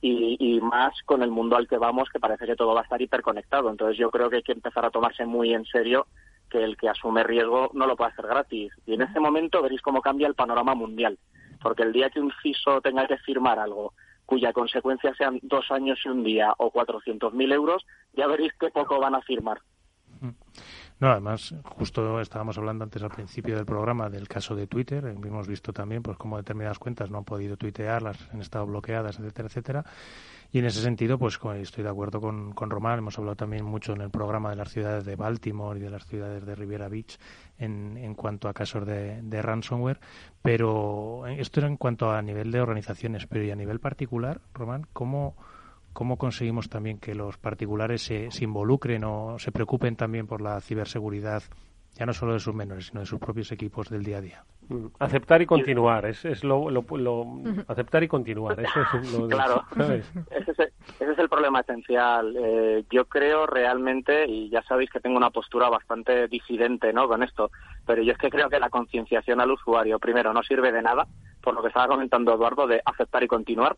Y, 0.02 0.36
y, 0.38 0.60
más 0.60 0.94
con 1.06 1.24
el 1.24 1.32
mundo 1.32 1.56
al 1.56 1.68
que 1.68 1.78
vamos, 1.78 2.10
que 2.10 2.20
parece 2.20 2.46
que 2.46 2.58
todo 2.58 2.74
va 2.74 2.82
a 2.82 2.84
estar 2.84 3.02
hiperconectado. 3.02 3.70
Entonces 3.70 3.98
yo 3.98 4.12
creo 4.12 4.30
que 4.30 4.38
hay 4.38 4.44
que 4.44 4.52
empezar 4.52 4.86
a 4.86 4.90
tomarse 4.90 5.26
muy 5.26 5.54
en 5.54 5.64
serio 5.66 6.08
que 6.50 6.64
el 6.64 6.76
que 6.76 6.90
asume 6.90 7.24
riesgo 7.24 7.72
no 7.74 7.88
lo 7.88 7.96
puede 7.96 8.12
hacer 8.12 8.28
gratis. 8.28 8.74
Y 8.86 8.96
en 8.96 9.02
ese 9.04 9.20
momento 9.22 9.62
veréis 9.62 9.82
cómo 9.82 10.02
cambia 10.02 10.28
el 10.28 10.36
panorama 10.36 10.76
mundial. 10.76 11.18
Porque 11.62 11.84
el 11.84 11.94
día 11.94 12.10
que 12.10 12.20
un 12.20 12.34
CISO 12.42 12.82
tenga 12.82 13.08
que 13.08 13.18
firmar 13.18 13.60
algo 13.60 13.94
cuya 14.26 14.54
consecuencia 14.54 15.14
sean 15.16 15.40
dos 15.42 15.70
años 15.72 16.00
y 16.06 16.10
un 16.10 16.24
día 16.24 16.54
o 16.58 16.72
400.000 16.72 17.54
euros, 17.54 17.86
ya 18.14 18.28
veréis 18.28 18.54
qué 18.60 18.70
poco 18.70 19.00
van 19.00 19.16
a 19.16 19.22
firmar. 19.22 19.62
No, 21.00 21.12
además, 21.12 21.54
justo 21.64 22.22
estábamos 22.22 22.58
hablando 22.58 22.84
antes 22.84 23.04
al 23.04 23.10
principio 23.10 23.56
del 23.56 23.66
programa 23.66 24.10
del 24.10 24.28
caso 24.28 24.56
de 24.56 24.68
Twitter. 24.68 25.06
Hemos 25.06 25.48
visto 25.48 25.74
también 25.74 26.02
pues 26.02 26.18
cómo 26.18 26.38
determinadas 26.38 26.80
cuentas 26.80 27.10
no 27.10 27.18
han 27.18 27.26
podido 27.26 27.58
tuitear, 27.58 28.02
las 28.02 28.18
han 28.32 28.42
estado 28.42 28.66
bloqueadas, 28.68 29.20
etcétera, 29.20 29.48
etcétera. 29.48 29.86
Y 30.54 30.60
en 30.60 30.66
ese 30.66 30.82
sentido, 30.82 31.18
pues 31.18 31.40
estoy 31.56 31.84
de 31.84 31.90
acuerdo 31.90 32.22
con, 32.22 32.54
con 32.54 32.70
Román. 32.70 33.00
Hemos 33.00 33.18
hablado 33.18 33.36
también 33.36 33.66
mucho 33.66 33.94
en 33.94 34.02
el 34.02 34.12
programa 34.12 34.52
de 34.52 34.56
las 34.56 34.70
ciudades 34.70 35.04
de 35.04 35.16
Baltimore 35.16 35.80
y 35.80 35.82
de 35.82 35.90
las 35.90 36.06
ciudades 36.06 36.46
de 36.46 36.54
Riviera 36.54 36.90
Beach 36.90 37.18
en, 37.58 37.98
en 37.98 38.14
cuanto 38.14 38.48
a 38.48 38.54
casos 38.54 38.86
de, 38.86 39.20
de 39.24 39.42
ransomware. 39.42 40.00
Pero 40.44 41.26
esto 41.26 41.60
era 41.60 41.68
en 41.68 41.78
cuanto 41.78 42.12
a 42.12 42.22
nivel 42.22 42.52
de 42.52 42.62
organizaciones. 42.62 43.26
Pero 43.26 43.44
y 43.44 43.50
a 43.50 43.56
nivel 43.56 43.80
particular, 43.80 44.42
Román, 44.54 44.86
¿cómo, 44.94 45.36
cómo 45.94 46.18
conseguimos 46.18 46.70
también 46.70 47.00
que 47.00 47.16
los 47.16 47.38
particulares 47.38 48.02
se, 48.02 48.32
se, 48.32 48.44
involucren 48.44 49.04
o 49.04 49.38
se 49.40 49.52
preocupen 49.52 49.96
también 49.96 50.28
por 50.28 50.42
la 50.42 50.60
ciberseguridad, 50.60 51.44
ya 51.94 52.06
no 52.06 52.14
solo 52.14 52.34
de 52.34 52.40
sus 52.40 52.54
menores, 52.54 52.88
sino 52.88 53.02
de 53.02 53.06
sus 53.06 53.20
propios 53.20 53.52
equipos 53.52 53.90
del 53.90 54.04
día 54.04 54.18
a 54.18 54.22
día. 54.22 54.44
Mm, 54.70 54.88
aceptar 55.00 55.42
y 55.42 55.46
continuar, 55.46 56.06
es, 56.06 56.24
es 56.26 56.44
lo, 56.44 56.70
lo, 56.70 56.84
aceptar 57.68 58.04
y 58.04 58.08
continuar, 58.08 58.60
eso 58.60 58.80
es 59.02 59.14
lo 59.14 59.28
Claro, 59.30 59.64
ese 59.76 60.52
es, 60.52 60.60
el, 60.60 60.74
ese 61.00 61.12
es, 61.12 61.20
el, 61.20 61.30
problema 61.30 61.60
esencial. 61.60 62.36
Eh, 62.38 62.86
yo 62.90 63.06
creo 63.06 63.46
realmente, 63.46 64.26
y 64.28 64.50
ya 64.50 64.64
sabéis 64.64 64.90
que 64.90 65.00
tengo 65.00 65.18
una 65.18 65.30
postura 65.30 65.70
bastante 65.70 66.28
disidente 66.28 66.94
¿no? 66.94 67.08
con 67.08 67.24
esto, 67.24 67.52
pero 67.86 68.02
yo 68.02 68.14
es 68.14 68.18
que 68.18 68.30
creo 68.30 68.50
que 68.50 68.60
la 68.60 68.70
concienciación 68.70 69.42
al 69.42 69.52
usuario, 69.52 70.00
primero, 70.00 70.34
no 70.34 70.44
sirve 70.44 70.72
de 70.72 70.82
nada, 70.82 71.08
por 71.42 71.54
lo 71.54 71.62
que 71.62 71.68
estaba 71.68 71.88
comentando 71.88 72.34
Eduardo, 72.34 72.66
de 72.66 72.82
aceptar 72.86 73.24
y 73.24 73.28
continuar, 73.28 73.76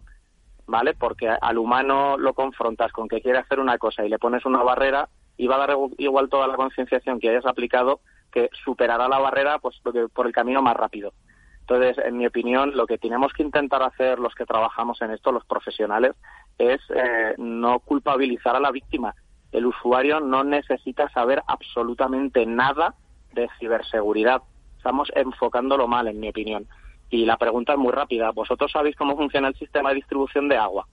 ¿vale? 0.67 0.93
Porque 0.93 1.29
al 1.29 1.57
humano 1.57 2.17
lo 2.17 2.33
confrontas 2.33 2.91
con 2.91 3.07
que 3.07 3.21
quiere 3.21 3.39
hacer 3.39 3.59
una 3.59 3.77
cosa 3.77 4.05
y 4.05 4.09
le 4.09 4.19
pones 4.19 4.45
una 4.45 4.63
barrera 4.63 5.09
y 5.37 5.47
va 5.47 5.55
a 5.55 5.67
dar 5.67 5.77
igual 5.97 6.29
toda 6.29 6.47
la 6.47 6.55
concienciación 6.55 7.19
que 7.19 7.29
hayas 7.29 7.45
aplicado 7.45 7.99
que 8.31 8.49
superará 8.63 9.07
la 9.07 9.19
barrera 9.19 9.59
pues 9.59 9.81
por 10.13 10.27
el 10.27 10.33
camino 10.33 10.61
más 10.61 10.75
rápido. 10.75 11.13
Entonces, 11.61 11.97
en 12.05 12.17
mi 12.17 12.27
opinión, 12.27 12.75
lo 12.75 12.85
que 12.85 12.99
tenemos 12.99 13.33
que 13.33 13.41
intentar 13.41 13.81
hacer 13.81 14.19
los 14.19 14.35
que 14.35 14.45
trabajamos 14.45 15.01
en 15.01 15.11
esto, 15.11 15.31
los 15.31 15.45
profesionales, 15.45 16.13
es 16.59 16.79
eh, 16.93 17.33
no 17.39 17.79
culpabilizar 17.79 18.55
a 18.55 18.59
la 18.59 18.71
víctima. 18.71 19.15
El 19.51 19.65
usuario 19.65 20.19
no 20.19 20.43
necesita 20.43 21.09
saber 21.09 21.41
absolutamente 21.47 22.45
nada 22.45 22.93
de 23.33 23.49
ciberseguridad. 23.57 24.43
Estamos 24.77 25.11
enfocándolo 25.15 25.87
mal, 25.87 26.07
en 26.07 26.19
mi 26.19 26.29
opinión. 26.29 26.67
Y 27.15 27.23
la 27.23 27.37
pregunta 27.37 27.71
es 27.71 27.79
muy 27.79 27.93
rápida. 27.93 28.31
¿Vosotros 28.31 28.69
sabéis 28.73 28.97
cómo 28.97 29.15
funciona 29.15 29.47
el 29.47 29.55
sistema 29.55 29.89
de 29.89 29.95
distribución 29.95 30.49
de 30.49 30.57
agua? 30.57 30.85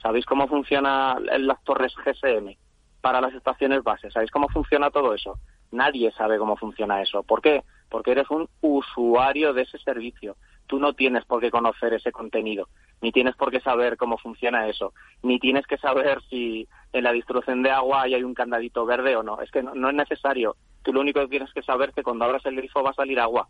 ¿Sabéis 0.00 0.24
cómo 0.24 0.48
funciona 0.48 1.18
las 1.20 1.62
torres 1.64 1.94
GSM 2.02 2.56
para 3.02 3.20
las 3.20 3.34
estaciones 3.34 3.82
bases? 3.82 4.14
¿Sabéis 4.14 4.30
cómo 4.30 4.48
funciona 4.48 4.90
todo 4.90 5.12
eso? 5.12 5.38
Nadie 5.72 6.10
sabe 6.12 6.38
cómo 6.38 6.56
funciona 6.56 7.02
eso. 7.02 7.22
¿Por 7.24 7.42
qué? 7.42 7.62
Porque 7.90 8.12
eres 8.12 8.30
un 8.30 8.48
usuario 8.62 9.52
de 9.52 9.62
ese 9.62 9.76
servicio. 9.76 10.36
Tú 10.66 10.78
no 10.78 10.94
tienes 10.94 11.26
por 11.26 11.42
qué 11.42 11.50
conocer 11.50 11.92
ese 11.92 12.10
contenido, 12.10 12.68
ni 13.02 13.12
tienes 13.12 13.36
por 13.36 13.50
qué 13.50 13.60
saber 13.60 13.98
cómo 13.98 14.16
funciona 14.16 14.68
eso, 14.68 14.94
ni 15.22 15.38
tienes 15.38 15.66
que 15.66 15.76
saber 15.76 16.22
si 16.30 16.66
en 16.94 17.04
la 17.04 17.12
distribución 17.12 17.62
de 17.62 17.70
agua 17.70 18.02
hay 18.02 18.24
un 18.24 18.32
candadito 18.32 18.86
verde 18.86 19.14
o 19.14 19.22
no. 19.22 19.42
Es 19.42 19.50
que 19.50 19.62
no, 19.62 19.74
no 19.74 19.90
es 19.90 19.94
necesario. 19.94 20.56
Tú 20.82 20.94
lo 20.94 21.00
único 21.00 21.20
que 21.20 21.28
tienes 21.28 21.52
que 21.52 21.62
saber 21.62 21.90
es 21.90 21.94
que 21.96 22.02
cuando 22.02 22.24
abras 22.24 22.46
el 22.46 22.56
grifo 22.56 22.82
va 22.82 22.90
a 22.90 22.94
salir 22.94 23.20
agua 23.20 23.46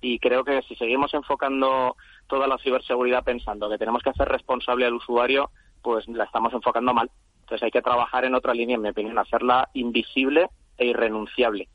y 0.00 0.18
creo 0.18 0.44
que 0.44 0.62
si 0.62 0.74
seguimos 0.76 1.12
enfocando 1.14 1.96
toda 2.26 2.46
la 2.46 2.58
ciberseguridad 2.58 3.24
pensando 3.24 3.68
que 3.68 3.78
tenemos 3.78 4.02
que 4.02 4.10
hacer 4.10 4.28
responsable 4.28 4.86
al 4.86 4.94
usuario, 4.94 5.50
pues 5.82 6.06
la 6.08 6.24
estamos 6.24 6.52
enfocando 6.52 6.94
mal. 6.94 7.10
Entonces 7.40 7.64
hay 7.64 7.70
que 7.70 7.82
trabajar 7.82 8.24
en 8.24 8.34
otra 8.34 8.54
línea, 8.54 8.76
en 8.76 8.82
mi 8.82 8.88
opinión, 8.90 9.18
hacerla 9.18 9.68
invisible 9.74 10.48
e 10.78 10.86
irrenunciable. 10.86 11.68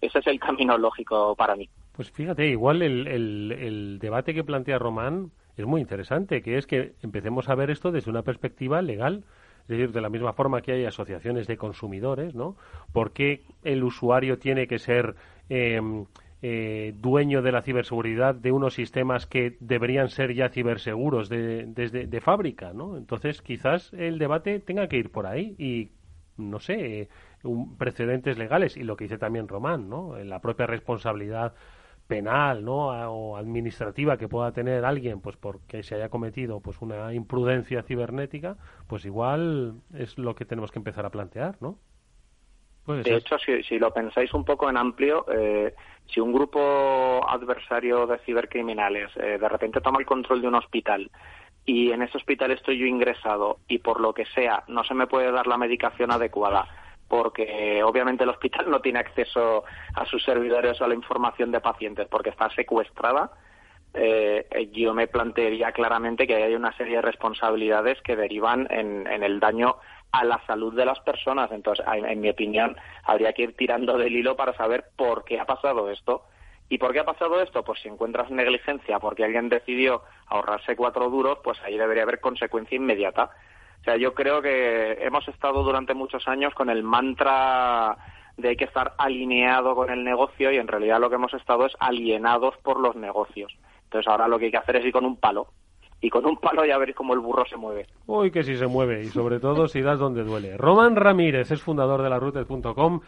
Ese 0.00 0.18
es 0.18 0.26
el 0.26 0.40
camino 0.40 0.76
lógico 0.78 1.34
para 1.36 1.56
mí. 1.56 1.68
Pues 1.92 2.10
fíjate, 2.10 2.48
igual 2.48 2.82
el, 2.82 3.06
el, 3.06 3.52
el 3.52 3.98
debate 3.98 4.34
que 4.34 4.44
plantea 4.44 4.78
Román 4.78 5.30
es 5.56 5.66
muy 5.66 5.80
interesante, 5.80 6.42
que 6.42 6.56
es 6.56 6.66
que 6.66 6.94
empecemos 7.02 7.48
a 7.48 7.54
ver 7.54 7.70
esto 7.70 7.90
desde 7.92 8.10
una 8.10 8.22
perspectiva 8.22 8.82
legal. 8.82 9.24
Es 9.62 9.68
decir, 9.68 9.92
de 9.92 10.00
la 10.00 10.08
misma 10.08 10.32
forma 10.32 10.62
que 10.62 10.72
hay 10.72 10.84
asociaciones 10.84 11.46
de 11.46 11.56
consumidores, 11.56 12.34
¿no? 12.34 12.56
¿Por 12.92 13.12
qué 13.12 13.42
el 13.62 13.84
usuario 13.84 14.38
tiene 14.38 14.66
que 14.66 14.78
ser 14.78 15.14
eh, 15.48 15.80
eh, 16.42 16.94
dueño 16.96 17.42
de 17.42 17.52
la 17.52 17.62
ciberseguridad 17.62 18.34
de 18.34 18.52
unos 18.52 18.74
sistemas 18.74 19.26
que 19.26 19.56
deberían 19.60 20.08
ser 20.08 20.34
ya 20.34 20.48
ciberseguros 20.48 21.28
de, 21.28 21.66
desde 21.66 22.06
de 22.06 22.20
fábrica, 22.20 22.72
¿no? 22.72 22.96
Entonces, 22.96 23.42
quizás 23.42 23.92
el 23.92 24.18
debate 24.18 24.60
tenga 24.60 24.88
que 24.88 24.96
ir 24.96 25.10
por 25.10 25.26
ahí 25.26 25.54
y, 25.58 25.90
no 26.36 26.58
sé, 26.58 27.08
un, 27.42 27.76
precedentes 27.76 28.38
legales 28.38 28.76
y 28.76 28.84
lo 28.84 28.96
que 28.96 29.04
dice 29.04 29.18
también 29.18 29.48
Román, 29.48 29.88
¿no? 29.88 30.16
La 30.24 30.40
propia 30.40 30.66
responsabilidad 30.66 31.54
penal, 32.10 32.64
¿no? 32.64 32.88
o 32.88 33.36
administrativa 33.36 34.18
que 34.18 34.26
pueda 34.26 34.50
tener 34.52 34.84
alguien, 34.84 35.20
pues 35.20 35.36
porque 35.36 35.84
se 35.84 35.94
haya 35.94 36.08
cometido 36.08 36.60
pues 36.60 36.82
una 36.82 37.14
imprudencia 37.14 37.84
cibernética, 37.84 38.56
pues 38.88 39.04
igual 39.04 39.80
es 39.94 40.18
lo 40.18 40.34
que 40.34 40.44
tenemos 40.44 40.72
que 40.72 40.80
empezar 40.80 41.06
a 41.06 41.10
plantear, 41.10 41.56
¿no? 41.60 41.78
De 42.86 43.14
hecho, 43.14 43.36
si, 43.38 43.78
lo 43.78 43.92
pensáis 43.92 44.32
un 44.34 44.44
poco 44.44 44.68
en 44.68 44.76
amplio, 44.76 45.24
eh, 45.32 45.74
si 46.06 46.20
un 46.20 46.32
grupo 46.32 47.20
adversario 47.28 48.06
de 48.06 48.18
cibercriminales 48.18 49.10
eh, 49.16 49.38
de 49.38 49.48
repente 49.48 49.80
toma 49.80 50.00
el 50.00 50.06
control 50.06 50.42
de 50.42 50.48
un 50.48 50.56
hospital 50.56 51.10
y 51.64 51.92
en 51.92 52.02
ese 52.02 52.16
hospital 52.16 52.50
estoy 52.50 52.78
yo 52.78 52.86
ingresado 52.86 53.58
y 53.68 53.78
por 53.78 54.00
lo 54.00 54.12
que 54.12 54.26
sea 54.26 54.64
no 54.66 54.82
se 54.82 54.94
me 54.94 55.06
puede 55.06 55.30
dar 55.30 55.46
la 55.46 55.56
medicación 55.56 56.10
adecuada 56.10 56.66
porque 57.06 57.82
obviamente 57.82 58.24
el 58.24 58.30
hospital 58.30 58.70
no 58.70 58.80
tiene 58.80 59.00
acceso 59.00 59.64
a 59.94 60.04
sus 60.06 60.22
servidores 60.24 60.80
o 60.80 60.84
a 60.84 60.88
la 60.88 60.94
información 60.94 61.50
de 61.50 61.60
pacientes 61.60 62.08
porque 62.08 62.30
está 62.30 62.48
secuestrada, 62.50 63.30
eh, 63.92 64.70
yo 64.72 64.94
me 64.94 65.08
plantearía 65.08 65.72
claramente 65.72 66.26
que 66.26 66.36
hay 66.36 66.54
una 66.54 66.72
serie 66.76 66.96
de 66.96 67.02
responsabilidades 67.02 68.00
que 68.02 68.14
derivan 68.14 68.68
en, 68.70 69.06
el 69.08 69.40
daño 69.40 69.76
a 70.12 70.24
la 70.24 70.44
salud 70.46 70.74
de 70.74 70.84
las 70.84 71.00
personas. 71.00 71.50
Entonces, 71.52 71.84
en, 71.92 72.20
mi 72.20 72.30
opinión, 72.30 72.76
habría 73.04 73.32
que 73.32 73.42
ir 73.42 73.56
tirando 73.56 73.98
del 73.98 74.16
hilo 74.16 74.36
para 74.36 74.56
saber 74.56 74.84
por 74.96 75.24
qué 75.24 75.40
ha 75.40 75.44
pasado 75.44 75.90
esto. 75.90 76.24
¿Y 76.68 76.78
por 76.78 76.92
qué 76.92 77.00
ha 77.00 77.04
pasado 77.04 77.40
esto? 77.42 77.64
Pues 77.64 77.80
si 77.80 77.88
encuentras 77.88 78.30
negligencia 78.30 78.98
porque 79.00 79.24
alguien 79.24 79.48
decidió 79.48 80.02
ahorrarse 80.26 80.76
cuatro 80.76 81.10
duros, 81.10 81.38
pues 81.42 81.58
ahí 81.62 81.76
debería 81.76 82.04
haber 82.04 82.20
consecuencia 82.20 82.76
inmediata. 82.76 83.30
O 83.80 83.84
sea, 83.84 83.96
yo 83.96 84.14
creo 84.14 84.42
que 84.42 84.98
hemos 85.00 85.26
estado 85.26 85.62
durante 85.62 85.94
muchos 85.94 86.28
años 86.28 86.54
con 86.54 86.70
el 86.70 86.82
mantra 86.82 87.96
de 88.36 88.50
hay 88.50 88.56
que 88.56 88.64
estar 88.64 88.94
alineado 88.98 89.74
con 89.74 89.90
el 89.90 90.04
negocio 90.04 90.50
y 90.50 90.56
en 90.56 90.68
realidad 90.68 91.00
lo 91.00 91.08
que 91.08 91.16
hemos 91.16 91.34
estado 91.34 91.66
es 91.66 91.72
alienados 91.80 92.56
por 92.58 92.78
los 92.78 92.96
negocios. 92.96 93.52
Entonces 93.84 94.08
ahora 94.08 94.28
lo 94.28 94.38
que 94.38 94.46
hay 94.46 94.50
que 94.50 94.56
hacer 94.56 94.76
es 94.76 94.84
ir 94.84 94.92
con 94.92 95.04
un 95.04 95.16
palo. 95.16 95.48
Y 96.00 96.08
con 96.08 96.24
un 96.24 96.36
palo 96.36 96.64
ya 96.64 96.78
veréis 96.78 96.96
cómo 96.96 97.12
el 97.12 97.20
burro 97.20 97.44
se 97.46 97.56
mueve. 97.56 97.86
Uy, 98.06 98.30
que 98.30 98.42
sí 98.42 98.56
se 98.56 98.66
mueve. 98.66 99.02
Y 99.02 99.08
sobre 99.08 99.38
todo 99.38 99.68
si 99.68 99.82
das 99.82 99.98
donde 99.98 100.24
duele. 100.24 100.56
Román 100.56 100.96
Ramírez 100.96 101.50
es 101.50 101.60
fundador 101.60 102.02
de 102.02 102.08
la 102.08 102.18
Rutes.com. 102.18 103.00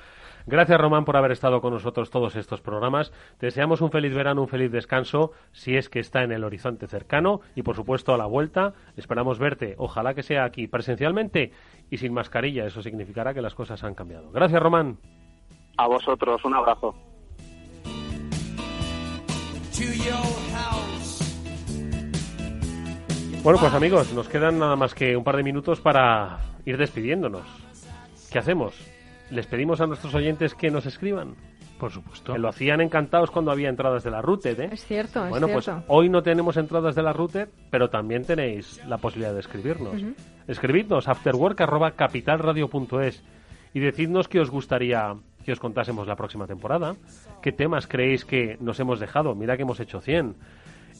Gracias, 0.46 0.80
Román, 0.80 1.04
por 1.04 1.16
haber 1.16 1.32
estado 1.32 1.60
con 1.60 1.72
nosotros 1.72 2.10
todos 2.10 2.34
estos 2.36 2.60
programas. 2.60 3.12
Te 3.38 3.46
deseamos 3.46 3.80
un 3.80 3.90
feliz 3.90 4.12
verano, 4.14 4.42
un 4.42 4.48
feliz 4.48 4.72
descanso, 4.72 5.30
si 5.52 5.76
es 5.76 5.88
que 5.88 6.00
está 6.00 6.24
en 6.24 6.32
el 6.32 6.44
horizonte 6.44 6.88
cercano. 6.88 7.40
Y, 7.54 7.62
por 7.62 7.76
supuesto, 7.76 8.12
a 8.12 8.18
la 8.18 8.26
vuelta. 8.26 8.74
Esperamos 8.96 9.38
verte. 9.38 9.74
Ojalá 9.78 10.14
que 10.14 10.22
sea 10.22 10.44
aquí 10.44 10.66
presencialmente 10.66 11.52
y 11.90 11.98
sin 11.98 12.12
mascarilla. 12.12 12.66
Eso 12.66 12.82
significará 12.82 13.32
que 13.32 13.42
las 13.42 13.54
cosas 13.54 13.82
han 13.84 13.94
cambiado. 13.94 14.30
Gracias, 14.32 14.60
Román. 14.60 14.98
A 15.78 15.86
vosotros. 15.86 16.44
Un 16.44 16.54
abrazo. 16.54 16.94
Bueno, 23.42 23.58
pues 23.58 23.74
amigos, 23.74 24.14
nos 24.14 24.28
quedan 24.28 24.60
nada 24.60 24.76
más 24.76 24.94
que 24.94 25.16
un 25.16 25.24
par 25.24 25.36
de 25.36 25.42
minutos 25.42 25.80
para 25.80 26.38
ir 26.64 26.76
despidiéndonos. 26.76 27.42
¿Qué 28.30 28.38
hacemos? 28.38 28.72
¿Les 29.30 29.48
pedimos 29.48 29.80
a 29.80 29.88
nuestros 29.88 30.14
oyentes 30.14 30.54
que 30.54 30.70
nos 30.70 30.86
escriban? 30.86 31.34
Por 31.80 31.90
supuesto. 31.90 32.34
Que 32.34 32.38
lo 32.38 32.48
hacían 32.48 32.80
encantados 32.80 33.32
cuando 33.32 33.50
había 33.50 33.68
entradas 33.68 34.04
de 34.04 34.12
la 34.12 34.22
Router, 34.22 34.60
¿eh? 34.60 34.68
Es 34.70 34.86
cierto, 34.86 35.28
Bueno, 35.28 35.48
pues 35.48 35.68
hoy 35.88 36.08
no 36.08 36.22
tenemos 36.22 36.56
entradas 36.56 36.94
de 36.94 37.02
la 37.02 37.12
Router, 37.12 37.48
pero 37.68 37.90
también 37.90 38.24
tenéis 38.24 38.80
la 38.86 38.98
posibilidad 38.98 39.34
de 39.34 39.40
escribirnos. 39.40 40.00
Escribidnos 40.46 41.08
afterwork.capitalradio.es 41.08 43.24
y 43.74 43.80
decidnos 43.80 44.28
qué 44.28 44.38
os 44.38 44.50
gustaría 44.50 45.16
que 45.44 45.50
os 45.50 45.58
contásemos 45.58 46.06
la 46.06 46.14
próxima 46.14 46.46
temporada. 46.46 46.94
¿Qué 47.42 47.50
temas 47.50 47.88
creéis 47.88 48.24
que 48.24 48.56
nos 48.60 48.78
hemos 48.78 49.00
dejado? 49.00 49.34
Mira 49.34 49.56
que 49.56 49.62
hemos 49.62 49.80
hecho 49.80 50.00
100. 50.00 50.36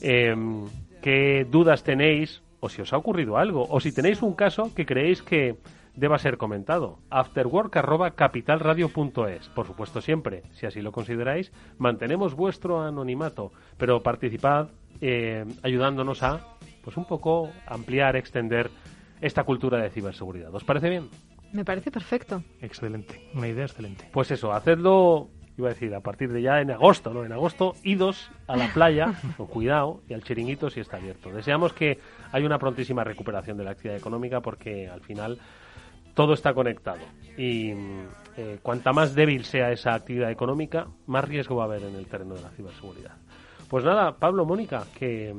Em, 0.01 0.65
qué 1.03 1.45
dudas 1.47 1.83
tenéis 1.83 2.41
o 2.61 2.69
si 2.69 2.81
os 2.81 2.93
ha 2.93 2.97
ocurrido 2.97 3.37
algo 3.37 3.67
o 3.69 3.79
si 3.81 3.91
tenéis 3.91 4.23
un 4.23 4.33
caso 4.33 4.73
que 4.73 4.85
creéis 4.85 5.21
que 5.21 5.57
deba 5.95 6.17
ser 6.17 6.37
comentado. 6.37 6.99
afterwork.capitalradio.es. 7.09 9.49
Por 9.49 9.67
supuesto, 9.67 9.99
siempre, 10.01 10.43
si 10.53 10.65
así 10.65 10.81
lo 10.81 10.93
consideráis, 10.93 11.51
mantenemos 11.77 12.35
vuestro 12.35 12.81
anonimato, 12.81 13.51
pero 13.77 14.01
participad 14.01 14.69
eh, 15.01 15.45
ayudándonos 15.61 16.23
a, 16.23 16.55
pues 16.83 16.97
un 16.97 17.05
poco, 17.05 17.51
ampliar, 17.67 18.15
extender 18.15 18.71
esta 19.19 19.43
cultura 19.43 19.77
de 19.79 19.89
ciberseguridad. 19.89 20.55
¿Os 20.55 20.63
parece 20.63 20.89
bien? 20.89 21.09
Me 21.51 21.65
parece 21.65 21.91
perfecto. 21.91 22.41
Excelente, 22.61 23.29
una 23.35 23.49
idea 23.49 23.65
excelente. 23.65 24.07
Pues 24.11 24.31
eso, 24.31 24.53
hacedlo 24.53 25.29
iba 25.57 25.69
a 25.69 25.73
decir, 25.73 25.93
a 25.93 26.01
partir 26.01 26.31
de 26.31 26.41
ya 26.41 26.61
en 26.61 26.71
agosto, 26.71 27.13
¿no? 27.13 27.25
En 27.25 27.31
agosto, 27.31 27.75
idos 27.83 28.31
a 28.47 28.55
la 28.55 28.73
playa, 28.73 29.13
con 29.37 29.47
cuidado, 29.47 30.01
y 30.07 30.13
al 30.13 30.23
chiringuito 30.23 30.69
si 30.69 30.79
está 30.79 30.97
abierto. 30.97 31.29
Deseamos 31.31 31.73
que 31.73 31.99
haya 32.31 32.45
una 32.45 32.59
prontísima 32.59 33.03
recuperación 33.03 33.57
de 33.57 33.63
la 33.63 33.71
actividad 33.71 33.97
económica 33.97 34.41
porque 34.41 34.87
al 34.87 35.01
final 35.01 35.39
todo 36.13 36.33
está 36.33 36.53
conectado. 36.53 37.01
Y 37.37 37.71
eh, 38.37 38.59
cuanta 38.61 38.93
más 38.93 39.15
débil 39.15 39.45
sea 39.45 39.71
esa 39.71 39.93
actividad 39.93 40.31
económica, 40.31 40.87
más 41.07 41.27
riesgo 41.27 41.55
va 41.55 41.63
a 41.63 41.67
haber 41.67 41.83
en 41.83 41.95
el 41.95 42.07
terreno 42.07 42.35
de 42.35 42.41
la 42.41 42.49
ciberseguridad. 42.49 43.15
Pues 43.69 43.83
nada, 43.83 44.17
Pablo, 44.17 44.45
Mónica, 44.45 44.83
que 44.97 45.33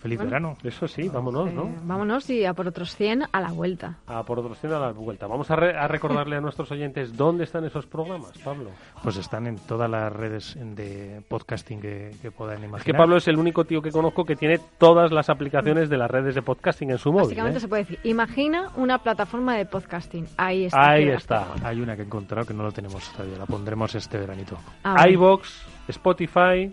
Feliz 0.00 0.18
verano. 0.18 0.56
Eso 0.64 0.88
sí, 0.88 1.10
vámonos, 1.10 1.52
¿no? 1.52 1.70
Vámonos 1.84 2.30
y 2.30 2.46
a 2.46 2.54
por 2.54 2.66
otros 2.66 2.96
100 2.96 3.24
a 3.30 3.40
la 3.40 3.52
vuelta. 3.52 3.98
A 4.06 4.22
por 4.24 4.38
otros 4.38 4.58
100 4.58 4.72
a 4.72 4.78
la 4.78 4.92
vuelta. 4.92 5.26
Vamos 5.26 5.50
a, 5.50 5.56
recordarle 5.56 6.36
a 6.36 6.40
nuestros 6.40 6.70
oyentes 6.72 7.14
dónde 7.14 7.44
están 7.44 7.66
esos 7.66 7.84
programas, 7.84 8.32
Pablo. 8.42 8.70
Pues 9.02 9.18
están 9.18 9.46
en 9.46 9.56
todas 9.56 9.90
las 9.90 10.10
redes 10.10 10.56
de 10.58 11.22
podcasting 11.28 11.82
que, 11.82 12.30
puedan 12.34 12.58
imaginar. 12.58 12.80
Es 12.80 12.84
que 12.84 12.94
Pablo 12.94 13.18
es 13.18 13.28
el 13.28 13.36
único 13.36 13.66
tío 13.66 13.82
que 13.82 13.90
conozco 13.90 14.24
que 14.24 14.36
tiene 14.36 14.58
todas 14.78 15.12
las 15.12 15.28
aplicaciones 15.28 15.90
de 15.90 15.98
las 15.98 16.10
redes 16.10 16.34
de 16.34 16.40
podcasting 16.40 16.92
en 16.92 16.98
su 16.98 17.12
móvil. 17.12 17.24
Básicamente 17.24 17.58
¿eh? 17.58 17.60
se 17.60 17.68
puede 17.68 17.82
decir, 17.82 17.98
imagina 18.04 18.70
una 18.76 18.98
plataforma 18.98 19.54
de 19.56 19.66
podcasting. 19.66 20.26
Ahí 20.38 20.64
está. 20.64 20.92
Ahí 20.92 21.08
está. 21.10 21.46
Hay 21.62 21.78
una 21.78 21.94
que 21.94 22.02
he 22.02 22.06
encontrado 22.06 22.46
que 22.46 22.54
no 22.54 22.62
lo 22.62 22.72
tenemos 22.72 23.06
todavía, 23.12 23.36
la 23.36 23.44
pondremos 23.44 23.94
este 23.94 24.16
veranito. 24.16 24.56
IBox, 24.82 25.66
Spotify 25.88 26.72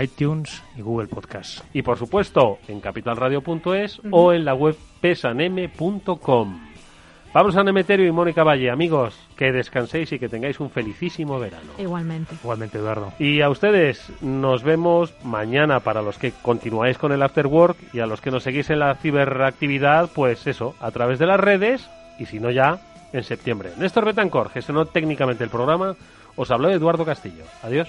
iTunes 0.00 0.62
y 0.76 0.82
Google 0.82 1.08
Podcast. 1.08 1.64
Y 1.72 1.82
por 1.82 1.98
supuesto 1.98 2.58
en 2.68 2.80
capitalradio.es 2.80 4.00
o 4.10 4.32
en 4.32 4.44
la 4.44 4.54
web 4.54 4.76
pesanem.com. 5.00 6.60
Pablo 7.34 7.50
San 7.50 7.66
Emeterio 7.66 8.06
y 8.06 8.12
Mónica 8.12 8.44
Valle, 8.44 8.70
amigos, 8.70 9.18
que 9.36 9.50
descanséis 9.50 10.12
y 10.12 10.20
que 10.20 10.28
tengáis 10.28 10.60
un 10.60 10.70
felicísimo 10.70 11.40
verano. 11.40 11.72
Igualmente. 11.78 12.36
Igualmente, 12.40 12.78
Eduardo. 12.78 13.12
Y 13.18 13.40
a 13.40 13.50
ustedes, 13.50 14.08
nos 14.20 14.62
vemos 14.62 15.12
mañana 15.24 15.80
para 15.80 16.00
los 16.00 16.16
que 16.16 16.30
continuáis 16.30 16.96
con 16.96 17.10
el 17.10 17.20
After 17.24 17.48
Work 17.48 17.76
y 17.92 17.98
a 17.98 18.06
los 18.06 18.20
que 18.20 18.30
nos 18.30 18.44
seguís 18.44 18.70
en 18.70 18.78
la 18.78 18.94
ciberactividad, 18.94 20.10
pues 20.14 20.46
eso, 20.46 20.76
a 20.78 20.92
través 20.92 21.18
de 21.18 21.26
las 21.26 21.40
redes 21.40 21.90
y 22.20 22.26
si 22.26 22.38
no 22.38 22.52
ya, 22.52 22.78
en 23.12 23.24
septiembre. 23.24 23.70
Néstor 23.78 24.04
Betancor 24.04 24.50
gestionó 24.50 24.86
técnicamente 24.86 25.42
el 25.42 25.50
programa. 25.50 25.96
Os 26.36 26.52
habló 26.52 26.70
Eduardo 26.70 27.04
Castillo. 27.04 27.42
Adiós. 27.64 27.88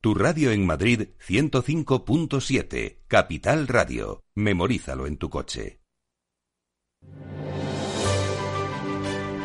Tu 0.00 0.14
radio 0.14 0.52
en 0.52 0.64
Madrid 0.64 1.08
105.7, 1.26 2.98
Capital 3.08 3.66
Radio. 3.66 4.22
Memorízalo 4.36 5.08
en 5.08 5.16
tu 5.16 5.28
coche. 5.28 5.80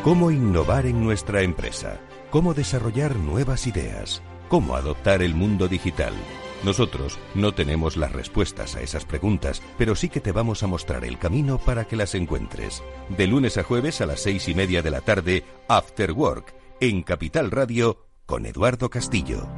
¿Cómo 0.04 0.30
innovar 0.30 0.86
en 0.86 1.02
nuestra 1.02 1.42
empresa? 1.42 2.00
¿Cómo 2.30 2.54
desarrollar 2.54 3.16
nuevas 3.16 3.66
ideas? 3.66 4.22
¿Cómo 4.48 4.76
adoptar 4.76 5.22
el 5.22 5.34
mundo 5.34 5.66
digital? 5.66 6.14
Nosotros 6.62 7.18
no 7.34 7.52
tenemos 7.52 7.96
las 7.96 8.12
respuestas 8.12 8.76
a 8.76 8.80
esas 8.80 9.04
preguntas, 9.04 9.60
pero 9.76 9.96
sí 9.96 10.08
que 10.08 10.20
te 10.20 10.30
vamos 10.30 10.62
a 10.62 10.68
mostrar 10.68 11.04
el 11.04 11.18
camino 11.18 11.58
para 11.58 11.88
que 11.88 11.96
las 11.96 12.14
encuentres. 12.14 12.80
De 13.08 13.26
lunes 13.26 13.58
a 13.58 13.64
jueves 13.64 14.00
a 14.00 14.06
las 14.06 14.20
seis 14.20 14.48
y 14.48 14.54
media 14.54 14.82
de 14.82 14.92
la 14.92 15.00
tarde, 15.00 15.42
After 15.66 16.12
Work, 16.12 16.54
en 16.78 17.02
Capital 17.02 17.50
Radio, 17.50 18.06
con 18.24 18.46
Eduardo 18.46 18.88
Castillo. 18.88 19.48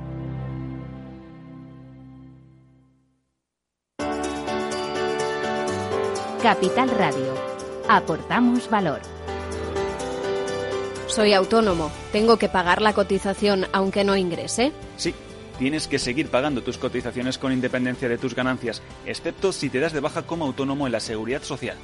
Capital 6.43 6.91
Radio. 6.91 7.35
Aportamos 7.89 8.69
valor. 8.71 9.01
Soy 11.07 11.33
autónomo. 11.33 11.91
¿Tengo 12.13 12.37
que 12.37 12.49
pagar 12.49 12.83
la 12.83 12.93
cotización 12.93 13.67
aunque 13.73 14.05
no 14.05 14.17
ingrese? 14.17 14.73
Sí 14.97 15.15
tienes 15.59 15.89
que 15.89 15.99
seguir 15.99 16.29
pagando 16.29 16.63
tus 16.63 16.79
cotizaciones 16.79 17.39
con 17.39 17.53
independencia 17.53 18.09
de 18.09 18.19
tus 18.19 18.35
ganancias, 18.35 18.83
excepto 19.07 19.53
si 19.53 19.71
te 19.71 19.81
das 19.81 19.93
de 19.93 20.01
baja 20.01 20.27
como 20.27 20.45
autónomo 20.45 20.87
en 20.87 20.93
la 20.93 21.01
seguridad 21.01 21.43
social. 21.43 21.77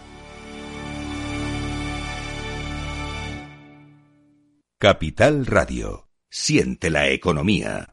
Capital 4.78 5.46
Radio. 5.46 6.08
Siente 6.28 6.90
la 6.90 7.08
economía. 7.10 7.91